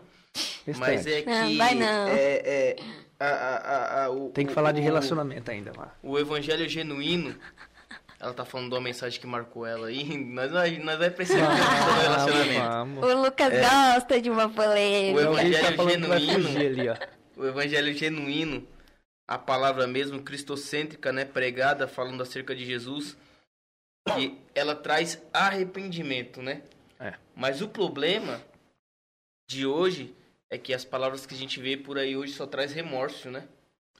[0.79, 1.29] Mas é que.
[1.29, 2.09] Não, vai não.
[2.09, 2.77] É, é,
[3.19, 5.95] a, a, a, o, Tem que o, falar de relacionamento ainda lá.
[6.03, 7.35] O evangelho genuíno.
[8.19, 10.19] Ela tá falando de uma mensagem que marcou ela aí.
[10.19, 11.55] Nós, nós, nós vai precisar do
[12.03, 12.61] relacionamento.
[12.61, 13.05] Vamos.
[13.05, 13.61] O Lucas é.
[13.63, 15.31] gosta de uma polêmica.
[15.31, 16.13] O evangelho tá genuíno.
[16.13, 18.69] Ali, o evangelho genuíno,
[19.27, 23.17] a palavra mesmo cristocêntrica, né, pregada falando acerca de Jesus,
[24.15, 26.63] que ela traz arrependimento, né?
[27.01, 27.15] É.
[27.35, 28.41] Mas o problema
[29.49, 30.15] de hoje
[30.51, 33.49] é que as palavras que a gente vê por aí hoje só traz remorso, né?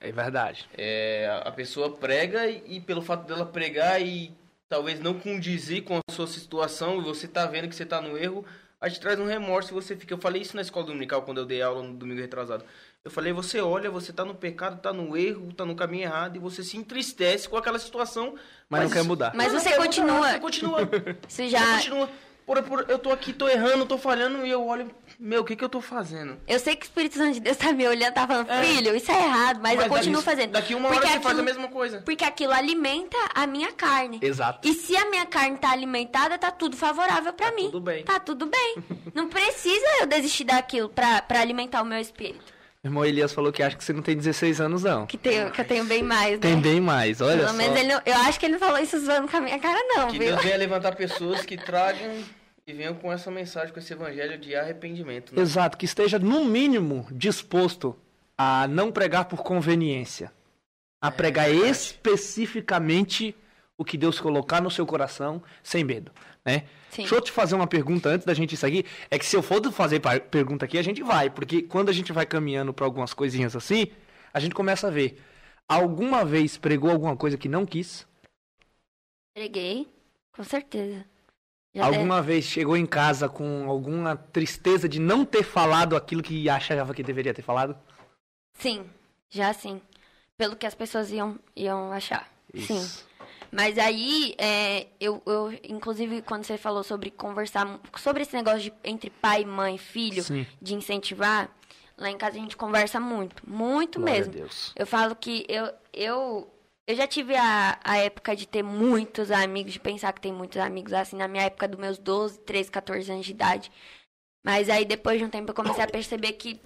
[0.01, 0.69] É verdade.
[0.77, 4.33] É, a pessoa prega e, e pelo fato dela pregar e
[4.69, 8.17] talvez não condizer com a sua situação e você tá vendo que você tá no
[8.17, 8.45] erro,
[8.81, 10.15] a gente traz um remorso e você fica.
[10.15, 12.65] Eu falei isso na escola dominical quando eu dei aula no domingo retrasado.
[13.05, 16.37] Eu falei, você olha, você tá no pecado, tá no erro, tá no caminho errado
[16.37, 18.35] e você se entristece com aquela situação.
[18.69, 19.33] Mas, mas não quer mudar.
[19.35, 20.17] Mas você continua.
[20.17, 20.81] Mudar, você continua.
[21.29, 21.61] Você já.
[21.61, 22.11] Você continua.
[22.51, 24.91] Por, por, eu tô aqui, tô errando, tô falhando e eu olho,
[25.21, 26.37] meu, o que que eu tô fazendo?
[26.49, 28.65] Eu sei que o Espírito Santo de Deus tá me olhando, tá falando, é.
[28.65, 30.51] filho, isso é errado, mas, mas eu continuo fazendo.
[30.51, 32.03] Daqui uma hora porque você aquilo, faz a mesma coisa.
[32.05, 34.19] Porque aquilo alimenta a minha carne.
[34.21, 34.67] Exato.
[34.67, 37.67] E se a minha carne tá alimentada, tá tudo favorável para tá mim.
[37.67, 38.03] Tudo bem.
[38.03, 38.79] Tá tudo bem.
[39.15, 42.53] Não precisa eu desistir daquilo pra, pra alimentar o meu espírito.
[42.83, 45.05] Irmão Elias falou que acha que você não tem 16 anos, não.
[45.05, 46.39] Que, tenho, que eu tenho bem mais, né?
[46.39, 47.55] Tem bem mais, olha Pelo só.
[47.55, 49.79] menos ele não, eu acho que ele não falou isso zoando com a minha cara,
[49.95, 50.29] não, que viu?
[50.29, 52.25] Deus venha levantar pessoas que tragam
[52.71, 55.35] e venham com essa mensagem, com esse evangelho de arrependimento.
[55.35, 55.43] Né?
[55.43, 57.97] Exato, que esteja no mínimo disposto
[58.39, 60.33] a não pregar por conveniência,
[61.03, 63.35] a é, pregar é especificamente
[63.77, 66.13] o que Deus colocar no seu coração, sem medo,
[66.45, 66.65] né?
[66.91, 67.03] Sim.
[67.03, 68.85] Deixa eu te fazer uma pergunta antes da gente seguir.
[69.11, 72.13] É que se eu for fazer pergunta aqui, a gente vai, porque quando a gente
[72.13, 73.87] vai caminhando para algumas coisinhas assim,
[74.33, 75.19] a gente começa a ver.
[75.69, 78.07] Alguma vez pregou alguma coisa que não quis?
[79.35, 79.89] Preguei,
[80.33, 81.07] com certeza.
[81.75, 82.23] Já alguma é...
[82.23, 87.03] vez chegou em casa com alguma tristeza de não ter falado aquilo que achava que
[87.03, 87.77] deveria ter falado?
[88.55, 88.85] Sim,
[89.29, 89.81] já sim.
[90.37, 92.29] Pelo que as pessoas iam, iam achar.
[92.53, 92.75] Isso.
[92.75, 93.05] Sim.
[93.53, 98.73] Mas aí, é, eu, eu, inclusive, quando você falou sobre conversar, sobre esse negócio de
[98.85, 100.47] entre pai, mãe, filho, Sim.
[100.63, 101.51] de incentivar,
[101.99, 104.33] lá em casa a gente conversa muito, muito Glória mesmo.
[104.33, 104.73] Deus.
[104.77, 106.55] Eu falo que eu, eu,
[106.87, 110.59] eu já tive a, a época de ter muitos amigos, de pensar que tem muitos
[110.59, 113.71] amigos, assim, na minha época dos meus 12, 13, 14 anos de idade.
[114.45, 116.61] Mas aí, depois de um tempo, eu comecei a perceber que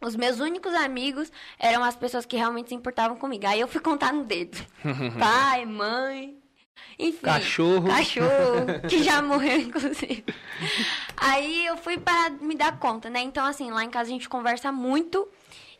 [0.00, 3.46] os meus únicos amigos eram as pessoas que realmente se importavam comigo.
[3.46, 4.56] Aí eu fui contar no dedo.
[5.18, 6.38] Pai, mãe,
[6.98, 7.22] enfim.
[7.22, 7.88] Cachorro.
[7.88, 10.24] Cachorro, que já morreu, inclusive.
[11.16, 13.20] Aí eu fui para me dar conta, né?
[13.20, 15.28] Então, assim, lá em casa a gente conversa muito.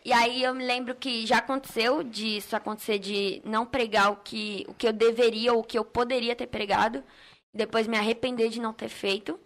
[0.08, 4.64] E aí eu me lembro que já aconteceu disso acontecer de não pregar o que,
[4.66, 7.04] o que eu deveria ou o que eu poderia ter pregado.
[7.52, 9.38] Depois me arrepender de não ter feito.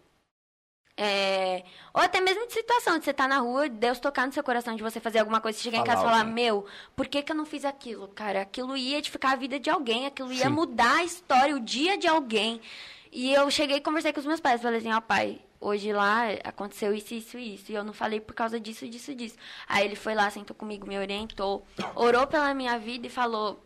[0.97, 4.32] É, ou até mesmo de situação, de você estar tá na rua, Deus tocar no
[4.32, 6.64] seu coração, de você fazer alguma coisa, você chegar em casa e falar, meu,
[6.94, 8.43] por que, que eu não fiz aquilo, cara?
[8.43, 10.51] Aquilo ia edificar a vida de alguém, aquilo ia Sim.
[10.51, 12.60] mudar a história, o dia de alguém.
[13.10, 14.62] E eu cheguei e conversei com os meus pais.
[14.62, 17.72] Falei assim, ó, pai, hoje lá aconteceu isso, isso e isso.
[17.72, 19.36] E eu não falei por causa disso, disso, disso.
[19.66, 21.64] Aí ele foi lá, sentou comigo, me orientou,
[21.94, 23.62] orou pela minha vida e falou.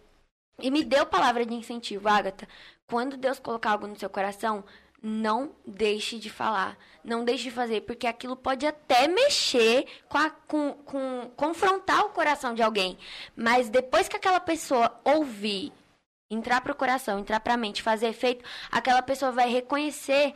[0.61, 2.49] E me deu palavra de incentivo, Agatha.
[2.87, 4.65] Quando Deus colocar algo no seu coração,
[5.03, 10.31] não deixe de falar, não deixe de fazer, porque aquilo pode até mexer com, a,
[10.31, 12.99] com, com confrontar o coração de alguém,
[13.37, 15.73] mas depois que aquela pessoa ouvir,
[16.29, 20.35] entrar para o coração, entrar para a mente, fazer efeito, aquela pessoa vai reconhecer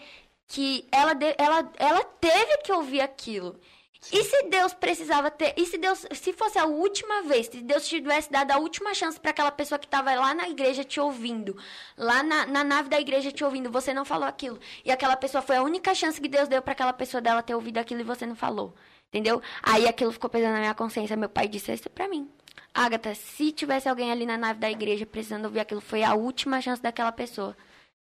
[0.51, 3.57] que ela, ela, ela teve que ouvir aquilo.
[4.01, 4.19] Sim.
[4.19, 7.87] E se Deus precisava ter, e se Deus, se fosse a última vez, se Deus
[7.87, 11.57] tivesse dado a última chance para aquela pessoa que estava lá na igreja te ouvindo,
[11.97, 15.41] lá na, na, nave da igreja te ouvindo, você não falou aquilo, e aquela pessoa
[15.41, 18.05] foi a única chance que Deus deu para aquela pessoa dela ter ouvido aquilo e
[18.05, 18.75] você não falou,
[19.09, 19.41] entendeu?
[19.63, 22.29] Aí aquilo ficou pesando na minha consciência, meu pai disse isso para mim.
[22.75, 26.61] Agatha, se tivesse alguém ali na nave da igreja precisando ouvir aquilo, foi a última
[26.61, 27.57] chance daquela pessoa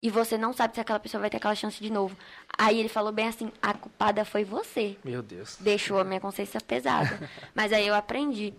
[0.03, 2.15] e você não sabe se aquela pessoa vai ter aquela chance de novo.
[2.57, 4.97] Aí ele falou bem assim: a culpada foi você.
[5.01, 5.55] Meu Deus.
[5.61, 7.17] Deixou a minha consciência pesada.
[7.55, 8.53] Mas aí eu aprendi.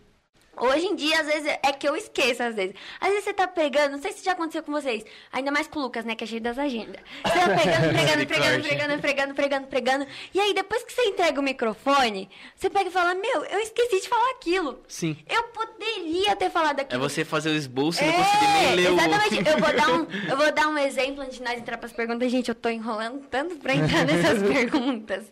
[0.57, 2.75] Hoje em dia, às vezes, é que eu esqueço, às vezes.
[3.01, 5.79] Às vezes você tá pegando, não sei se já aconteceu com vocês, ainda mais com
[5.81, 7.01] o Lucas, né, que é cheio das agendas.
[7.25, 10.07] Você tá pegando, pregando, pregando, pregando, pregando, pregando, pregando.
[10.33, 14.01] E aí, depois que você entrega o microfone, você pega e fala, meu, eu esqueci
[14.01, 14.83] de falar aquilo.
[14.89, 15.17] Sim.
[15.29, 17.03] Eu poderia ter falado aquilo.
[17.03, 19.35] É você fazer o esboço e é, não conseguir nem ler exatamente.
[19.35, 19.49] o...
[19.49, 22.31] Eu vou, dar um, eu vou dar um exemplo antes de nós entrar pras perguntas.
[22.31, 25.25] Gente, eu tô enrolando tanto pra entrar nessas perguntas.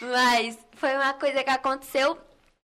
[0.00, 2.18] Mas foi uma coisa que aconteceu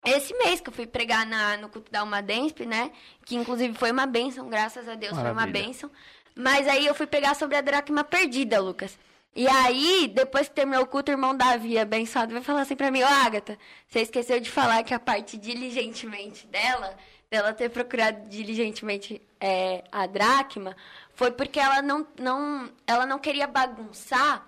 [0.05, 2.91] esse mês que eu fui pregar na, no culto da Alma Densp, né?
[3.25, 5.35] Que inclusive foi uma bênção, graças a Deus, Maravilha.
[5.35, 5.91] foi uma bênção.
[6.35, 8.97] Mas aí eu fui pregar sobre a dracma perdida, Lucas.
[9.35, 12.89] E aí, depois que terminou o culto, o irmão Davi, abençoado, vai falar assim pra
[12.89, 13.57] mim, ô Agatha,
[13.87, 16.95] você esqueceu de falar que a parte diligentemente dela,
[17.29, 20.75] dela ter procurado diligentemente é, a dracma,
[21.13, 24.47] foi porque ela não, não, ela não queria bagunçar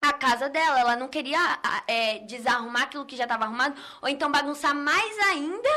[0.00, 0.80] a casa dela.
[0.80, 5.70] Ela não queria é, desarrumar aquilo que já estava arrumado, ou então bagunçar mais ainda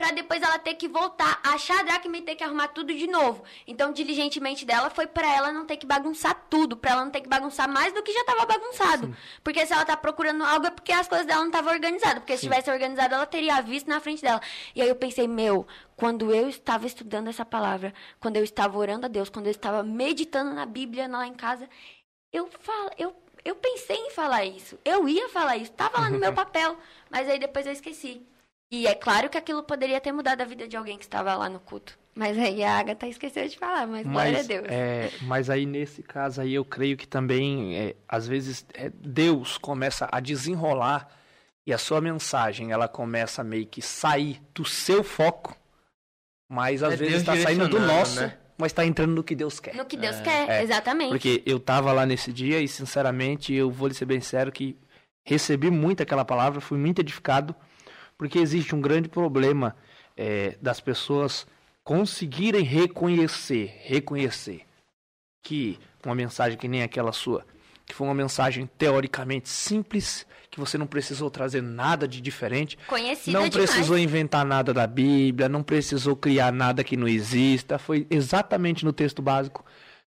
[0.00, 3.06] para depois ela ter que voltar, achar a dracma e ter que arrumar tudo de
[3.06, 3.44] novo.
[3.66, 7.20] Então, diligentemente dela foi para ela não ter que bagunçar tudo, para ela não ter
[7.20, 9.08] que bagunçar mais do que já estava bagunçado.
[9.08, 9.16] Sim.
[9.44, 12.32] Porque se ela tá procurando algo é porque as coisas dela não estavam organizadas, porque
[12.32, 12.38] Sim.
[12.38, 14.40] se tivesse organizado ela teria visto na frente dela.
[14.74, 19.04] E aí eu pensei, meu, quando eu estava estudando essa palavra, quando eu estava orando
[19.04, 21.68] a Deus, quando eu estava meditando na Bíblia lá em casa,
[22.32, 23.14] eu falo, eu
[23.44, 24.78] eu pensei em falar isso.
[24.84, 25.72] Eu ia falar isso.
[25.72, 26.76] Tava lá no meu papel.
[27.10, 28.22] Mas aí depois eu esqueci.
[28.72, 31.48] E é claro que aquilo poderia ter mudado a vida de alguém que estava lá
[31.48, 31.98] no culto.
[32.14, 34.66] Mas aí a Agatha esqueceu de falar, mas, mas glória a Deus.
[34.68, 39.58] É, mas aí nesse caso aí eu creio que também, é, às vezes, é, Deus
[39.58, 41.08] começa a desenrolar
[41.66, 45.56] e a sua mensagem, ela começa a meio que sair do seu foco,
[46.48, 48.20] mas às é vezes está saindo do nosso.
[48.20, 48.36] Né?
[48.60, 49.74] Mas está entrando no que Deus quer.
[49.74, 51.10] No que Deus é, quer, é, exatamente.
[51.10, 54.76] Porque eu estava lá nesse dia e, sinceramente, eu vou lhe ser bem sério que
[55.24, 57.54] recebi muito aquela palavra, fui muito edificado,
[58.16, 59.74] porque existe um grande problema
[60.16, 61.46] é, das pessoas
[61.82, 64.62] conseguirem reconhecer, reconhecer
[65.42, 67.44] que uma mensagem que nem aquela sua,
[67.90, 72.78] que foi uma mensagem teoricamente simples, que você não precisou trazer nada de diferente.
[72.86, 74.04] Conhecida não precisou demais.
[74.04, 77.78] inventar nada da Bíblia, não precisou criar nada que não exista.
[77.78, 79.64] Foi exatamente no texto básico.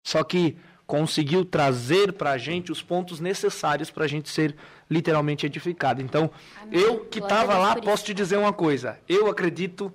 [0.03, 4.57] Só que conseguiu trazer para a gente os pontos necessários para a gente ser
[4.89, 6.01] literalmente edificado.
[6.01, 6.29] Então,
[6.61, 6.81] Amém.
[6.81, 8.99] eu que estava lá, posso te dizer uma coisa.
[9.07, 9.93] Eu acredito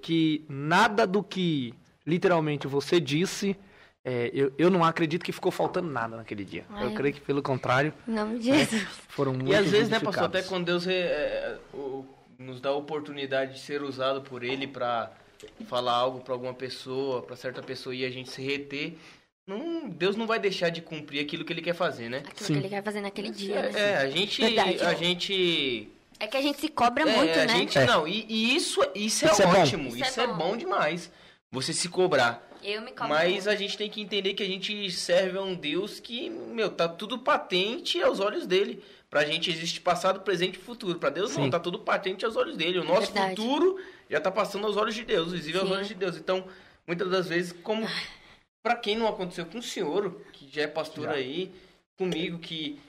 [0.00, 1.74] que nada do que
[2.06, 3.56] literalmente você disse
[4.04, 6.66] é, eu, eu não acredito que ficou faltando nada naquele dia.
[6.68, 6.86] Ai.
[6.86, 8.66] Eu creio que, pelo contrário, não né,
[9.08, 12.04] foram muito E às vezes, né, pastor, até quando Deus é, é, o,
[12.38, 15.10] nos dá a oportunidade de ser usado por Ele para
[15.66, 18.94] falar algo para alguma pessoa, para certa pessoa e a gente se reter,
[19.46, 22.18] não, Deus não vai deixar de cumprir aquilo que Ele quer fazer, né?
[22.18, 22.52] Aquilo Sim.
[22.54, 23.56] que Ele quer fazer naquele dia.
[23.56, 23.80] É, né?
[23.80, 25.90] é a gente, a gente
[26.20, 27.56] é que a gente se cobra é, muito, a né?
[27.56, 27.86] Gente, é.
[27.86, 29.88] Não, e, e, isso, isso é isso ótimo.
[29.88, 30.32] Isso, isso é, bom.
[30.32, 31.10] é bom demais.
[31.50, 32.42] Você se cobrar.
[32.64, 33.50] Eu me cobro Mas muito.
[33.50, 36.88] a gente tem que entender que a gente serve a um Deus que, meu, tá
[36.88, 38.82] tudo patente aos olhos dele.
[39.10, 40.98] Pra gente existe passado, presente e futuro.
[40.98, 41.42] Pra Deus Sim.
[41.42, 42.78] não, tá tudo patente aos olhos dele.
[42.78, 43.36] O nosso Verdade.
[43.36, 43.78] futuro
[44.08, 46.16] já tá passando aos olhos de Deus, visível aos olhos de Deus.
[46.16, 46.46] Então,
[46.86, 47.86] muitas das vezes, como
[48.62, 51.12] para quem não aconteceu com o senhor, que já é pastor já.
[51.12, 51.52] aí,
[51.98, 52.80] comigo, que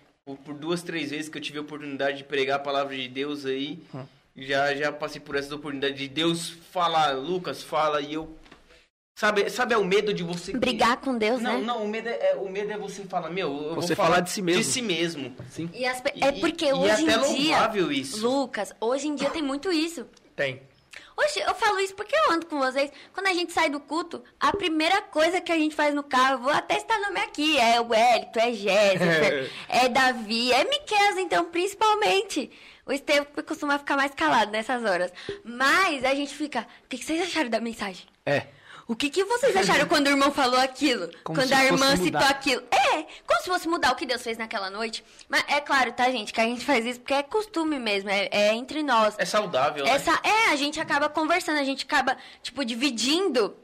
[0.45, 3.45] por duas, três vezes que eu tive a oportunidade de pregar a palavra de Deus
[3.45, 4.05] aí, hum.
[4.35, 8.35] já, já passei por essa oportunidade de Deus falar, Lucas, fala, e eu
[9.15, 11.65] Sabe, sabe é o medo de você brigar com Deus, não, né?
[11.65, 13.95] Não, não, o medo é, é, o medo é você falar, meu, eu você vou
[13.95, 14.61] falar, falar de si mesmo.
[14.61, 15.35] De si mesmo.
[15.49, 15.69] Sim.
[15.73, 18.27] E as, é porque e, hoje e é em dia, isso.
[18.27, 20.05] Lucas, hoje em dia tem muito isso.
[20.35, 20.61] Tem.
[21.15, 22.91] Oxe, eu falo isso porque eu ando com vocês.
[23.13, 26.33] Quando a gente sai do culto, a primeira coisa que a gente faz no carro,
[26.33, 31.19] eu vou até estar nome aqui, é o Wellington, é Jéssica, é Davi, é Miquel,
[31.19, 32.51] então, principalmente.
[32.85, 35.11] O Estevam costuma ficar mais calado nessas horas.
[35.41, 36.67] Mas a gente fica.
[36.83, 38.05] O que vocês acharam da mensagem?
[38.25, 38.47] É.
[38.87, 41.09] O que, que vocês acharam quando o irmão falou aquilo?
[41.23, 41.97] Como quando a irmã mudar.
[41.97, 42.63] citou aquilo?
[42.71, 45.03] É, como se fosse mudar o que Deus fez naquela noite.
[45.27, 48.29] Mas é claro, tá, gente, que a gente faz isso porque é costume mesmo, é,
[48.31, 49.15] é entre nós.
[49.17, 49.89] É saudável, né?
[49.89, 53.55] Essa, é, a gente acaba conversando, a gente acaba, tipo, dividindo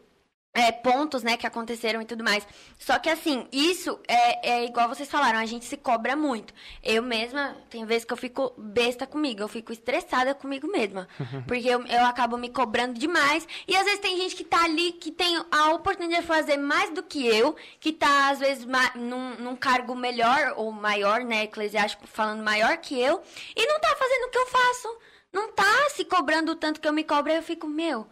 [0.54, 2.46] é, pontos, né, que aconteceram e tudo mais.
[2.78, 6.54] Só que, assim, isso é, é igual vocês falaram, a gente se cobra muito.
[6.84, 11.08] Eu mesma, tem vezes que eu fico besta comigo, eu fico estressada comigo mesma.
[11.48, 13.48] porque eu, eu acabo me cobrando demais.
[13.68, 16.92] E às vezes tem gente que tá ali, que tem a oportunidade de fazer mais
[16.92, 22.06] do que eu, que tá, às vezes, num, num cargo melhor ou maior, né, eclesiástico,
[22.08, 23.22] falando maior que eu,
[23.56, 25.00] e não tá fazendo o que eu faço.
[25.32, 28.06] Não tá se cobrando o tanto que eu me cobro, aí eu fico, meu,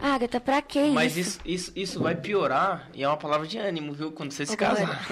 [0.00, 0.92] Agatha, pra que Uhum.
[0.92, 1.40] Mas isso?
[1.44, 4.12] isso, isso, isso vai piorar e é uma palavra de ânimo, viu?
[4.12, 5.04] Quando você se casar.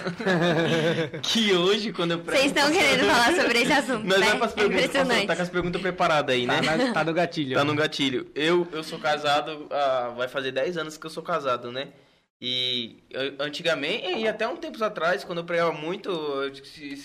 [1.23, 2.19] que hoje, quando eu.
[2.23, 4.27] Vocês estão querendo falar sobre esse assunto, Nós né?
[4.27, 6.61] vai pras É perguntas, tá com as perguntas preparadas aí, né?
[6.63, 7.57] Tá, na- tá no gatilho.
[7.57, 8.27] Tá no gatilho.
[8.35, 11.89] Eu, eu sou casado, ah, vai fazer 10 anos que eu sou casado, né?
[12.45, 16.53] E eu- antigamente, e até um tempos atrás, quando eu pregava muito, eu,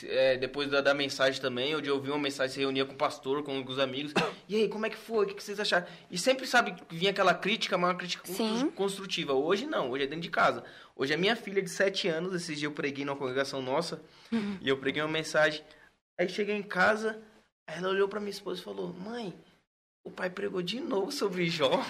[0.10, 2.98] é, depois da, da mensagem também, eu de ouvir uma mensagem, se reunia com o
[2.98, 4.14] pastor, com os amigos.
[4.50, 5.26] E aí, como é que foi?
[5.26, 5.86] O que vocês acharam?
[6.10, 8.72] E sempre, sabe, vinha aquela crítica, mas uma crítica Sim.
[8.72, 9.34] construtiva.
[9.34, 10.64] Hoje não, hoje é dentro de casa.
[10.96, 14.02] Hoje a minha filha de 7 anos, esses dias eu preguei numa congregação nossa,
[14.60, 15.62] e eu preguei uma mensagem.
[16.20, 17.22] Aí cheguei em casa,
[17.68, 19.36] ela olhou pra minha esposa e falou: Mãe,
[20.08, 21.70] o pai pregou de novo sobre Jó.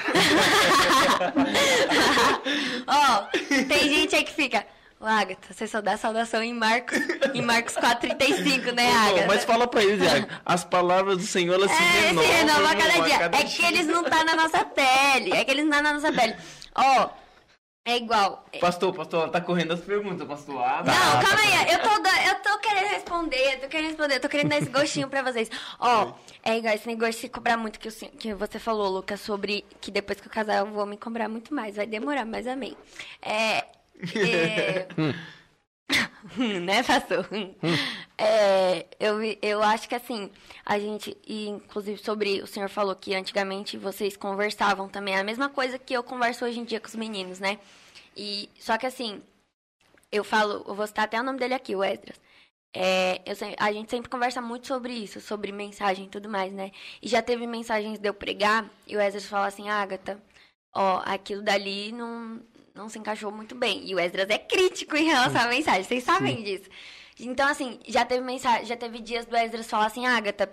[2.87, 3.27] Ó,
[3.67, 4.65] tem gente aí que fica.
[4.99, 6.97] Ô, Agatha, você só dá saudação em Marcos,
[7.35, 9.27] em Marcos 4,35, né, Não, Agatha?
[9.27, 10.27] mas fala pra eles, Iago.
[10.43, 12.23] As palavras do Senhor, elas se É, renovam.
[12.23, 13.19] se renova a cada dia.
[13.19, 15.33] cada é que eles não tá na nossa pele.
[15.33, 16.35] É que eles não tá na nossa pele.
[16.73, 17.09] Ó,
[17.87, 18.45] é igual.
[18.59, 20.61] Pastor, pastor, ela tá correndo as perguntas, pastor.
[20.61, 20.91] Ah, tá.
[20.91, 21.71] Não, calma aí.
[21.71, 21.89] Eu tô,
[22.27, 25.21] eu tô querendo responder, eu tô querendo responder, eu tô querendo dar esse gostinho pra
[25.21, 25.49] vocês.
[25.79, 26.11] Ó,
[26.43, 29.89] é igual esse negócio de se cobrar muito que, que você falou, Lucas, sobre que
[29.89, 31.77] depois que eu casar eu vou me cobrar muito mais.
[31.77, 32.75] Vai demorar, mas amém.
[33.21, 33.63] É.
[34.17, 34.87] é...
[36.65, 37.27] né, pastor?
[38.17, 40.29] É, eu, eu acho que assim,
[40.65, 45.23] a gente, e inclusive sobre, o senhor falou que antigamente vocês conversavam também, é a
[45.23, 47.59] mesma coisa que eu converso hoje em dia com os meninos, né?
[48.15, 49.21] E, só que assim,
[50.11, 52.19] eu falo, eu vou citar até o nome dele aqui, o Esdras.
[52.73, 56.71] É, eu a gente sempre conversa muito sobre isso, sobre mensagem e tudo mais, né?
[57.01, 60.21] E já teve mensagens de eu pregar e o Esdras fala assim, Agatha,
[60.75, 62.41] ó, aquilo dali não,
[62.77, 63.81] não se encaixou muito bem.
[63.89, 66.69] E o Esdras é crítico em relação à mensagem, vocês sabem disso.
[67.19, 70.49] Então, assim, já teve mensagem, já teve dias do Esdras falar assim, Agatha,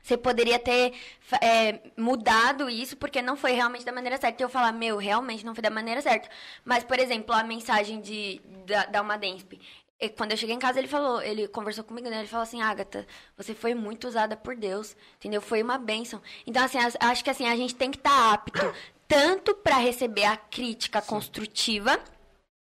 [0.00, 0.94] você poderia ter
[1.42, 4.42] é, mudado isso porque não foi realmente da maneira certa.
[4.42, 6.28] E eu falar, meu, realmente não foi da maneira certa.
[6.64, 9.60] Mas, por exemplo, a mensagem de, da, da Almadensp.
[10.00, 12.20] E Quando eu cheguei em casa, ele falou, ele conversou comigo, né?
[12.20, 13.04] Ele falou assim, Agatha,
[13.36, 15.42] você foi muito usada por Deus, entendeu?
[15.42, 16.22] Foi uma bênção.
[16.46, 18.72] Então, assim, as- acho que assim, a gente tem que estar apto
[19.08, 21.98] tanto para receber a crítica construtiva,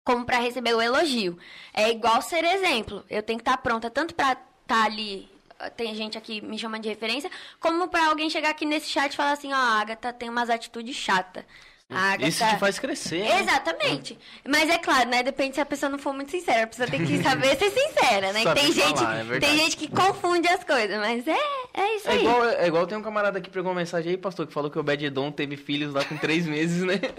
[0.04, 1.38] como para receber o elogio.
[1.74, 3.06] É igual ser exemplo.
[3.10, 5.30] Eu tenho que estar pronta tanto para estar ali.
[5.78, 7.30] Tem gente aqui me chamando de referência,
[7.60, 10.50] como para alguém chegar aqui nesse chat e falar assim: ó, a Agatha tem umas
[10.50, 11.46] atitudes chatas.
[11.92, 12.28] Agatha...
[12.28, 13.20] Isso te faz crescer.
[13.20, 13.42] né?
[13.42, 14.18] Exatamente.
[14.48, 15.22] Mas é claro, né?
[15.24, 16.64] Depende se a pessoa não for muito sincera.
[16.64, 18.44] A pessoa tem que saber ser sincera, né?
[18.44, 19.40] Saber tem, gente, falar, é verdade.
[19.54, 21.38] tem gente que confunde as coisas, mas é,
[21.74, 22.20] é isso É aí.
[22.22, 24.78] igual, é igual tem um camarada que pregou uma mensagem aí, pastor, que falou que
[24.78, 27.00] o Obed-Edom teve filhos lá com três meses, né?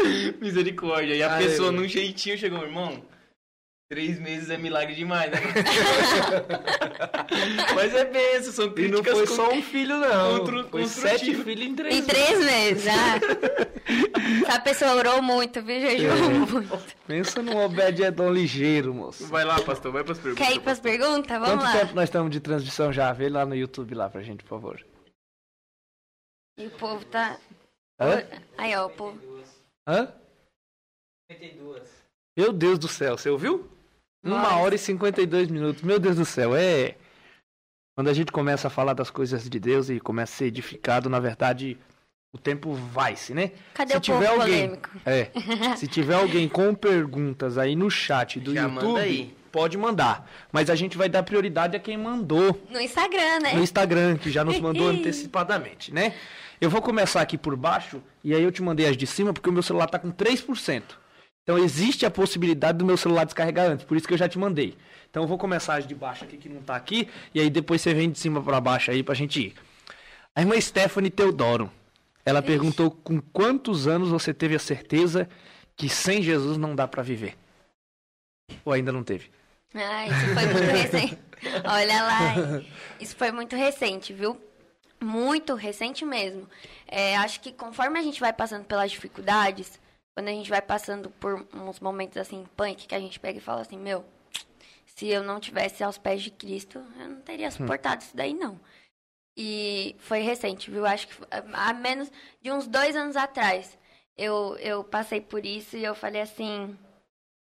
[0.40, 1.14] Misericórdia.
[1.14, 1.48] E a Aleluia.
[1.50, 3.02] pessoa, num jeitinho, chegou, irmão.
[3.90, 5.38] Três meses é milagre demais, né?
[7.74, 10.38] Mas é benção, são E não críticas foi con- só um filho, não.
[10.38, 14.46] Constru- Foi sete filhos em três Em três meses, ah.
[14.48, 15.80] Essa pessoa orou muito, viu?
[15.80, 16.18] Jejuou É.
[16.28, 16.78] muito.
[17.04, 19.26] Pensa num Obed-Edom ligeiro, moço.
[19.26, 20.46] Vai lá, pastor, vai pras perguntas.
[20.46, 21.40] Quer ir pras perguntas?
[21.40, 21.72] Vamos Quanto lá.
[21.80, 23.12] tempo nós estamos de transmissão já?
[23.12, 24.86] Vê lá no YouTube lá pra gente, por favor.
[26.56, 27.36] E o povo tá.
[28.00, 28.22] Hã?
[28.56, 29.18] Aí, ó, o povo.
[29.88, 30.12] Hã?
[32.36, 33.68] Meu Deus do céu, você ouviu?
[34.22, 35.82] Uma hora e 52 minutos.
[35.82, 36.96] Meu Deus do céu, é.
[37.96, 41.08] Quando a gente começa a falar das coisas de Deus e começa a ser edificado,
[41.10, 41.76] na verdade,
[42.32, 43.52] o tempo vai-se, né?
[43.74, 44.90] Cadê Se o povo tiver alguém- polêmico?
[45.04, 45.30] É.
[45.76, 49.34] Se tiver alguém com perguntas aí no chat do Já YouTube, manda aí.
[49.50, 50.30] pode mandar.
[50.52, 53.54] Mas a gente vai dar prioridade a quem mandou No Instagram, né?
[53.54, 56.14] no Instagram, que já nos mandou antecipadamente, né?
[56.60, 59.48] Eu vou começar aqui por baixo, e aí eu te mandei as de cima, porque
[59.48, 60.82] o meu celular tá com 3%.
[61.42, 64.38] Então existe a possibilidade do meu celular descarregar antes, por isso que eu já te
[64.38, 64.76] mandei.
[65.10, 67.92] Então eu vou começar de baixo aqui, que não tá aqui, e aí depois você
[67.92, 69.54] vem de cima para baixo aí pra gente ir.
[70.34, 71.70] A irmã Stephanie Teodoro.
[72.24, 72.52] Ela Vixe.
[72.52, 75.28] perguntou com quantos anos você teve a certeza
[75.74, 77.36] que sem Jesus não dá pra viver?
[78.64, 79.30] Ou ainda não teve?
[79.74, 81.18] Ah, isso foi muito recente.
[81.64, 82.62] Olha lá,
[83.00, 84.38] isso foi muito recente, viu?
[85.02, 86.46] Muito recente mesmo.
[86.86, 89.80] É, acho que conforme a gente vai passando pelas dificuldades,
[90.14, 93.42] quando a gente vai passando por uns momentos assim, punk, que a gente pega e
[93.42, 94.04] fala assim, meu,
[94.86, 98.60] se eu não tivesse aos pés de Cristo, eu não teria suportado isso daí, não.
[99.36, 100.84] E foi recente, viu?
[100.84, 102.10] Acho que há menos
[102.42, 103.78] de uns dois anos atrás,
[104.16, 106.76] eu, eu passei por isso e eu falei assim,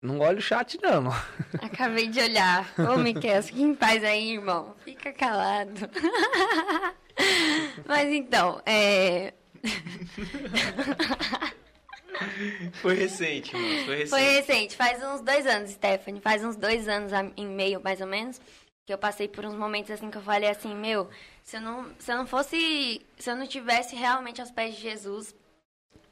[0.00, 1.10] Não olha o chat, não.
[1.60, 2.72] Acabei de olhar.
[2.78, 4.76] Ô, Miquel, fica em paz aí, irmão.
[4.84, 5.90] Fica calado.
[7.84, 9.34] Mas então, é...
[12.80, 13.84] Foi recente, mano.
[13.84, 14.08] Foi recente.
[14.10, 14.76] foi recente.
[14.76, 16.20] Faz uns dois anos, Stephanie.
[16.20, 18.40] Faz uns dois anos a- e meio, mais ou menos,
[18.86, 21.08] que eu passei por uns momentos assim que eu falei assim, meu,
[21.42, 24.80] se eu não, se eu não fosse, se eu não tivesse realmente aos pés de
[24.82, 25.34] Jesus,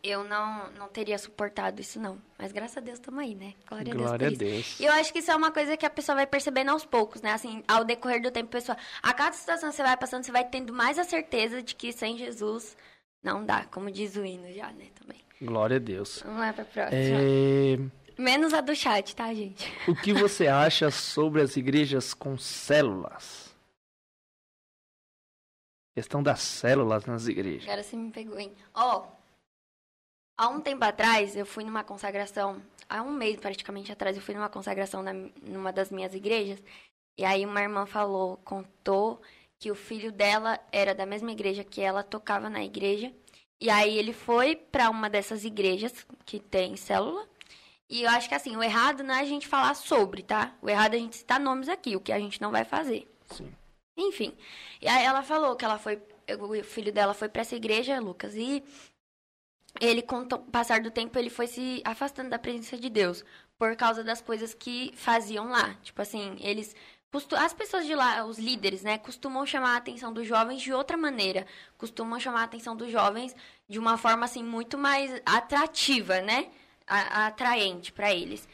[0.03, 2.21] eu não, não teria suportado isso não.
[2.39, 3.55] Mas graças a Deus estamos aí, né?
[3.69, 4.39] Glória, Glória a a Deus isso.
[4.41, 4.81] Deus.
[4.81, 7.23] E eu acho que isso é uma coisa que a pessoa vai percebendo aos poucos,
[7.23, 7.33] né?
[7.33, 10.45] Assim, ao decorrer do tempo, pessoa, a cada situação que você vai passando, você vai
[10.45, 12.77] tendo mais a certeza de que sem Jesus
[13.23, 15.19] não dá, como diz o hino já, né, também.
[15.41, 16.23] Glória a Deus.
[16.25, 16.99] Vamos lá pra próxima.
[16.99, 17.77] É,
[18.19, 19.71] Menos a do chat, tá, gente?
[19.87, 23.55] O que você acha sobre as igrejas com células?
[25.95, 27.65] Questão das células nas igrejas.
[27.65, 28.55] Agora você me pegou, hein?
[28.75, 29.07] Ó,
[30.39, 34.35] há um tempo atrás, eu fui numa consagração, há um mês praticamente atrás, eu fui
[34.35, 36.63] numa consagração na, numa das minhas igrejas,
[37.19, 39.21] e aí uma irmã falou, contou
[39.59, 43.13] que o filho dela era da mesma igreja que ela, tocava na igreja,
[43.61, 47.29] e aí ele foi pra uma dessas igrejas que tem célula,
[47.89, 50.55] e eu acho que assim, o errado não é a gente falar sobre, tá?
[50.61, 53.09] O errado é a gente citar nomes aqui, o que a gente não vai fazer.
[53.31, 53.53] Sim.
[53.97, 54.37] Enfim.
[54.81, 56.01] E aí ela falou que ela foi.
[56.39, 58.63] O filho dela foi pra essa igreja, Lucas, e
[59.81, 63.25] ele, com o passar do tempo, ele foi se afastando da presença de Deus.
[63.59, 65.75] Por causa das coisas que faziam lá.
[65.83, 66.75] Tipo assim, eles.
[67.39, 70.97] As pessoas de lá, os líderes, né, costumam chamar a atenção dos jovens de outra
[70.97, 71.47] maneira.
[71.79, 73.35] Costumam chamar a atenção dos jovens
[73.69, 76.49] de uma forma, assim, muito mais atrativa, né?
[76.87, 78.47] Atraente pra eles.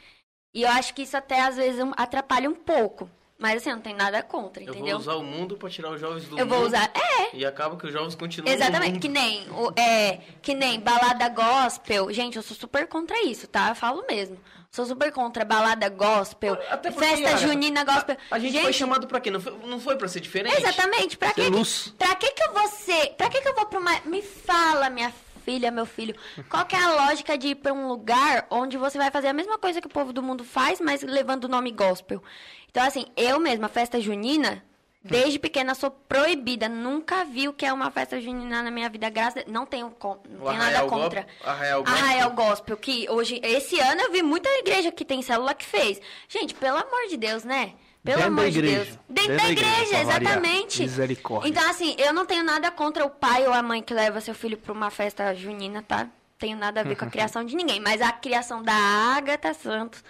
[0.53, 3.09] E eu acho que isso até às vezes atrapalha um pouco.
[3.37, 4.91] Mas assim, não tem nada contra, Eu entendeu?
[4.91, 6.55] vou usar o mundo pra tirar os jovens do Eu mundo.
[6.55, 6.89] vou usar.
[6.95, 8.99] É, E acaba que os jovens continuam exatamente.
[8.99, 12.13] Que nem, o, é, que nem balada gospel.
[12.13, 13.69] Gente, eu sou super contra isso, tá?
[13.69, 14.39] Eu falo mesmo.
[14.73, 18.17] Sou super contra balada gospel, Até porque, festa junina gospel.
[18.31, 19.29] A gente, foi chamado pra quê?
[19.29, 20.57] Não foi, não foi pra ser diferente?
[20.57, 21.15] Exatamente.
[21.15, 21.93] Pra Ser que, luz.
[21.95, 23.13] pra que que eu vou ser...
[23.15, 24.01] Pra que que eu vou pra uma...
[24.05, 25.13] Me fala, minha
[25.45, 26.15] filha, meu filho.
[26.49, 29.33] Qual que é a lógica de ir pra um lugar onde você vai fazer a
[29.33, 32.23] mesma coisa que o povo do mundo faz, mas levando o nome gospel?
[32.71, 34.63] Então, assim, eu mesma, festa junina...
[35.03, 39.09] Desde pequena sou proibida, nunca vi o que é uma festa junina na minha vida,
[39.09, 39.51] graças a Deus.
[39.53, 41.21] Não tenho, não tenho nada contra.
[41.23, 42.03] Go- Arraial Gospel.
[42.05, 45.99] Arraial Gospel, que hoje, esse ano eu vi muita igreja que tem célula que fez.
[46.29, 47.73] Gente, pelo amor de Deus, né?
[48.03, 48.83] Pelo Dentro amor de igreja.
[48.85, 48.99] Deus.
[49.09, 50.81] Dentro, Dentro da igreja, igreja, exatamente.
[50.83, 51.49] Misericórdia.
[51.49, 54.33] Então, assim, eu não tenho nada contra o pai ou a mãe que leva seu
[54.35, 56.07] filho pra uma festa junina, tá?
[56.37, 57.79] Tenho nada a ver com a criação de ninguém.
[57.79, 60.03] Mas a criação da Agatha Santos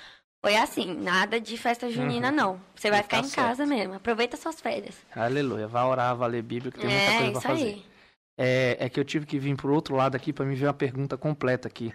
[0.44, 2.60] foi assim, nada de festa junina, não.
[2.76, 3.94] Você vai ficar tá em casa mesmo.
[3.94, 4.94] Aproveita suas férias.
[5.16, 5.70] Aleluia.
[5.70, 7.64] Vai orar, vai ler Bíblia, que tem muita é, coisa pra fazer.
[7.64, 7.86] aí.
[8.38, 10.74] É, é que eu tive que vir pro outro lado aqui pra me ver uma
[10.74, 11.94] pergunta completa aqui,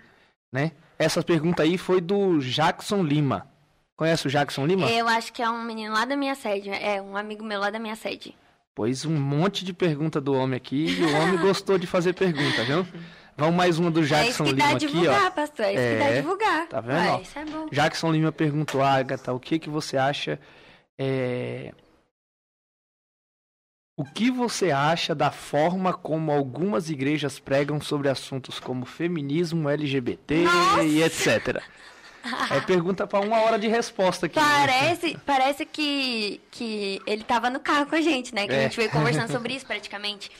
[0.50, 0.72] né?
[0.98, 3.46] Essa pergunta aí foi do Jackson Lima.
[3.94, 4.88] Conhece o Jackson Lima?
[4.88, 6.70] Eu acho que é um menino lá da minha sede.
[6.70, 8.34] É, um amigo meu lá da minha sede.
[8.74, 12.64] Pois um monte de pergunta do homem aqui e o homem gostou de fazer pergunta,
[12.64, 12.86] viu?
[13.38, 15.30] Vamos mais uma do é isso Jackson que Lima dá aqui, divulgar, ó.
[15.30, 15.64] pastor.
[15.66, 16.66] É isso que dá a É, divulgar.
[16.66, 17.66] tá vendo, Ué, isso é bom.
[17.70, 20.40] Jackson Lima perguntou, Agatha, o que que você acha
[20.98, 21.72] é,
[23.96, 30.42] O que você acha da forma como algumas igrejas pregam sobre assuntos como feminismo, LGBT
[30.44, 30.82] Nossa!
[30.84, 31.62] e etc?
[32.50, 34.38] É pergunta pra uma hora de resposta aqui.
[34.38, 34.44] né?
[34.44, 38.46] Parece, parece que, que ele tava no carro com a gente, né?
[38.46, 38.58] Que É.
[38.58, 40.30] a gente veio conversando sobre isso praticamente.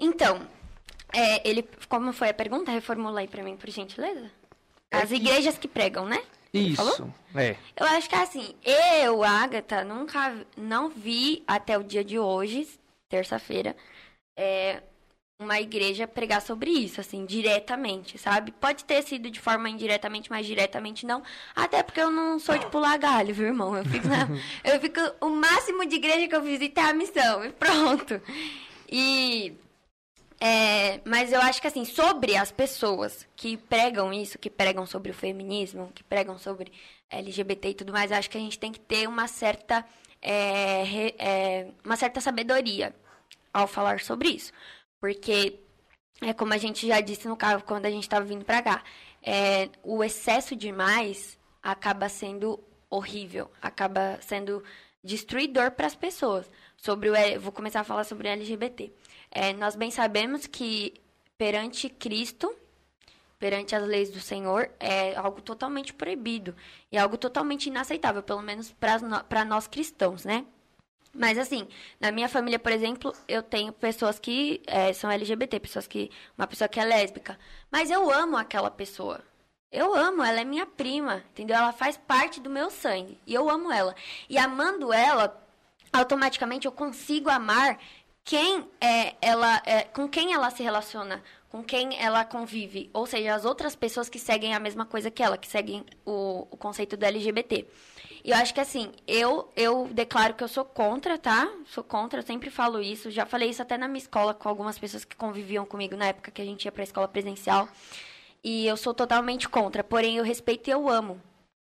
[0.00, 0.40] Então,
[1.12, 1.68] é, ele.
[1.88, 2.70] Como foi a pergunta?
[2.70, 4.30] Reformula aí pra mim, por gentileza.
[4.90, 6.22] As igrejas que pregam, né?
[6.52, 7.14] Isso, Falou?
[7.34, 7.56] é.
[7.74, 12.68] Eu acho que assim, eu, Agatha, nunca não vi até o dia de hoje,
[13.08, 13.74] terça-feira,
[14.38, 14.82] é,
[15.40, 18.52] uma igreja pregar sobre isso, assim, diretamente, sabe?
[18.52, 21.22] Pode ter sido de forma indiretamente, mas diretamente não.
[21.56, 23.74] Até porque eu não sou de pular galho, viu, irmão?
[23.74, 24.28] Eu fico, na-
[24.62, 28.20] eu fico o máximo de igreja que eu visito é a missão, e pronto.
[28.90, 29.54] E
[30.44, 35.12] é, mas eu acho que assim, sobre as pessoas que pregam isso, que pregam sobre
[35.12, 36.72] o feminismo, que pregam sobre
[37.08, 39.84] LGBT e tudo mais, eu acho que a gente tem que ter uma certa,
[40.20, 42.92] é, re- é, uma certa sabedoria
[43.54, 44.52] ao falar sobre isso.
[45.00, 45.60] Porque
[46.20, 48.82] é como a gente já disse no carro quando a gente estava vindo para cá.
[49.22, 52.58] É, o excesso demais acaba sendo
[52.90, 54.62] horrível, acaba sendo
[55.04, 56.50] destruidor para as pessoas.
[56.76, 58.92] Sobre o, vou começar a falar sobre LGBT.
[59.34, 60.94] É, nós bem sabemos que
[61.38, 62.54] perante Cristo,
[63.38, 66.54] perante as leis do Senhor, é algo totalmente proibido
[66.92, 68.72] e algo totalmente inaceitável, pelo menos
[69.28, 70.44] para nós cristãos, né?
[71.14, 71.66] Mas assim,
[72.00, 76.10] na minha família, por exemplo, eu tenho pessoas que é, são LGBT, pessoas que.
[76.38, 77.38] Uma pessoa que é lésbica.
[77.70, 79.20] Mas eu amo aquela pessoa.
[79.70, 81.56] Eu amo, ela é minha prima, entendeu?
[81.56, 83.18] Ela faz parte do meu sangue.
[83.26, 83.94] E eu amo ela.
[84.28, 85.38] E amando ela,
[85.92, 87.78] automaticamente eu consigo amar
[88.24, 93.34] quem é ela é, com quem ela se relaciona, com quem ela convive, ou seja,
[93.34, 96.96] as outras pessoas que seguem a mesma coisa que ela, que seguem o, o conceito
[96.96, 97.66] do LGBT.
[98.24, 101.52] E eu acho que assim, eu, eu declaro que eu sou contra, tá?
[101.66, 103.10] Sou contra, eu sempre falo isso.
[103.10, 106.30] Já falei isso até na minha escola com algumas pessoas que conviviam comigo na época
[106.30, 107.68] que a gente ia pra escola presencial.
[108.44, 111.20] E eu sou totalmente contra, porém eu respeito e eu amo.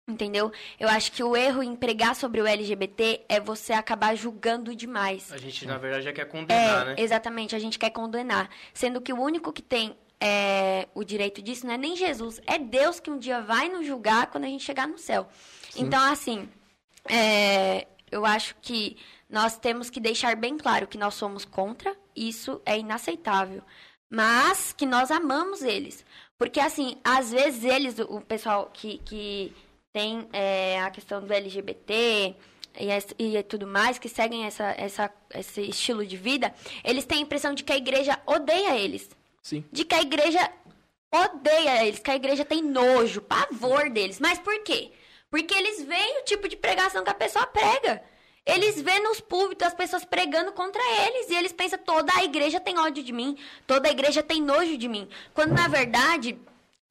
[0.07, 0.53] Entendeu?
[0.79, 5.33] Eu acho que o erro em pregar sobre o LGBT é você acabar julgando demais.
[5.33, 6.95] A gente, na verdade, já quer condenar, é, né?
[6.99, 8.51] Exatamente, a gente quer condenar.
[8.75, 12.59] Sendo que o único que tem é, o direito disso não é nem Jesus, é
[12.59, 15.27] Deus que um dia vai nos julgar quando a gente chegar no céu.
[15.71, 15.85] Sim.
[15.85, 16.49] Então, assim,
[17.09, 18.99] é, eu acho que
[19.29, 23.63] nós temos que deixar bem claro que nós somos contra, isso é inaceitável.
[24.11, 26.05] Mas que nós amamos eles.
[26.39, 29.53] Porque, assim, às vezes eles, o pessoal que, que
[29.95, 32.35] tem é, a questão do LGBT
[32.77, 36.53] e, e, tudo mais, que seguem essa, essa, esse estilo de vida,
[36.83, 39.09] eles têm a impressão de que a igreja odeia eles.
[39.41, 39.65] Sim.
[39.71, 40.51] De que a igreja
[41.13, 44.19] odeia eles, que a igreja tem nojo, pavor deles.
[44.19, 44.91] Mas por quê?
[45.31, 48.03] Porque eles veem o tipo de pregação que a pessoa prega.
[48.45, 52.59] Eles vêem nos púlpitos as pessoas pregando contra eles e eles pensam toda a igreja
[52.59, 55.09] tem ódio de mim, toda a igreja tem nojo de mim.
[55.33, 56.37] Quando na verdade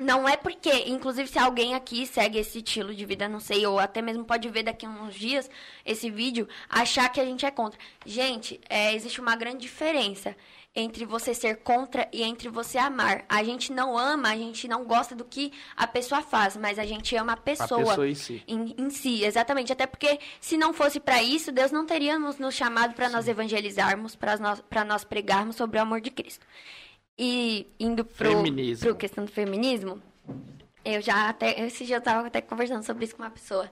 [0.04, 3.80] não é porque, inclusive se alguém aqui segue esse estilo de vida, não sei, ou
[3.80, 5.50] até mesmo pode ver daqui a uns dias
[5.86, 7.80] esse vídeo, achar que a gente é contra.
[8.06, 10.36] Gente, é, existe uma grande diferença
[10.76, 13.24] entre você ser contra e entre você amar.
[13.30, 16.86] A gente não ama, a gente não gosta do que a pessoa faz, mas a
[16.86, 18.44] gente ama a pessoa, a pessoa em, si.
[18.48, 19.24] Em, em si.
[19.24, 19.72] Exatamente.
[19.72, 23.28] Até porque se não fosse para isso, Deus não teria nos, nos chamado para nós
[23.28, 26.46] evangelizarmos, para nós, nós pregarmos sobre o amor de Cristo.
[27.18, 28.88] E indo pro, feminismo.
[28.88, 30.02] pro questão do feminismo,
[30.84, 31.60] eu já até.
[31.66, 33.70] Esse dia eu tava até conversando sobre isso com uma pessoa.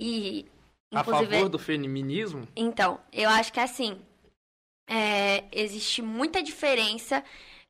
[0.00, 0.46] E.
[0.94, 2.46] A favor do feminismo?
[2.54, 3.98] Então, eu acho que assim,
[4.86, 7.24] é, existe muita diferença,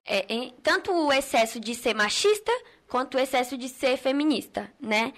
[0.05, 2.51] é, em, tanto o excesso de ser machista
[2.89, 5.13] quanto o excesso de ser feminista, né?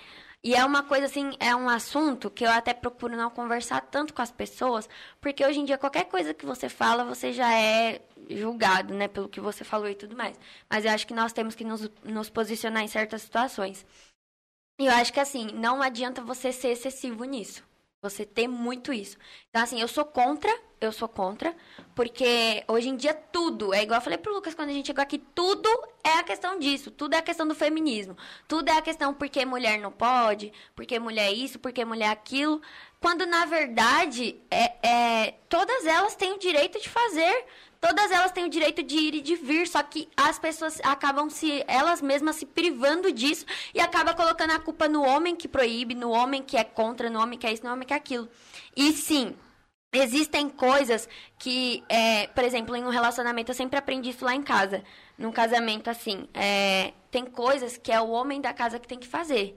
[0.44, 4.12] E é uma coisa assim, é um assunto que eu até procuro não conversar tanto
[4.12, 4.86] com as pessoas,
[5.18, 9.26] porque hoje em dia qualquer coisa que você fala, você já é julgado, né, pelo
[9.26, 10.38] que você falou e tudo mais.
[10.68, 13.86] Mas eu acho que nós temos que nos, nos posicionar em certas situações.
[14.78, 17.64] E eu acho que assim, não adianta você ser excessivo nisso.
[18.04, 19.16] Você ter muito isso.
[19.48, 21.56] Então, assim, eu sou contra, eu sou contra,
[21.94, 25.02] porque hoje em dia tudo, é igual eu falei pro Lucas quando a gente chegou
[25.02, 25.66] aqui, tudo
[26.04, 28.14] é a questão disso, tudo é a questão do feminismo.
[28.46, 32.10] Tudo é a questão porque mulher não pode, porque mulher é isso, porque mulher é
[32.10, 32.60] aquilo.
[33.00, 37.46] Quando, na verdade, é, é, todas elas têm o direito de fazer.
[37.86, 41.28] Todas elas têm o direito de ir e de vir, só que as pessoas acabam
[41.28, 43.44] se elas mesmas se privando disso
[43.74, 47.20] e acaba colocando a culpa no homem que proíbe, no homem que é contra, no
[47.20, 48.26] homem que é isso, no homem que é aquilo.
[48.74, 49.36] E sim,
[49.92, 51.08] Existem coisas
[51.38, 54.82] que, é, por exemplo, em um relacionamento, eu sempre aprendi isso lá em casa.
[55.16, 59.06] Num casamento, assim, é, tem coisas que é o homem da casa que tem que
[59.06, 59.56] fazer.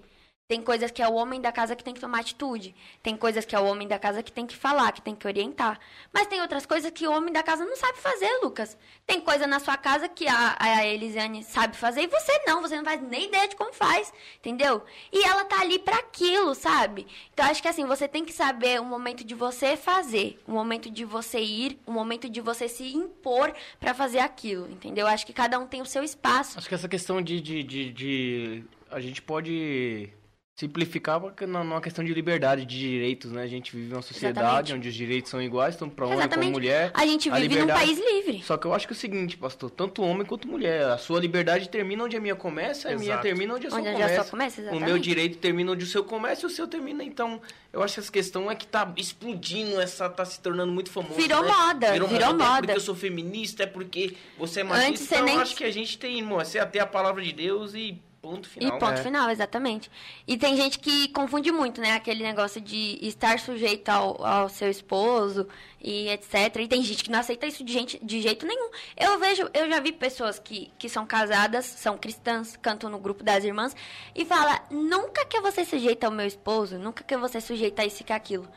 [0.50, 2.74] Tem coisas que é o homem da casa que tem que tomar atitude.
[3.04, 5.28] Tem coisas que é o homem da casa que tem que falar, que tem que
[5.28, 5.78] orientar.
[6.14, 8.78] Mas tem outras coisas que o homem da casa não sabe fazer, Lucas.
[9.06, 12.62] Tem coisa na sua casa que a, a Elisiane sabe fazer e você não.
[12.62, 14.86] Você não faz nem ideia de como faz, entendeu?
[15.12, 17.06] E ela tá ali para aquilo, sabe?
[17.34, 20.90] Então acho que assim, você tem que saber o momento de você fazer, o momento
[20.90, 25.08] de você ir, o momento de você se impor para fazer aquilo, entendeu?
[25.08, 26.58] Acho que cada um tem o seu espaço.
[26.58, 28.64] Acho que essa questão de, de, de, de...
[28.90, 30.10] a gente pode
[30.58, 33.44] simplificar numa questão de liberdade de direitos, né?
[33.44, 34.74] A gente vive uma sociedade Exatamente.
[34.74, 36.90] onde os direitos são iguais, tanto para homem como mulher.
[36.96, 37.80] A gente vive a liberdade...
[37.80, 38.44] num país livre.
[38.44, 41.20] Só que eu acho que é o seguinte, pastor, tanto homem quanto mulher, a sua
[41.20, 44.14] liberdade termina onde a minha começa, a minha termina onde a sua onde começa.
[44.14, 47.04] A sua começa o meu direito termina onde o seu começa e o seu termina.
[47.04, 47.40] Então,
[47.72, 51.14] eu acho que essa questão é que tá explodindo, essa tá se tornando muito famosa.
[51.14, 51.52] Virou né?
[51.52, 52.44] moda, virou, virou moda.
[52.46, 54.90] É porque eu sou feminista, é porque você é machista.
[54.90, 55.36] Antes, então, nem...
[55.36, 58.02] eu acho que a gente tem, irmão, é você até a palavra de Deus e
[58.22, 58.76] ponto final.
[58.76, 59.04] E ponto É.
[59.04, 59.90] final, exatamente.
[60.28, 61.94] E tem gente que confunde muito, né?
[61.94, 65.48] Aquele negócio de estar sujeito ao, ao seu esposo
[65.82, 66.58] e etc.
[66.60, 68.70] E tem gente que não aceita isso de, gente, de jeito nenhum.
[68.96, 73.24] Eu vejo, eu já vi pessoas que, que são casadas, são cristãs, cantam no grupo
[73.24, 73.76] das irmãs
[74.16, 78.02] e fala nunca que você sujeita ao meu esposo, nunca que você sujeita a isso
[78.02, 78.48] e que aquilo.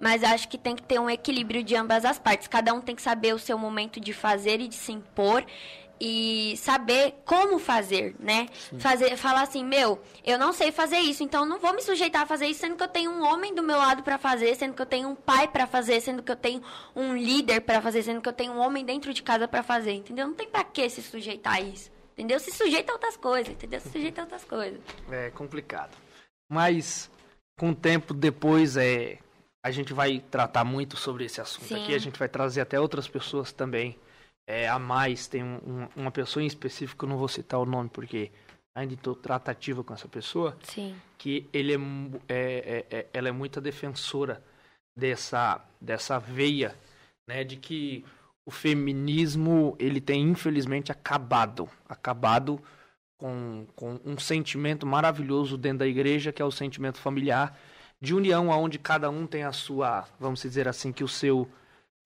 [0.00, 2.46] Mas acho que tem que ter um equilíbrio de ambas as partes.
[2.46, 5.44] Cada um tem que saber o seu momento de fazer e de se impor
[6.00, 8.46] e saber como fazer, né?
[8.78, 12.26] Fazer, falar assim, meu, eu não sei fazer isso, então não vou me sujeitar a
[12.26, 14.82] fazer isso, sendo que eu tenho um homem do meu lado para fazer, sendo que
[14.82, 16.62] eu tenho um pai para fazer, sendo que eu tenho
[16.94, 19.92] um líder para fazer, sendo que eu tenho um homem dentro de casa para fazer,
[19.92, 20.26] entendeu?
[20.26, 21.90] Não tem para que se sujeitar a isso.
[22.18, 22.40] Entendeu?
[22.40, 23.80] Se sujeita a outras coisas, entendeu?
[23.80, 24.80] Se sujeita a outras coisas.
[25.08, 25.96] É complicado.
[26.50, 27.08] Mas
[27.56, 29.18] com o tempo depois é
[29.62, 31.82] a gente vai tratar muito sobre esse assunto Sim.
[31.82, 31.94] aqui.
[31.94, 33.98] A gente vai trazer até outras pessoas também.
[34.50, 37.66] É, a mais tem um- um- uma pessoa em específico, eu não vou citar o
[37.66, 38.30] nome porque
[38.74, 40.96] ainda estou tratativa com essa pessoa, Sim.
[41.18, 41.76] que ele é,
[42.28, 44.42] é- é- é- ela é muita defensora
[44.96, 46.74] dessa dessa veia,
[47.28, 48.04] né, de que
[48.46, 52.58] o feminismo ele tem infelizmente acabado, acabado
[53.18, 57.56] com, com um sentimento maravilhoso dentro da igreja, que é o sentimento familiar,
[58.00, 61.46] de união, onde cada um tem a sua, vamos dizer assim, que o seu.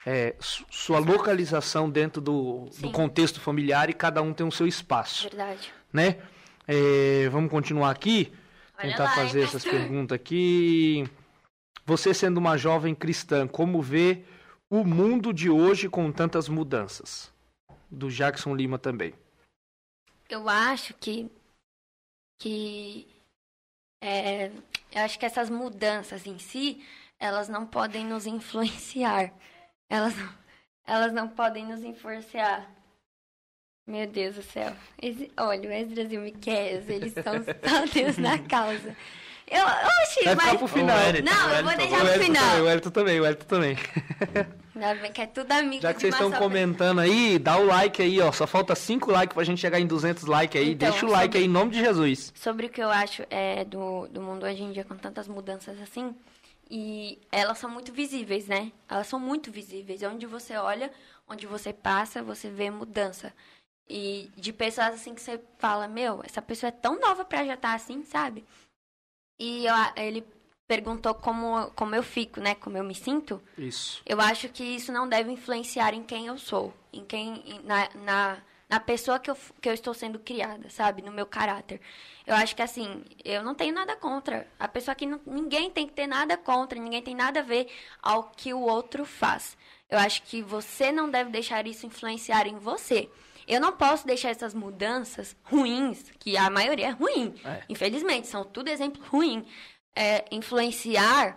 [0.07, 4.66] É, su- sua localização dentro do, do contexto familiar e cada um tem o seu
[4.66, 5.73] espaço, Verdade.
[5.93, 6.19] né?
[6.66, 8.33] É, vamos continuar aqui,
[8.79, 9.81] Olha tentar lá, hein, fazer essas pastor?
[9.81, 11.09] perguntas aqui.
[11.85, 14.23] Você sendo uma jovem cristã, como vê
[14.70, 17.33] o mundo de hoje com tantas mudanças?
[17.91, 19.12] Do Jackson Lima também.
[20.29, 21.31] Eu acho que.
[22.41, 23.07] que.
[24.01, 24.47] é,
[24.93, 26.83] eu acho que essas mudanças em si,
[27.20, 29.33] elas não podem nos influenciar.
[29.93, 30.28] Elas, não-
[30.86, 32.66] elas não podem nos influenciar.
[33.86, 34.73] Meu Deus do céu.
[35.02, 38.97] Esse, olha, o Esdras e o Miqueias, eles são só Deus na causa.
[39.47, 40.56] Eu, oxi, Vai mas...
[40.56, 40.97] pro final.
[41.23, 42.43] Não, eu vou deixar o pro final.
[42.43, 43.77] também, o Elton também, o Elton também.
[44.74, 47.66] Ainda bem que é tudo amigo Já que vocês estão só comentando aí, dá o
[47.66, 48.32] like aí, ó.
[48.32, 50.70] Só falta 5 likes pra gente chegar em 200 likes aí.
[50.73, 52.32] Então, Deixa o like sobre- aí em nome de Jesus.
[52.35, 55.78] sobre o que eu acho é, do, do mundo hoje em dia com tantas mudanças
[55.82, 56.14] assim.
[56.74, 58.73] E elas são muito visíveis, né?
[58.89, 60.03] Elas são muito visíveis.
[60.03, 60.90] Onde você olha,
[61.28, 63.31] onde você passa, você vê mudança.
[63.86, 67.53] E de pessoas assim que você fala, meu, essa pessoa é tão nova pra já
[67.55, 68.43] estar assim, sabe?
[69.39, 70.24] E eu- ele
[70.66, 72.55] perguntou como, como eu fico, né?
[72.55, 73.43] Como eu me sinto.
[73.59, 74.01] Isso.
[74.07, 77.90] Eu acho que isso não deve influenciar em quem eu sou, em quem em- na,
[77.97, 78.43] na,
[78.73, 81.03] na pessoa que eu, que eu estou sendo criada, sabe?
[81.03, 81.78] No meu caráter.
[82.27, 84.49] Eu acho que assim, eu não tenho nada contra.
[84.59, 87.69] A pessoa que não, ninguém tem que ter nada contra, ninguém tem nada a ver
[88.03, 89.59] ao que o outro faz.
[89.90, 93.11] Eu acho que você não deve deixar isso influenciar em você.
[93.47, 97.65] Eu não posso deixar essas mudanças ruins, que a maioria é ruim, É.
[97.69, 99.44] infelizmente, são tudo exemplo ruim,
[99.94, 101.36] é, influenciar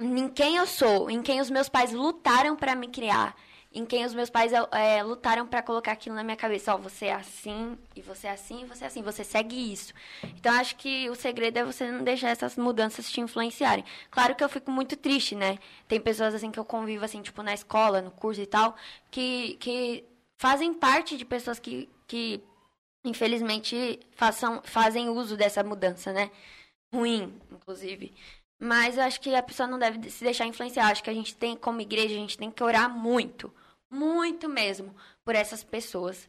[0.00, 3.36] em quem eu sou, em quem os meus pais lutaram para me criar,
[3.74, 6.74] em quem os meus pais é, lutaram para colocar aquilo na minha cabeça.
[6.74, 9.92] Ó, você é assim, e você é assim, e você é assim, você segue isso.
[10.22, 13.84] Então, acho que o segredo é você não deixar essas mudanças te influenciarem.
[14.10, 15.58] Claro que eu fico muito triste, né?
[15.88, 18.76] Tem pessoas assim que eu convivo, assim, tipo, na escola, no curso e tal,
[19.10, 20.04] que, que
[20.38, 22.42] fazem parte de pessoas que, que
[23.04, 26.30] infelizmente, façam, fazem uso dessa mudança, né?
[26.92, 28.14] Ruim, inclusive.
[28.60, 30.88] Mas eu acho que a pessoa não deve se deixar influenciar.
[30.88, 33.52] Acho que a gente tem, como igreja, a gente tem que orar muito,
[33.92, 34.94] muito mesmo,
[35.24, 36.28] por essas pessoas.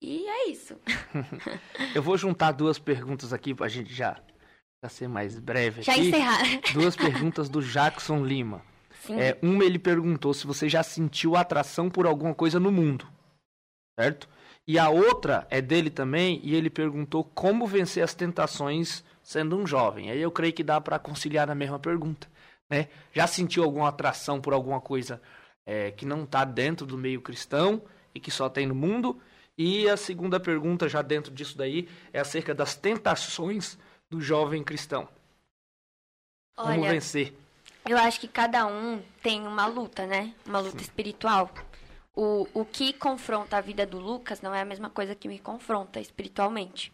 [0.00, 0.76] E é isso.
[1.94, 4.18] Eu vou juntar duas perguntas aqui pra gente já,
[4.82, 6.08] já ser mais breve Já aqui.
[6.08, 6.40] encerrar.
[6.72, 8.62] Duas perguntas do Jackson Lima.
[9.02, 9.20] Sim.
[9.20, 13.06] É, uma ele perguntou se você já sentiu atração por alguma coisa no mundo,
[13.98, 14.28] certo?
[14.66, 19.66] E a outra é dele também e ele perguntou como vencer as tentações sendo um
[19.66, 20.10] jovem.
[20.10, 22.28] Aí eu creio que dá para conciliar na mesma pergunta,
[22.70, 22.88] né?
[23.12, 25.20] Já sentiu alguma atração por alguma coisa
[25.66, 27.82] é, que não está dentro do meio cristão
[28.14, 29.20] e que só tem no mundo?
[29.56, 33.78] E a segunda pergunta já dentro disso daí é acerca das tentações
[34.10, 35.08] do jovem cristão.
[36.56, 37.34] Como Olha, vencer?
[37.88, 40.34] Eu acho que cada um tem uma luta, né?
[40.46, 41.50] Uma luta espiritual.
[42.14, 45.38] O, o que confronta a vida do Lucas não é a mesma coisa que me
[45.38, 46.92] confronta espiritualmente.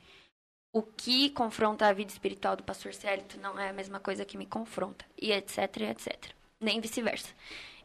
[0.72, 4.36] O que confronta a vida espiritual do pastor Célito não é a mesma coisa que
[4.36, 5.04] me confronta.
[5.20, 5.58] E etc,
[5.90, 6.37] etc.
[6.60, 7.28] Nem vice-versa.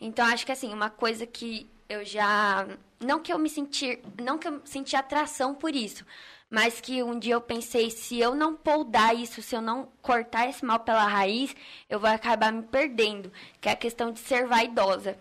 [0.01, 2.67] Então, acho que assim, uma coisa que eu já.
[2.99, 3.99] Não que eu me senti.
[4.21, 6.05] Não que eu senti atração por isso.
[6.49, 10.47] Mas que um dia eu pensei, se eu não poldar isso, se eu não cortar
[10.47, 11.55] esse mal pela raiz,
[11.89, 13.31] eu vou acabar me perdendo.
[13.59, 15.17] Que é a questão de ser vaidosa.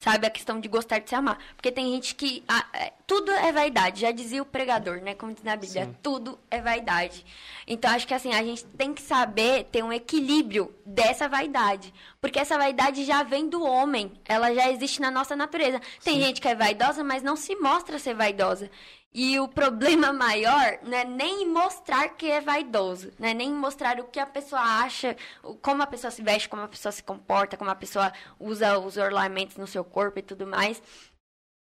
[0.00, 0.26] Sabe?
[0.26, 1.38] A questão de gostar de se amar.
[1.56, 2.44] Porque tem gente que.
[2.46, 4.02] ah, é, tudo é vaidade.
[4.02, 5.14] Já dizia o pregador, né?
[5.14, 5.86] Como diz na Bíblia.
[5.86, 5.96] Sim.
[6.00, 7.26] Tudo é vaidade.
[7.66, 11.92] Então, acho que assim, a gente tem que saber ter um equilíbrio dessa vaidade.
[12.20, 14.12] Porque essa vaidade já vem do homem.
[14.24, 15.80] Ela já existe na nossa natureza.
[16.04, 18.70] Tem gente que é vaidosa, mas não se mostra ser vaidosa.
[19.12, 23.98] E o problema maior não é nem mostrar que é vaidoso, não é nem mostrar
[23.98, 25.16] o que a pessoa acha,
[25.62, 28.96] como a pessoa se veste, como a pessoa se comporta, como a pessoa usa os
[28.98, 30.82] ornamentos no seu corpo e tudo mais.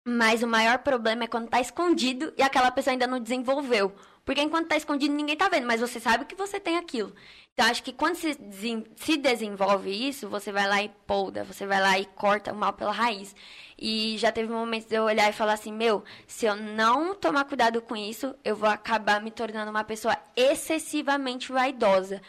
[0.07, 3.95] Mas o maior problema é quando tá escondido e aquela pessoa ainda não desenvolveu.
[4.25, 7.13] Porque enquanto tá escondido, ninguém tá vendo, mas você sabe que você tem aquilo.
[7.53, 8.35] Então, acho que quando se,
[8.97, 12.73] se desenvolve isso, você vai lá e polda, você vai lá e corta o mal
[12.73, 13.35] pela raiz.
[13.77, 17.45] E já teve momentos de eu olhar e falar assim: meu, se eu não tomar
[17.45, 22.21] cuidado com isso, eu vou acabar me tornando uma pessoa excessivamente vaidosa.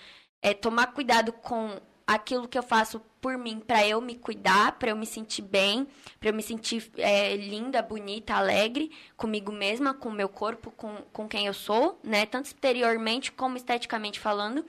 [0.42, 4.90] É tomar cuidado com aquilo que eu faço por mim para eu me cuidar, para
[4.90, 5.84] eu me sentir bem,
[6.20, 10.94] para eu me sentir é, linda, bonita, alegre comigo mesma, com o meu corpo, com,
[11.12, 12.24] com quem eu sou, né?
[12.24, 14.64] Tanto exteriormente como esteticamente falando.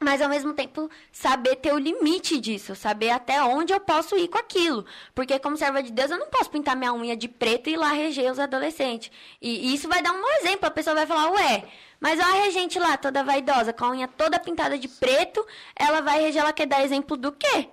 [0.00, 4.26] Mas ao mesmo tempo saber ter o limite disso, saber até onde eu posso ir
[4.26, 4.84] com aquilo.
[5.14, 7.92] Porque como serva de Deus, eu não posso pintar minha unha de preto e lá
[7.92, 9.12] reger os adolescentes.
[9.40, 11.62] E, e isso vai dar um exemplo, a pessoa vai falar, ué,
[12.00, 15.46] mas a regente lá, toda vaidosa, com a unha toda pintada de preto,
[15.76, 17.70] ela vai reger, ela quer dar exemplo do quê?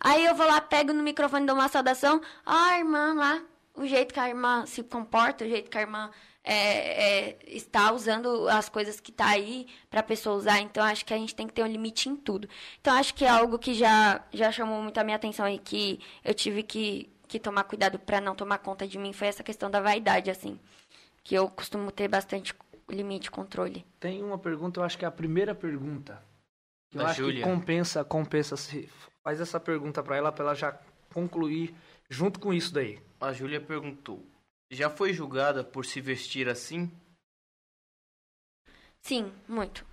[0.00, 3.42] Aí eu vou lá, pego no microfone, dou uma saudação, ah, a irmã lá,
[3.74, 6.10] o jeito que a irmã se comporta, o jeito que a irmã
[6.42, 10.60] é, é, está usando as coisas que tá aí para a pessoa usar.
[10.60, 12.48] Então, acho que a gente tem que ter um limite em tudo.
[12.80, 15.98] Então, acho que é algo que já, já chamou muito a minha atenção e que
[16.24, 19.70] eu tive que, que tomar cuidado para não tomar conta de mim foi essa questão
[19.70, 20.58] da vaidade, assim.
[21.22, 22.54] Que eu costumo ter bastante
[22.88, 23.84] limite, controle.
[23.98, 26.22] Tem uma pergunta, eu acho que é a primeira pergunta.
[26.90, 27.42] que Eu Da acho Júlia.
[27.42, 28.90] que compensa, compensa se
[29.24, 30.78] faz essa pergunta pra ela, pra ela já
[31.12, 31.74] concluir
[32.08, 33.00] junto com isso daí.
[33.20, 34.24] A Júlia perguntou:
[34.70, 36.90] Já foi julgada por se vestir assim?
[39.00, 39.84] Sim, muito.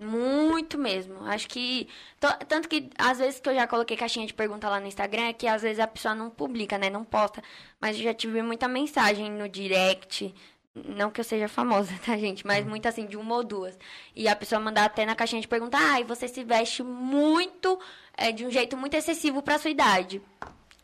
[0.00, 1.24] Muito mesmo.
[1.24, 1.88] Acho que.
[2.20, 5.28] to- Tanto que às vezes que eu já coloquei caixinha de pergunta lá no Instagram
[5.28, 6.90] é que às vezes a pessoa não publica, né?
[6.90, 7.42] Não posta.
[7.80, 10.34] Mas eu já tive muita mensagem no direct.
[10.74, 12.46] Não que eu seja famosa, tá, gente?
[12.46, 13.78] Mas muito assim, de uma ou duas.
[14.14, 17.78] E a pessoa mandar até na caixinha de pergunta: ai, você se veste muito.
[18.16, 20.20] é, de um jeito muito excessivo pra sua idade.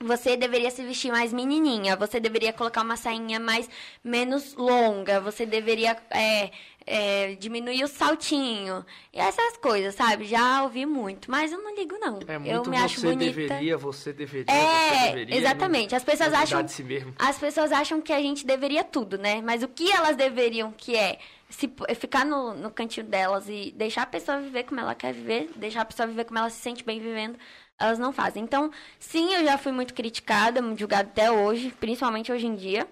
[0.02, 3.68] Você deveria se vestir mais menininha, você deveria colocar uma sainha mais
[4.02, 6.50] menos longa, você deveria é,
[6.86, 8.82] é, diminuir o saltinho.
[9.12, 10.24] E essas coisas, sabe?
[10.24, 12.18] Já ouvi muito, mas eu não ligo, não.
[12.26, 13.30] É eu muito me acho você bonita.
[13.42, 15.36] deveria, você deveria, É, você deveria.
[15.36, 15.90] exatamente.
[15.90, 17.14] não- As pessoas acham- si mesmo.
[17.18, 19.42] As pessoas acham que a gente deveria tudo, né?
[19.42, 21.18] Mas o que elas deveriam, que é
[21.50, 25.50] se ficar no, no cantinho delas e deixar a pessoa viver como ela quer viver,
[25.56, 27.36] deixar a pessoa viver como ela se sente bem vivendo,
[27.80, 28.42] elas não fazem.
[28.44, 32.86] Então, sim, eu já fui muito criticada, muito julgada até hoje, principalmente hoje em dia.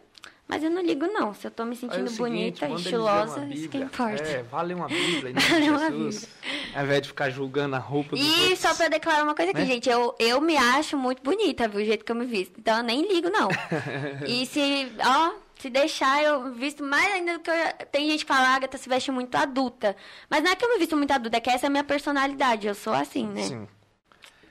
[0.51, 1.35] Mas eu não ligo, não.
[1.35, 3.85] Se eu tô me sentindo seguinte, bonita, estilosa, isso que Bíblia.
[3.85, 4.23] importa.
[4.23, 6.27] É, vale uma Bíblia, nome Vale uma Jesus.
[6.75, 8.59] Ao invés de ficar julgando a roupa dos E outros.
[8.61, 9.67] só pra declarar uma coisa aqui, Né?
[9.67, 12.55] gente, eu, eu me acho muito bonita, viu, o jeito que eu me visto.
[12.59, 13.49] Então eu nem ligo, não.
[14.27, 17.55] e se, ó, se deixar, eu visto mais ainda do que eu.
[17.93, 19.95] Tem gente que fala, "Ah, Agatha se veste muito adulta.
[20.31, 21.85] Mas não é que eu me visto muito adulta, é que essa é a minha
[21.85, 22.67] personalidade.
[22.67, 23.43] Eu sou assim, né?
[23.43, 23.69] Sim.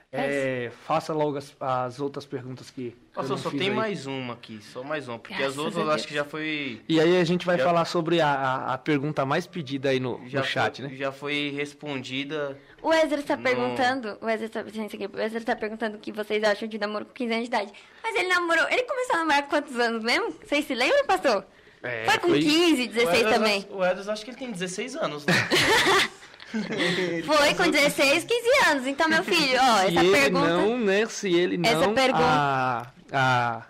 [0.09, 2.88] É, faça logo as, as outras perguntas que.
[2.88, 3.75] eu Pastor, não só tem aí.
[3.75, 5.19] mais uma aqui, só mais uma.
[5.19, 6.81] Porque Graças as outras eu acho que já foi.
[6.88, 9.99] E aí a gente vai Já- falar sobre a, a, a pergunta mais pedida aí
[9.99, 10.95] no, Já no chat, foi, né?
[10.95, 12.57] Já foi respondida.
[12.81, 13.43] O Ezra está Não.
[13.43, 14.17] perguntando.
[14.21, 17.11] O Ezra tá, aqui, o Ezra tá perguntando o que vocês acham de namoro com
[17.11, 17.73] 15 anos de idade.
[18.01, 18.65] Mas ele namorou.
[18.69, 20.31] Ele começou a namorar com quantos anos mesmo?
[20.41, 21.45] Vocês se lembram, pastor?
[21.84, 23.67] É, foi com 15, 16 o também.
[23.69, 25.34] O Edwards acho que ele tem 16 anos, né?
[27.26, 28.88] Foi com 16, 15 anos.
[28.88, 30.48] Então, meu filho, ó, Se essa ele pergunta.
[30.48, 31.06] não, né?
[31.07, 33.65] Se ele não, Essa pergunta- a, a,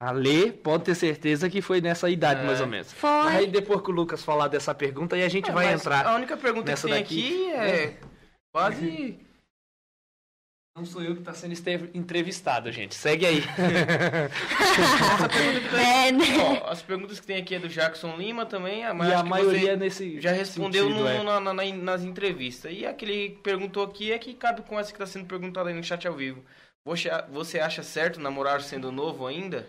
[0.00, 2.44] a Lê pode ter certeza que foi nessa idade, É.
[2.44, 2.92] mais ou menos.
[2.92, 3.08] Foi.
[3.28, 6.06] Aí depois que o Lucas falar dessa pergunta, aí a gente É, vai entrar.
[6.06, 7.50] A única pergunta nessa que tem daqui.
[7.50, 7.96] aqui é
[8.52, 9.21] quase.
[10.74, 11.52] Não sou eu que está sendo
[11.92, 12.94] entrevistado, gente.
[12.94, 13.42] Segue aí.
[15.78, 16.24] É, né?
[16.64, 19.72] Ó, as perguntas que tem aqui é do Jackson Lima também, mas e a maioria
[19.72, 21.22] você nesse já respondeu sentido, no- é.
[21.22, 22.72] na- na- na- nas entrevistas.
[22.74, 25.74] E a que perguntou aqui é que cabe com essa que está sendo perguntada aí
[25.74, 26.42] no chat ao vivo.
[26.84, 29.68] Você, você acha certo namorar sendo novo ainda?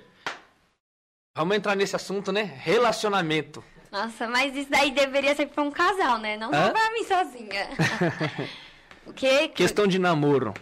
[1.38, 2.44] Vamos entrar nesse assunto, né?
[2.64, 3.64] Relacionamento.
[3.92, 6.38] Nossa, mas isso daí deveria ser pra um casal, né?
[6.38, 6.68] Não Hã?
[6.68, 7.68] só pra mim sozinha.
[9.06, 9.50] o quê?
[9.50, 10.54] Questão de namoro.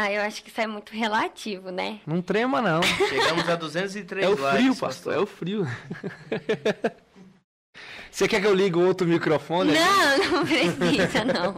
[0.00, 1.98] Ah, eu acho que isso é muito relativo, né?
[2.06, 2.80] Não trema, não.
[3.08, 4.60] Chegamos a 203 É o likes.
[4.60, 5.12] frio, pastor.
[5.12, 5.66] É o frio.
[8.08, 9.72] Você quer que eu ligue o outro microfone?
[9.72, 11.52] Não, não precisa, não.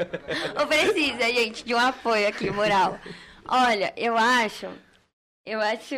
[0.54, 2.98] Não precisa, gente, de um apoio aqui, moral.
[3.46, 4.68] Olha, eu acho.
[5.44, 5.94] Eu acho.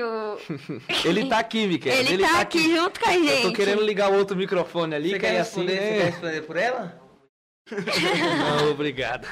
[1.06, 1.94] Ele tá aqui, Miquel.
[1.94, 3.44] Ele, ele tá, tá aqui, aqui junto com a gente.
[3.44, 5.84] Eu tô querendo ligar o outro microfone ali, você que quer é responder, assim.
[5.84, 5.98] Você né?
[5.98, 7.01] quer responder por ela?
[7.76, 9.26] Não, obrigado.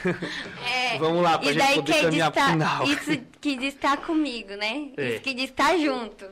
[0.73, 2.85] É, Vamos lá, pra e gente daí poder caminhar pro final.
[2.85, 4.91] Isso que diz estar comigo, né?
[4.97, 5.11] É.
[5.11, 6.27] Isso que diz estar junto.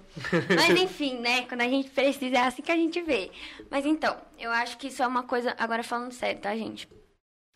[0.55, 1.43] Mas enfim, né?
[1.43, 3.31] Quando a gente precisa, é assim que a gente vê.
[3.71, 5.55] Mas então, eu acho que isso é uma coisa.
[5.59, 6.89] Agora falando sério, tá, gente?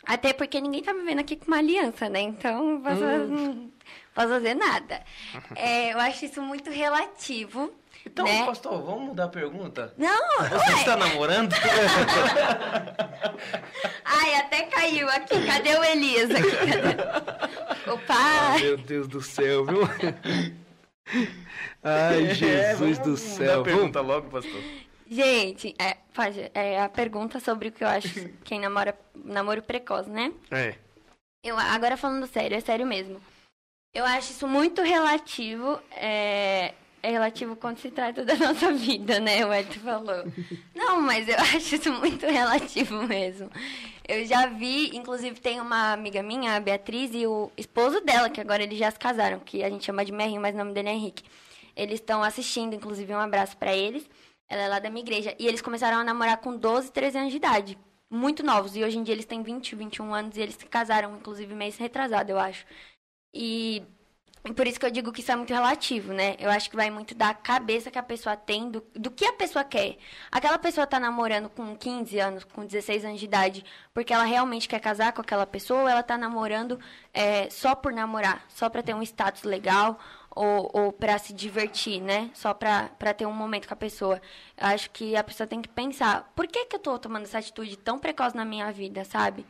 [0.05, 2.20] Até porque ninguém tá me vendo aqui com uma aliança, né?
[2.23, 3.27] Então, posso, Hum.
[3.29, 3.70] não
[4.15, 5.01] posso fazer nada.
[5.55, 7.73] É, eu acho isso muito relativo.
[8.05, 8.45] Então, né?
[8.45, 9.95] pastor, vamos mudar a pergunta?
[9.97, 10.79] Não, Você ué.
[10.81, 11.55] está namorando?
[14.05, 15.47] Ai, até caiu aqui.
[15.47, 16.51] Cadê o Elias aqui?
[16.51, 17.53] Cadê?
[17.91, 18.61] O Ah, pai.
[18.61, 19.81] meu Deus do céu, viu?
[21.83, 23.61] Ai, É, Jesus vamos do mudar céu.
[23.61, 24.62] a pergunta logo, pastor.
[25.11, 30.09] Gente, é, pode, é a pergunta sobre o que eu acho quem namora namoro precoce,
[30.09, 30.33] né?
[30.51, 30.74] É.
[31.45, 33.20] Eu, agora falando sério, é sério mesmo.
[33.93, 35.81] Eu acho isso muito relativo.
[35.91, 36.73] É,
[37.03, 39.45] é relativo quando se trata da nossa vida, né?
[39.45, 40.24] O Edson falou.
[40.74, 43.51] Não, mas eu acho isso muito relativo mesmo.
[44.07, 48.41] Eu já vi, inclusive tem uma amiga minha, a Beatriz, e o esposo dela, que
[48.41, 50.89] agora eles já se casaram, que a gente chama de Merrinho, mas o nome dele
[50.89, 51.24] é Henrique.
[51.74, 54.09] Eles estão assistindo, inclusive um abraço pra eles.
[54.49, 55.35] Ela é lá da minha igreja.
[55.39, 57.79] E eles começaram a namorar com 12, 13 anos de idade.
[58.11, 58.77] Muito novos.
[58.77, 61.79] E hoje em dia eles têm 20, 21 anos e eles se casaram, inclusive, mês
[61.79, 62.66] retrasado, eu acho.
[63.35, 63.83] E
[64.44, 66.35] e por isso que eu digo que isso é muito relativo, né?
[66.39, 69.32] Eu acho que vai muito da cabeça que a pessoa tem, do, do que a
[69.32, 69.98] pessoa quer.
[70.32, 73.64] Aquela pessoa tá namorando com 15 anos, com 16 anos de idade,
[73.94, 76.81] porque ela realmente quer casar com aquela pessoa, ou ela tá namorando
[77.14, 80.01] é, só por namorar, só pra ter um status legal,
[80.34, 82.30] ou, ou para se divertir, né?
[82.34, 84.20] Só pra, pra ter um momento com a pessoa.
[84.56, 87.38] Eu acho que a pessoa tem que pensar, por que, que eu tô tomando essa
[87.38, 89.44] atitude tão precoce na minha vida, sabe?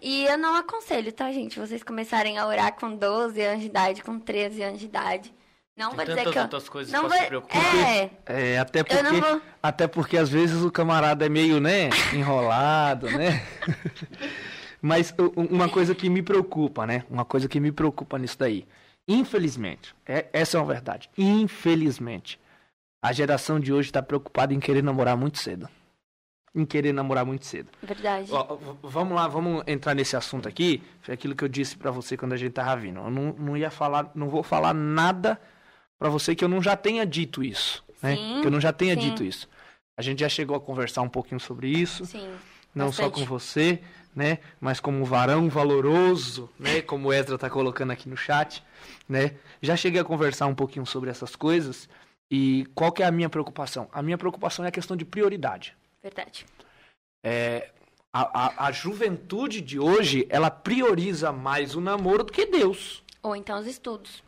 [0.00, 1.58] E eu não aconselho, tá, gente?
[1.58, 5.34] Vocês começarem a orar com 12 anos de idade, com 13 anos de idade.
[5.76, 6.42] Não Tem vou dizer tantas que eu...
[6.42, 7.18] outras coisas não pra vou...
[7.18, 7.76] se preocupar.
[7.76, 11.58] É, É, até Eu não porque, vou- até porque às vezes o camarada é meio,
[11.60, 13.44] né, enrolado, né?
[14.80, 17.04] Mas uma coisa que me preocupa, né?
[17.10, 18.66] Uma coisa que me preocupa nisso daí.
[19.06, 21.10] Infelizmente, é- essa é uma verdade.
[21.16, 22.38] Infelizmente,
[23.02, 25.68] a geração de hoje está preocupada em querer namorar muito cedo.
[26.54, 27.70] Em querer namorar muito cedo.
[27.82, 28.30] verdade.
[28.32, 30.80] Ó, vamos lá, vamos entrar nesse assunto aqui.
[31.02, 33.00] Foi aquilo que eu disse pra você quando a gente tava vindo.
[33.00, 35.38] Eu não, não ia falar, não vou falar nada
[35.98, 38.14] pra você que eu não já tenha dito isso, né?
[38.16, 39.00] Sim, que eu não já tenha sim.
[39.00, 39.48] dito isso.
[39.98, 42.28] A gente já chegou a conversar um pouquinho sobre isso, Sim.
[42.74, 43.24] não só bastante.
[43.26, 43.80] com você,
[44.14, 48.62] né, mas como um varão valoroso, né, como o Ezra tá colocando aqui no chat,
[49.08, 49.36] né?
[49.60, 51.88] Já cheguei a conversar um pouquinho sobre essas coisas
[52.30, 53.88] e qual que é a minha preocupação?
[53.92, 55.76] A minha preocupação é a questão de prioridade.
[56.02, 56.46] Verdade.
[57.24, 57.70] É,
[58.12, 63.02] a, a, a juventude de hoje, ela prioriza mais o namoro do que Deus.
[63.22, 64.22] Ou então os estudos.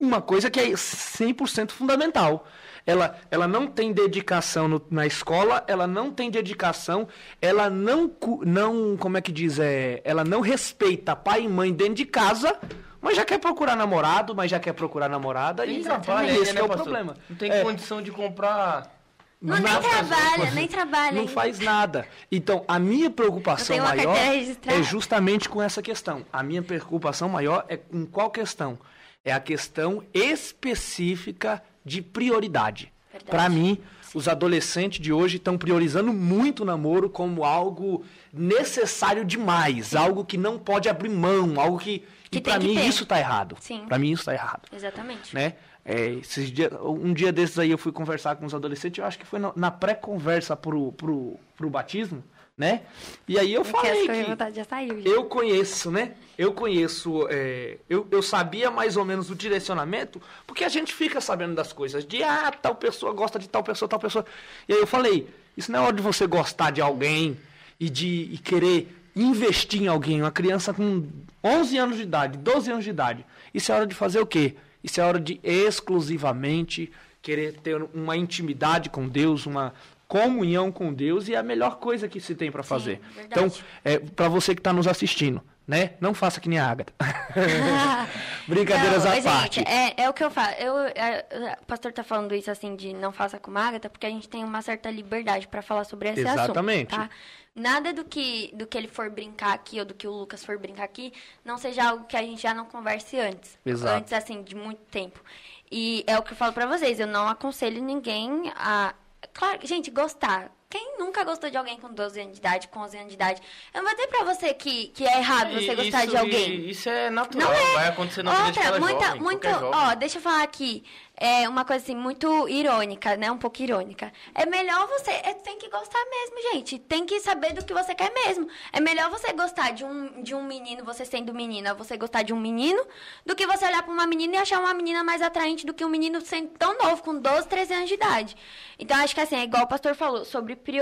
[0.00, 2.46] Uma coisa que é 100% fundamental.
[2.86, 7.06] Ela, ela não tem dedicação no- na escola, ela não tem dedicação,
[7.40, 8.10] ela não,
[8.44, 12.58] não como é que diz, é, ela não respeita pai e mãe dentro de casa,
[13.00, 16.52] mas já quer procurar namorado, mas já quer procurar namorada, e, trabalha e esse ainda,
[16.54, 16.84] que é o né, pastor?
[16.84, 17.16] problema.
[17.30, 17.62] Não tem É.
[17.62, 19.00] condição de comprar.
[19.40, 21.12] Não, nem trabalha, nem trabalha.
[21.16, 21.28] Não hein?
[21.28, 22.06] faz nada.
[22.30, 26.24] Então, a minha preocupação maior é justamente com essa questão.
[26.32, 28.78] A minha preocupação maior é com qual questão?
[29.24, 32.92] É a questão específica de prioridade.
[33.26, 33.78] Para mim,
[34.14, 40.36] os adolescentes de hoje estão priorizando muito o namoro como algo necessário demais, algo que
[40.36, 43.56] não pode abrir mão, algo que, Que e para que mim isso tá errado.
[43.60, 43.84] Sim.
[43.86, 45.34] Para mim isso tá errado Exatamente.
[45.34, 45.54] né?
[45.84, 49.18] É, esses dia- um dia desses aí eu fui conversar com os adolescentes, eu acho
[49.18, 52.22] que foi na, na pré-conversa pro, pro, pro batismo,
[52.56, 52.82] né?
[53.26, 54.96] E aí eu falei que vontade já saiu.
[54.96, 55.08] gente.
[55.08, 56.14] eu conheço, né?
[56.36, 61.20] Eu conheço, é, eu, eu sabia mais ou menos o direcionamento, porque a gente fica
[61.20, 64.24] sabendo das coisas, de ah, tal pessoa gosta de tal pessoa, tal pessoa.
[64.68, 67.38] E aí eu falei, isso não é hora de você gostar de alguém
[67.80, 71.06] e de e querer investir em alguém, uma criança com
[71.44, 73.26] 11 anos de idade, 12 anos de idade.
[73.52, 74.56] Isso é hora de fazer o quê?
[74.82, 79.72] Isso é hora de exclusivamente querer ter uma intimidade com Deus, uma
[80.12, 83.00] comunhão com Deus e é a melhor coisa que se tem para fazer.
[83.14, 83.24] verdade.
[83.30, 83.50] Então,
[83.82, 85.92] é, para você que está nos assistindo, né?
[86.02, 86.92] Não faça que nem a Agatha.
[88.46, 89.60] Brincadeiras Não, à parte.
[89.60, 90.52] Gente, é, é o que eu falo.
[90.58, 94.10] Eu, é, o pastor tá falando isso assim de não faça com Agatha, porque a
[94.10, 96.94] gente tem uma certa liberdade para falar sobre esse Exatamente.
[96.94, 97.08] assunto.
[97.08, 97.14] Tá?
[97.54, 100.58] Nada do que, do que ele for brincar aqui ou do que o Lucas for
[100.58, 101.10] brincar aqui
[101.42, 103.58] não seja algo que a gente já não converse antes.
[103.64, 103.96] Exato.
[103.96, 105.22] Antes, assim, de muito tempo.
[105.70, 108.94] E é o que eu falo pra vocês, eu não aconselho ninguém a.
[109.32, 110.50] Claro, gente, gostar.
[110.68, 113.42] Quem nunca gostou de alguém com 12 anos de idade, com 11 anos de idade?
[113.72, 116.68] Eu não vou dizer pra você que, que é errado você gostar isso, de alguém.
[116.68, 117.74] Isso é natural, Não é.
[117.74, 120.84] vai acontecer na vida de Outra, muita, jovem, muito, ó, deixa eu falar aqui,
[121.16, 123.30] é uma coisa assim muito irônica, né?
[123.30, 124.12] Um pouco irônica.
[124.34, 126.80] É melhor você, é, tem que gostar mesmo, gente.
[126.80, 128.48] Tem que saber do que você quer mesmo.
[128.72, 132.32] É melhor você gostar de um, de um menino, você sendo menina, você gostar de
[132.32, 132.84] um menino,
[133.24, 135.84] do que você olhar pra uma menina e achar uma menina mais atraente do que
[135.84, 138.36] um menino sendo tão novo, com 12, 13 anos de idade.
[138.76, 140.81] Então, acho que assim, é igual o pastor falou, sobre prioridade.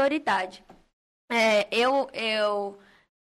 [1.31, 2.79] É, eu, eu,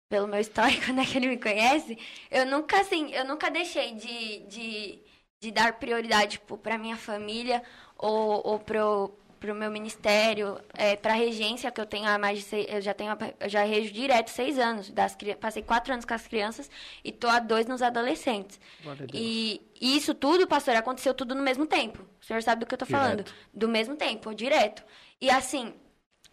[0.09, 1.97] pelo meu histórico, né, que ele me conhece,
[2.31, 4.99] eu nunca, assim, eu nunca deixei de, de,
[5.39, 7.61] de dar prioridade, tipo, pra minha família
[7.97, 12.45] ou, ou pro, pro meu ministério, é, pra regência, que eu tenho há mais de
[12.45, 16.13] seis, eu já tenho, eu já rejo direto seis anos, das, passei quatro anos com
[16.13, 16.69] as crianças
[17.03, 18.59] e tô há dois nos adolescentes.
[18.85, 19.17] A.
[19.17, 22.05] E e isso tudo, pastor, aconteceu tudo no mesmo tempo.
[22.21, 23.23] O senhor sabe do que eu tô falando.
[23.23, 23.35] Direto.
[23.53, 24.83] Do mesmo tempo, direto.
[25.21, 25.73] E assim,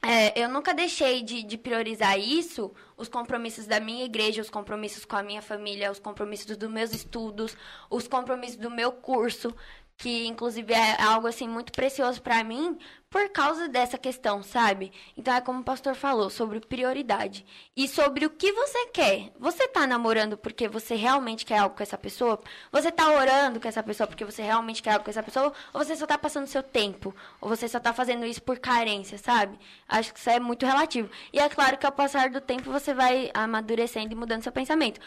[0.02, 5.04] é, eu nunca deixei de, de priorizar isso, os compromissos da minha igreja, os compromissos
[5.04, 7.56] com a minha família, os compromissos dos meus estudos,
[7.90, 9.54] os compromissos do meu curso,
[9.96, 12.78] que inclusive é algo assim muito precioso para mim
[13.16, 14.92] por causa dessa questão, sabe?
[15.16, 19.32] Então é como o pastor falou sobre prioridade e sobre o que você quer.
[19.38, 22.38] Você tá namorando porque você realmente quer algo com essa pessoa?
[22.70, 25.50] Você tá orando com essa pessoa porque você realmente quer algo com essa pessoa?
[25.72, 27.16] Ou você só tá passando seu tempo?
[27.40, 29.58] Ou você só tá fazendo isso por carência, sabe?
[29.88, 31.08] Acho que isso é muito relativo.
[31.32, 35.00] E é claro que ao passar do tempo você vai amadurecendo e mudando seu pensamento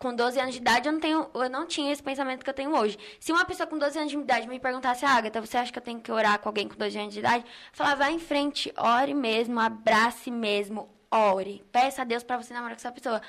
[0.00, 2.54] com 12 anos de idade, eu não, tenho, eu não tinha esse pensamento que eu
[2.54, 2.98] tenho hoje.
[3.20, 5.82] Se uma pessoa com 12 anos de idade me perguntasse, Agatha, você acha que eu
[5.82, 7.44] tenho que orar com alguém com 12 anos de idade?
[7.44, 11.62] Eu falava, vai em frente, ore mesmo, abrace mesmo, ore.
[11.70, 13.20] Peça a Deus pra você namorar com essa pessoa.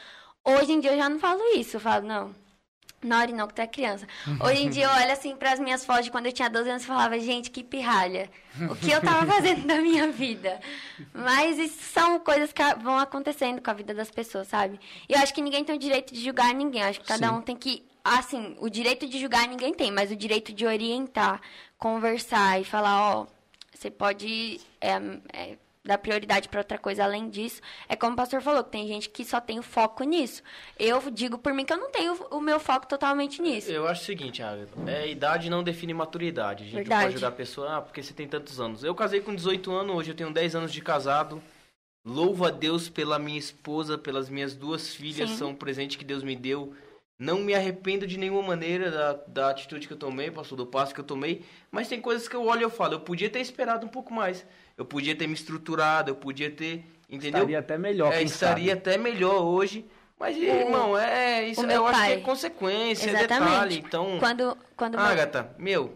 [0.46, 2.34] Hoje em dia eu já não falo isso, eu falo, não,
[3.04, 4.08] não ore não, que tu é criança.
[4.40, 6.84] Hoje em dia eu olho assim pras minhas fotos de quando eu tinha 12 anos
[6.84, 8.30] e falava, gente, que pirralha.
[8.70, 10.60] O que eu tava fazendo da minha vida?
[11.14, 14.80] Mas isso são coisas que vão acontecendo com a vida das pessoas, sabe?
[15.10, 16.82] E eu acho que ninguém tem o direito de julgar ninguém.
[16.82, 17.36] Eu acho que cada Sim.
[17.36, 17.84] um tem que.
[18.04, 21.40] Assim, o direito de julgar ninguém tem, mas o direito de orientar,
[21.78, 23.28] conversar e falar, ó,
[23.74, 24.92] você pode é,
[25.34, 27.62] é, dar prioridade para outra coisa além disso.
[27.90, 30.44] É como o pastor falou, que tem gente que só tem o foco nisso.
[30.78, 33.72] Eu digo por mim que eu não tenho o meu foco totalmente nisso.
[33.72, 36.64] Eu acho o seguinte, Agatha, é, idade não define maturidade.
[36.64, 37.04] A gente Verdade.
[37.04, 38.84] pode ajudar a pessoa, ah, porque você tem tantos anos.
[38.84, 41.42] Eu casei com 18 anos, hoje eu tenho 10 anos de casado.
[42.04, 45.38] Louvo a Deus pela minha esposa, pelas minhas duas filhas, Sim.
[45.38, 46.74] são um presente que Deus me deu.
[47.18, 50.92] Não me arrependo de nenhuma maneira da, da atitude que eu tomei, pastor, do passo
[50.92, 51.46] que eu tomei.
[51.70, 54.12] Mas tem coisas que eu olho e eu falo, eu podia ter esperado um pouco
[54.12, 54.44] mais.
[54.78, 57.40] Eu podia ter me estruturado, eu podia ter, entendeu?
[57.42, 58.72] Estaria até melhor, É, estaria sabe.
[58.72, 59.86] até melhor hoje.
[60.20, 61.62] Mas, irmão, é isso.
[61.62, 62.14] o meu Eu acho que pai.
[62.14, 63.50] é consequência, é Exatamente.
[63.52, 63.84] detalhe.
[63.86, 65.96] Então, Quando, quando meu- Agatha, meu,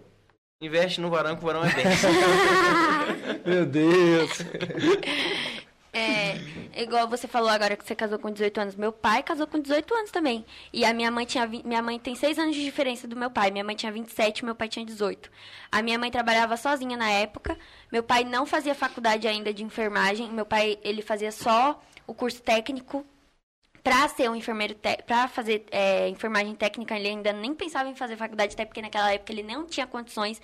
[0.59, 2.09] investe no varão que o varão é bênção.
[3.45, 4.31] Meu Deus.
[5.97, 8.75] É, igual você falou agora que você casou com 18 anos.
[8.75, 10.45] Meu pai casou com 18 anos também.
[10.73, 11.47] E a minha mãe tinha.
[11.47, 13.49] Minha mãe tem 6 anos de diferença do meu pai.
[13.49, 15.31] Minha mãe tinha 27, meu pai tinha 18.
[15.71, 17.57] A minha mãe trabalhava sozinha na época.
[17.89, 20.29] Meu pai não fazia faculdade ainda de enfermagem.
[20.33, 23.05] Meu pai, ele fazia só o curso técnico.
[23.81, 28.17] Pra ser um enfermeiro, pra fazer é, enfermagem técnica, ele ainda nem pensava em fazer
[28.17, 30.41] faculdade, até porque naquela época ele não tinha condições.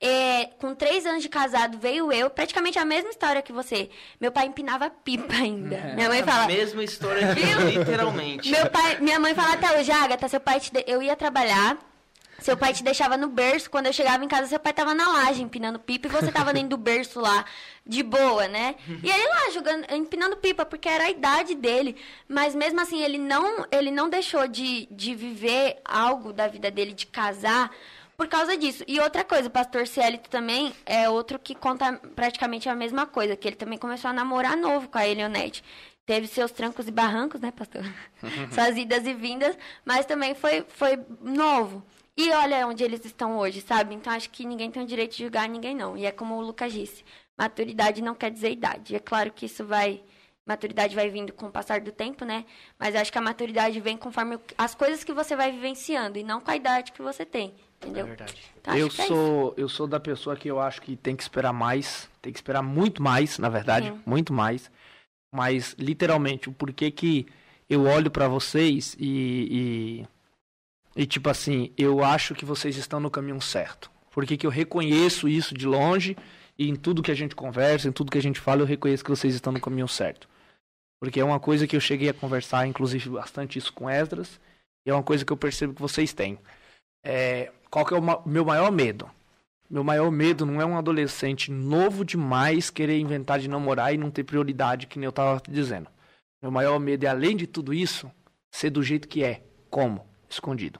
[0.00, 3.88] É, com três anos de casado, veio eu, praticamente a mesma história que você.
[4.20, 5.78] Meu pai empinava pipa ainda.
[5.94, 6.46] Minha mãe fala.
[6.46, 8.50] Mesma história que eu, literalmente.
[8.50, 11.78] Meu pai, minha mãe fala até hoje, Agatha, seu pai te de- eu ia trabalhar,
[12.40, 15.08] seu pai te deixava no berço, quando eu chegava em casa, seu pai tava na
[15.08, 17.44] laje empinando pipa e você tava dentro do berço lá,
[17.86, 18.74] de boa, né?
[19.02, 21.96] E ele lá jogando, empinando pipa, porque era a idade dele.
[22.28, 26.92] Mas mesmo assim, ele não, ele não deixou de, de viver algo da vida dele,
[26.92, 27.70] de casar,
[28.16, 28.84] por causa disso.
[28.86, 33.36] E outra coisa, o pastor Cielito também é outro que conta praticamente a mesma coisa,
[33.36, 35.62] que ele também começou a namorar novo com a Elionete.
[36.06, 37.82] Teve seus trancos e barrancos, né, pastor?
[38.52, 41.82] Suas idas e vindas, mas também foi, foi novo.
[42.16, 43.94] E olha onde eles estão hoje, sabe?
[43.94, 45.96] Então acho que ninguém tem o direito de julgar ninguém, não.
[45.96, 47.04] E é como o Lucas disse:
[47.36, 48.94] maturidade não quer dizer idade.
[48.94, 50.02] É claro que isso vai.
[50.46, 52.44] Maturidade vai vindo com o passar do tempo, né?
[52.78, 56.38] Mas acho que a maturidade vem conforme as coisas que você vai vivenciando e não
[56.38, 57.54] com a idade que você tem.
[57.84, 58.04] Entendeu?
[58.04, 58.34] É verdade.
[58.60, 61.52] Então, eu é sou eu sou da pessoa que eu acho que tem que esperar
[61.52, 64.00] mais, tem que esperar muito mais, na verdade, Sim.
[64.06, 64.70] muito mais.
[65.32, 67.26] Mas literalmente o porquê que
[67.68, 70.06] eu olho pra vocês e, e
[70.96, 73.90] e tipo assim, eu acho que vocês estão no caminho certo.
[74.10, 76.16] Porque que eu reconheço isso de longe
[76.56, 79.02] e em tudo que a gente conversa, em tudo que a gente fala, eu reconheço
[79.02, 80.28] que vocês estão no caminho certo.
[81.00, 84.40] Porque é uma coisa que eu cheguei a conversar, inclusive, bastante isso com Esdras,
[84.86, 86.38] e é uma coisa que eu percebo que vocês têm.
[87.04, 89.10] É, qual que é o ma- meu maior medo?
[89.68, 94.12] Meu maior medo não é um adolescente novo demais querer inventar de namorar e não
[94.12, 95.88] ter prioridade, que nem eu tava dizendo.
[96.40, 98.08] Meu maior medo é, além de tudo isso,
[98.48, 99.42] ser do jeito que é.
[99.68, 100.06] Como?
[100.30, 100.78] Escondido.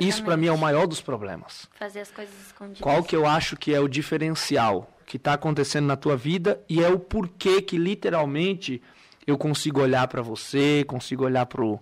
[0.00, 1.68] Isso para mim é o maior dos problemas.
[1.78, 2.80] Fazer as coisas escondidas.
[2.80, 6.82] Qual que eu acho que é o diferencial que está acontecendo na tua vida e
[6.82, 8.82] é o porquê que literalmente
[9.24, 11.78] eu consigo olhar para você, consigo olhar pro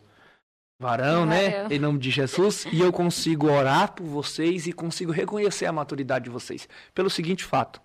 [0.78, 1.66] varão, né?
[1.70, 6.24] Em nome de Jesus, e eu consigo orar por vocês e consigo reconhecer a maturidade
[6.24, 6.68] de vocês.
[6.94, 7.80] Pelo seguinte fato: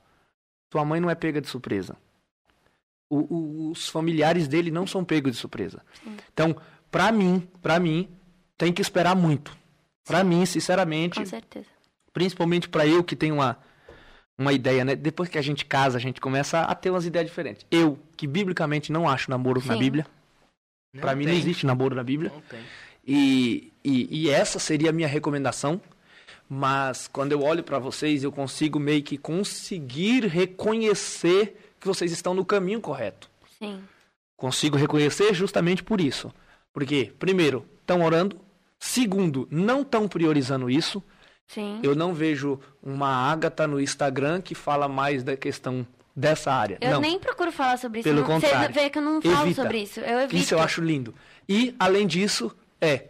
[0.69, 1.97] tua mãe não é pega de surpresa.
[3.09, 5.81] O, o, os familiares dele não são pegos de surpresa.
[6.03, 6.17] Sim.
[6.31, 6.55] Então,
[6.89, 8.09] para mim, para mim,
[8.57, 9.55] tem que esperar muito.
[10.05, 11.19] Para mim, sinceramente.
[11.19, 11.67] Com certeza.
[12.11, 13.57] Principalmente para eu que tenho uma
[14.37, 14.95] uma ideia, né?
[14.95, 17.65] Depois que a gente casa, a gente começa a ter umas ideias diferentes.
[17.69, 19.67] Eu, que biblicamente não acho namoro Sim.
[19.67, 20.07] na Bíblia.
[20.99, 22.31] Para mim não existe namoro na Bíblia.
[22.33, 22.59] Não tem.
[23.05, 25.81] E, e, e essa seria a minha recomendação.
[26.47, 32.33] Mas quando eu olho para vocês, eu consigo meio que conseguir reconhecer que vocês estão
[32.33, 33.29] no caminho correto.
[33.57, 33.81] Sim.
[34.37, 36.31] Consigo reconhecer justamente por isso.
[36.71, 38.39] Porque, primeiro, estão orando.
[38.79, 41.01] Segundo, não estão priorizando isso.
[41.47, 41.79] Sim.
[41.81, 46.77] Eu não vejo uma Agatha no Instagram que fala mais da questão dessa área.
[46.79, 47.01] Eu não.
[47.01, 48.09] nem procuro falar sobre isso.
[48.09, 48.73] Pelo não, contrário.
[48.73, 49.61] Você vê que eu não falo evita.
[49.61, 49.99] sobre isso.
[49.99, 50.35] Eu evito.
[50.35, 51.13] Isso eu acho lindo.
[51.47, 53.05] E, além disso, é.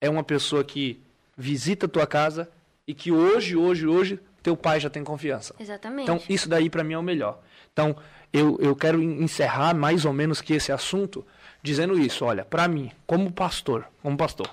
[0.00, 1.00] É uma pessoa que
[1.36, 2.48] visita a tua casa
[2.86, 5.54] e que hoje, hoje, hoje, teu pai já tem confiança.
[5.60, 6.02] Exatamente.
[6.02, 7.40] Então, isso daí para mim é o melhor.
[7.72, 7.94] Então,
[8.32, 11.24] eu, eu quero encerrar mais ou menos que esse assunto
[11.62, 12.24] dizendo isso.
[12.24, 14.48] Olha, para mim, como pastor, como pastor,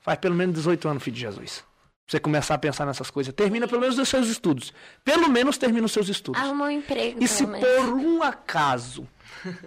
[0.00, 1.64] faz pelo menos 18 anos, filho de Jesus
[2.06, 3.34] você começar a pensar nessas coisas.
[3.34, 4.72] Termina pelo menos os seus estudos.
[5.04, 6.40] Pelo menos termina os seus estudos.
[6.40, 7.22] Arruma um emprego.
[7.22, 9.08] E se por um acaso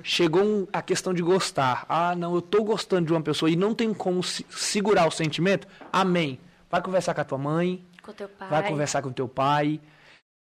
[0.02, 3.58] chegou um, a questão de gostar, ah, não, eu tô gostando de uma pessoa e
[3.58, 6.40] não tem como se, segurar o sentimento, amém.
[6.70, 7.86] Vai conversar com a tua mãe.
[8.02, 8.50] Com teu pai.
[8.50, 9.82] Vai conversar com teu pai.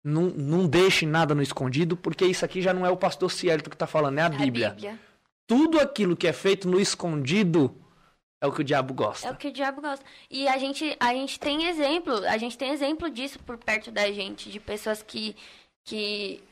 [0.02, 3.68] Não, não deixe nada no escondido, porque isso aqui já não é o pastor Cielito
[3.70, 4.68] que está falando, é a, é Bíblia.
[4.68, 4.98] a Bíblia.
[5.46, 7.81] Tudo aquilo que é feito no escondido
[8.42, 9.28] é o que o diabo gosta.
[9.28, 10.04] É o que o diabo gosta.
[10.28, 14.10] E a gente, a gente tem exemplo, a gente tem exemplo disso por perto da
[14.10, 15.36] gente, de pessoas que.
[15.84, 16.42] que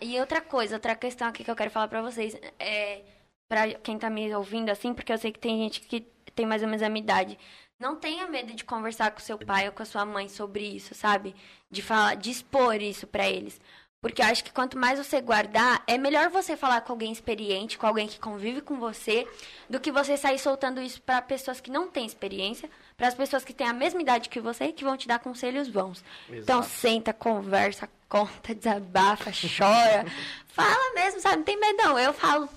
[0.00, 3.02] e outra coisa, outra questão aqui que eu quero falar pra vocês, é.
[3.48, 6.00] Pra quem tá me ouvindo assim, porque eu sei que tem gente que
[6.34, 7.38] tem mais ou menos a minha idade.
[7.78, 10.96] Não tenha medo de conversar com seu pai ou com a sua mãe sobre isso,
[10.96, 11.32] sabe?
[11.70, 13.60] De falar, de expor isso para eles.
[14.00, 17.78] Porque eu acho que quanto mais você guardar, é melhor você falar com alguém experiente,
[17.78, 19.26] com alguém que convive com você,
[19.68, 23.44] do que você sair soltando isso para pessoas que não têm experiência, para as pessoas
[23.44, 26.04] que têm a mesma idade que você, que vão te dar conselhos bons.
[26.28, 26.42] Exato.
[26.42, 30.06] Então senta, conversa, conta, desabafa, chora,
[30.46, 31.36] fala mesmo, sabe?
[31.38, 31.98] Não tem medo não.
[31.98, 32.48] Eu falo,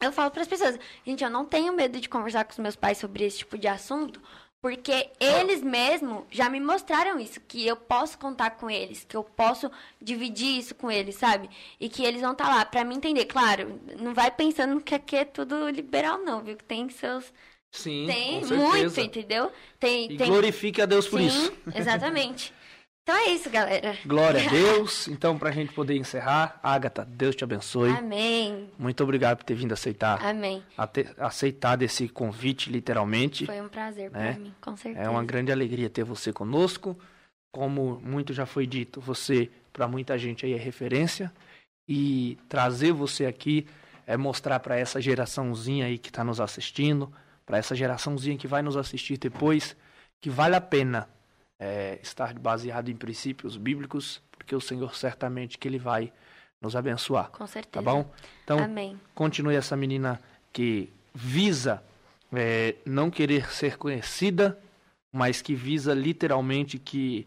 [0.00, 2.76] eu falo para as pessoas, gente, eu não tenho medo de conversar com os meus
[2.76, 4.20] pais sobre esse tipo de assunto,
[4.64, 9.22] porque eles mesmos já me mostraram isso, que eu posso contar com eles, que eu
[9.22, 9.70] posso
[10.00, 11.50] dividir isso com eles, sabe?
[11.78, 13.26] E que eles vão estar tá lá para me entender.
[13.26, 16.56] Claro, não vai pensando que aqui é tudo liberal, não, viu?
[16.56, 17.30] Que tem seus.
[17.70, 19.52] Sim, tem muito, entendeu?
[19.78, 20.28] Tem, e tem...
[20.28, 21.52] glorifique a Deus por Sim, isso.
[21.74, 22.54] Exatamente.
[23.04, 23.98] Então é isso, galera.
[24.06, 25.08] Glória a Deus.
[25.08, 27.90] Então, para a gente poder encerrar, Agatha, Deus te abençoe.
[27.90, 28.70] Amém.
[28.78, 30.24] Muito obrigado por ter vindo aceitar.
[30.24, 30.62] Amém.
[31.18, 33.44] aceitar esse convite, literalmente.
[33.44, 34.32] Foi um prazer né?
[34.32, 35.04] para mim, com certeza.
[35.04, 36.98] É uma grande alegria ter você conosco.
[37.52, 41.30] Como muito já foi dito, você, para muita gente aí, é referência.
[41.86, 43.66] E trazer você aqui
[44.06, 47.12] é mostrar para essa geraçãozinha aí que está nos assistindo,
[47.44, 49.76] para essa geraçãozinha que vai nos assistir depois,
[50.22, 51.06] que vale a pena
[51.58, 56.12] é, estar baseado em princípios bíblicos, porque o Senhor certamente que Ele vai
[56.60, 57.30] nos abençoar.
[57.30, 57.72] Com certeza.
[57.72, 58.10] Tá bom?
[58.42, 58.98] Então, Amém.
[59.14, 60.20] continue essa menina
[60.52, 61.82] que visa
[62.32, 64.58] é, não querer ser conhecida,
[65.12, 67.26] mas que visa literalmente que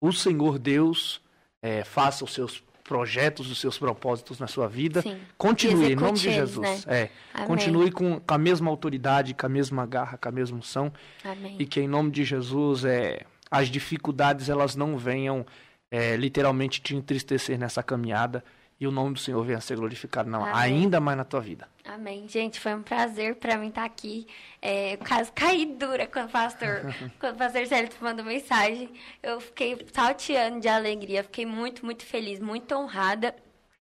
[0.00, 1.20] o Senhor Deus
[1.62, 5.00] é, faça os seus projetos, os seus propósitos na sua vida.
[5.00, 5.18] Sim.
[5.38, 6.84] Continue, em nome de Jesus.
[6.84, 7.10] Né?
[7.32, 10.92] É, continue com, com, a mesma autoridade, com a mesma garra, com a mesma unção.
[11.24, 11.56] Amém.
[11.58, 13.24] E que em nome de Jesus é,
[13.54, 15.46] as dificuldades elas não venham
[15.90, 18.44] é, literalmente te entristecer nessa caminhada
[18.80, 21.68] e o nome do Senhor venha a ser glorificado não, ainda mais na tua vida.
[21.84, 22.26] Amém.
[22.26, 24.26] Gente, foi um prazer para mim estar aqui.
[24.60, 26.82] É, quase caí dura quando o pastor,
[27.20, 28.90] quando o pastor Célio mandou mensagem.
[29.22, 33.34] Eu fiquei salteando de alegria, fiquei muito, muito feliz, muito honrada.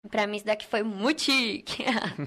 [0.08, 1.84] Pra mim isso daqui foi muito chique.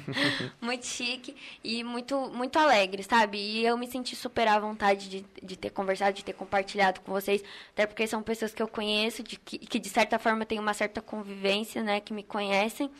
[0.61, 1.35] muito chique
[1.65, 3.39] e muito, muito alegre, sabe?
[3.39, 7.11] E eu me senti super à vontade de, de ter conversado, de ter compartilhado com
[7.11, 7.43] vocês.
[7.73, 10.75] Até porque são pessoas que eu conheço, de, que, que de certa forma tem uma
[10.75, 11.99] certa convivência, né?
[11.99, 12.91] Que me conhecem.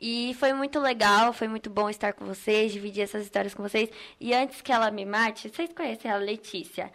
[0.00, 3.88] E foi muito legal, foi muito bom estar com vocês, dividir essas histórias com vocês.
[4.20, 6.92] E antes que ela me mate, vocês conhecem a Letícia?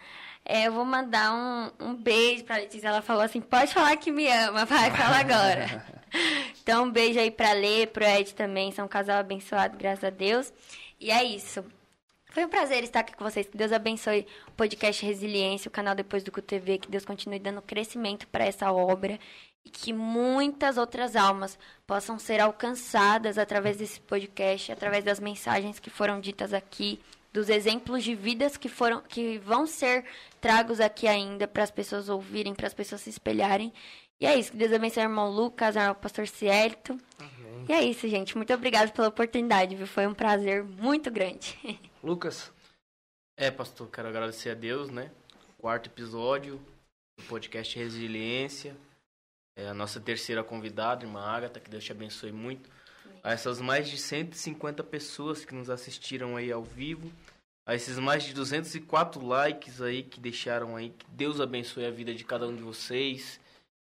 [0.50, 2.88] É, eu vou mandar um, um beijo pra Letícia.
[2.88, 5.84] Ela falou assim: pode falar que me ama, vai, fala agora.
[6.62, 8.72] então, um beijo aí pra Lê, pro Ed também.
[8.72, 10.50] São um casal abençoado, graças a Deus.
[10.98, 11.62] E é isso.
[12.30, 13.46] Foi um prazer estar aqui com vocês.
[13.46, 16.78] Que Deus abençoe o podcast Resiliência, o canal Depois do TV.
[16.78, 19.20] Que Deus continue dando crescimento para essa obra
[19.66, 25.90] e que muitas outras almas possam ser alcançadas através desse podcast, através das mensagens que
[25.90, 26.98] foram ditas aqui,
[27.38, 30.04] dos exemplos de vidas que foram que vão ser
[30.40, 33.72] tragos aqui ainda para as pessoas ouvirem, para as pessoas se espelharem.
[34.20, 36.98] E é isso, que Deus abençoe o irmão Lucas, o pastor Cielto.
[37.16, 37.66] Amém.
[37.68, 38.36] E é isso, gente.
[38.36, 39.86] Muito obrigado pela oportunidade, viu?
[39.86, 41.56] Foi um prazer muito grande.
[42.02, 42.50] Lucas.
[43.36, 45.12] É, pastor, quero agradecer a Deus, né?
[45.58, 46.60] Quarto episódio
[47.16, 48.76] do podcast Resiliência.
[49.56, 52.68] É a nossa terceira convidada, irmã Agatha, que Deus te abençoe muito
[53.22, 57.12] a essas mais de 150 pessoas que nos assistiram aí ao vivo,
[57.68, 62.14] a esses mais de 204 likes aí que deixaram aí, que Deus abençoe a vida
[62.14, 63.38] de cada um de vocês.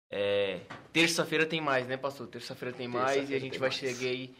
[0.09, 2.25] É, terça-feira tem mais, né, pastor?
[2.25, 3.79] Terça-feira tem Terça mais e a gente vai mais.
[3.79, 4.33] chegar aí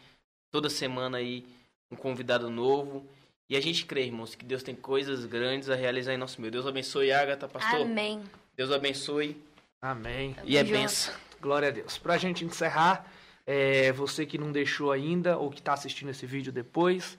[0.50, 1.46] toda semana aí
[1.88, 3.06] um convidado novo.
[3.48, 6.50] E a gente crê, irmãos, que Deus tem coisas grandes a realizar em nosso meio.
[6.50, 7.82] Deus abençoe, Agatha, pastor.
[7.82, 8.20] Amém.
[8.56, 9.40] Deus abençoe.
[9.80, 10.34] Amém.
[10.42, 11.14] E é benção.
[11.40, 11.96] Glória a Deus.
[11.96, 13.08] Pra gente encerrar,
[13.46, 17.16] é, você que não deixou ainda ou que está assistindo esse vídeo depois,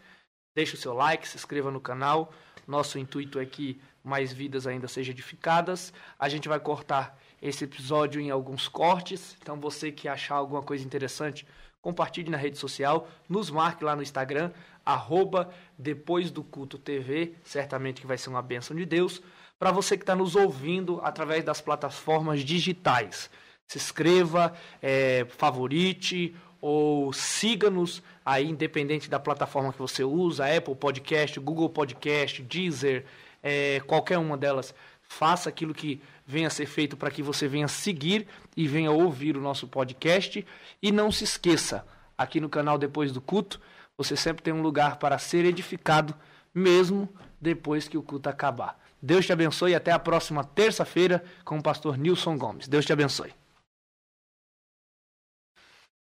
[0.56, 2.34] deixe o seu like, se inscreva no canal.
[2.68, 5.94] Nosso intuito é que mais vidas ainda sejam edificadas.
[6.18, 9.36] A gente vai cortar esse episódio em alguns cortes.
[9.42, 11.46] Então você que achar alguma coisa interessante,
[11.82, 14.52] compartilhe na rede social, nos marque lá no Instagram,
[14.86, 19.22] arroba depois do culto TV, certamente que vai ser uma bênção de Deus.
[19.58, 23.30] Para você que está nos ouvindo através das plataformas digitais
[23.70, 24.52] se inscreva,
[24.82, 32.42] é, favorite ou siga-nos aí, independente da plataforma que você usa, Apple Podcast, Google Podcast,
[32.42, 33.06] Deezer,
[33.42, 34.74] é, qualquer uma delas.
[35.02, 39.36] Faça aquilo que venha a ser feito para que você venha seguir e venha ouvir
[39.36, 40.46] o nosso podcast.
[40.82, 41.86] E não se esqueça,
[42.18, 43.60] aqui no canal Depois do Culto,
[43.98, 46.14] você sempre tem um lugar para ser edificado,
[46.54, 47.08] mesmo
[47.40, 48.78] depois que o culto acabar.
[49.02, 52.68] Deus te abençoe e até a próxima terça-feira com o pastor Nilson Gomes.
[52.68, 53.39] Deus te abençoe.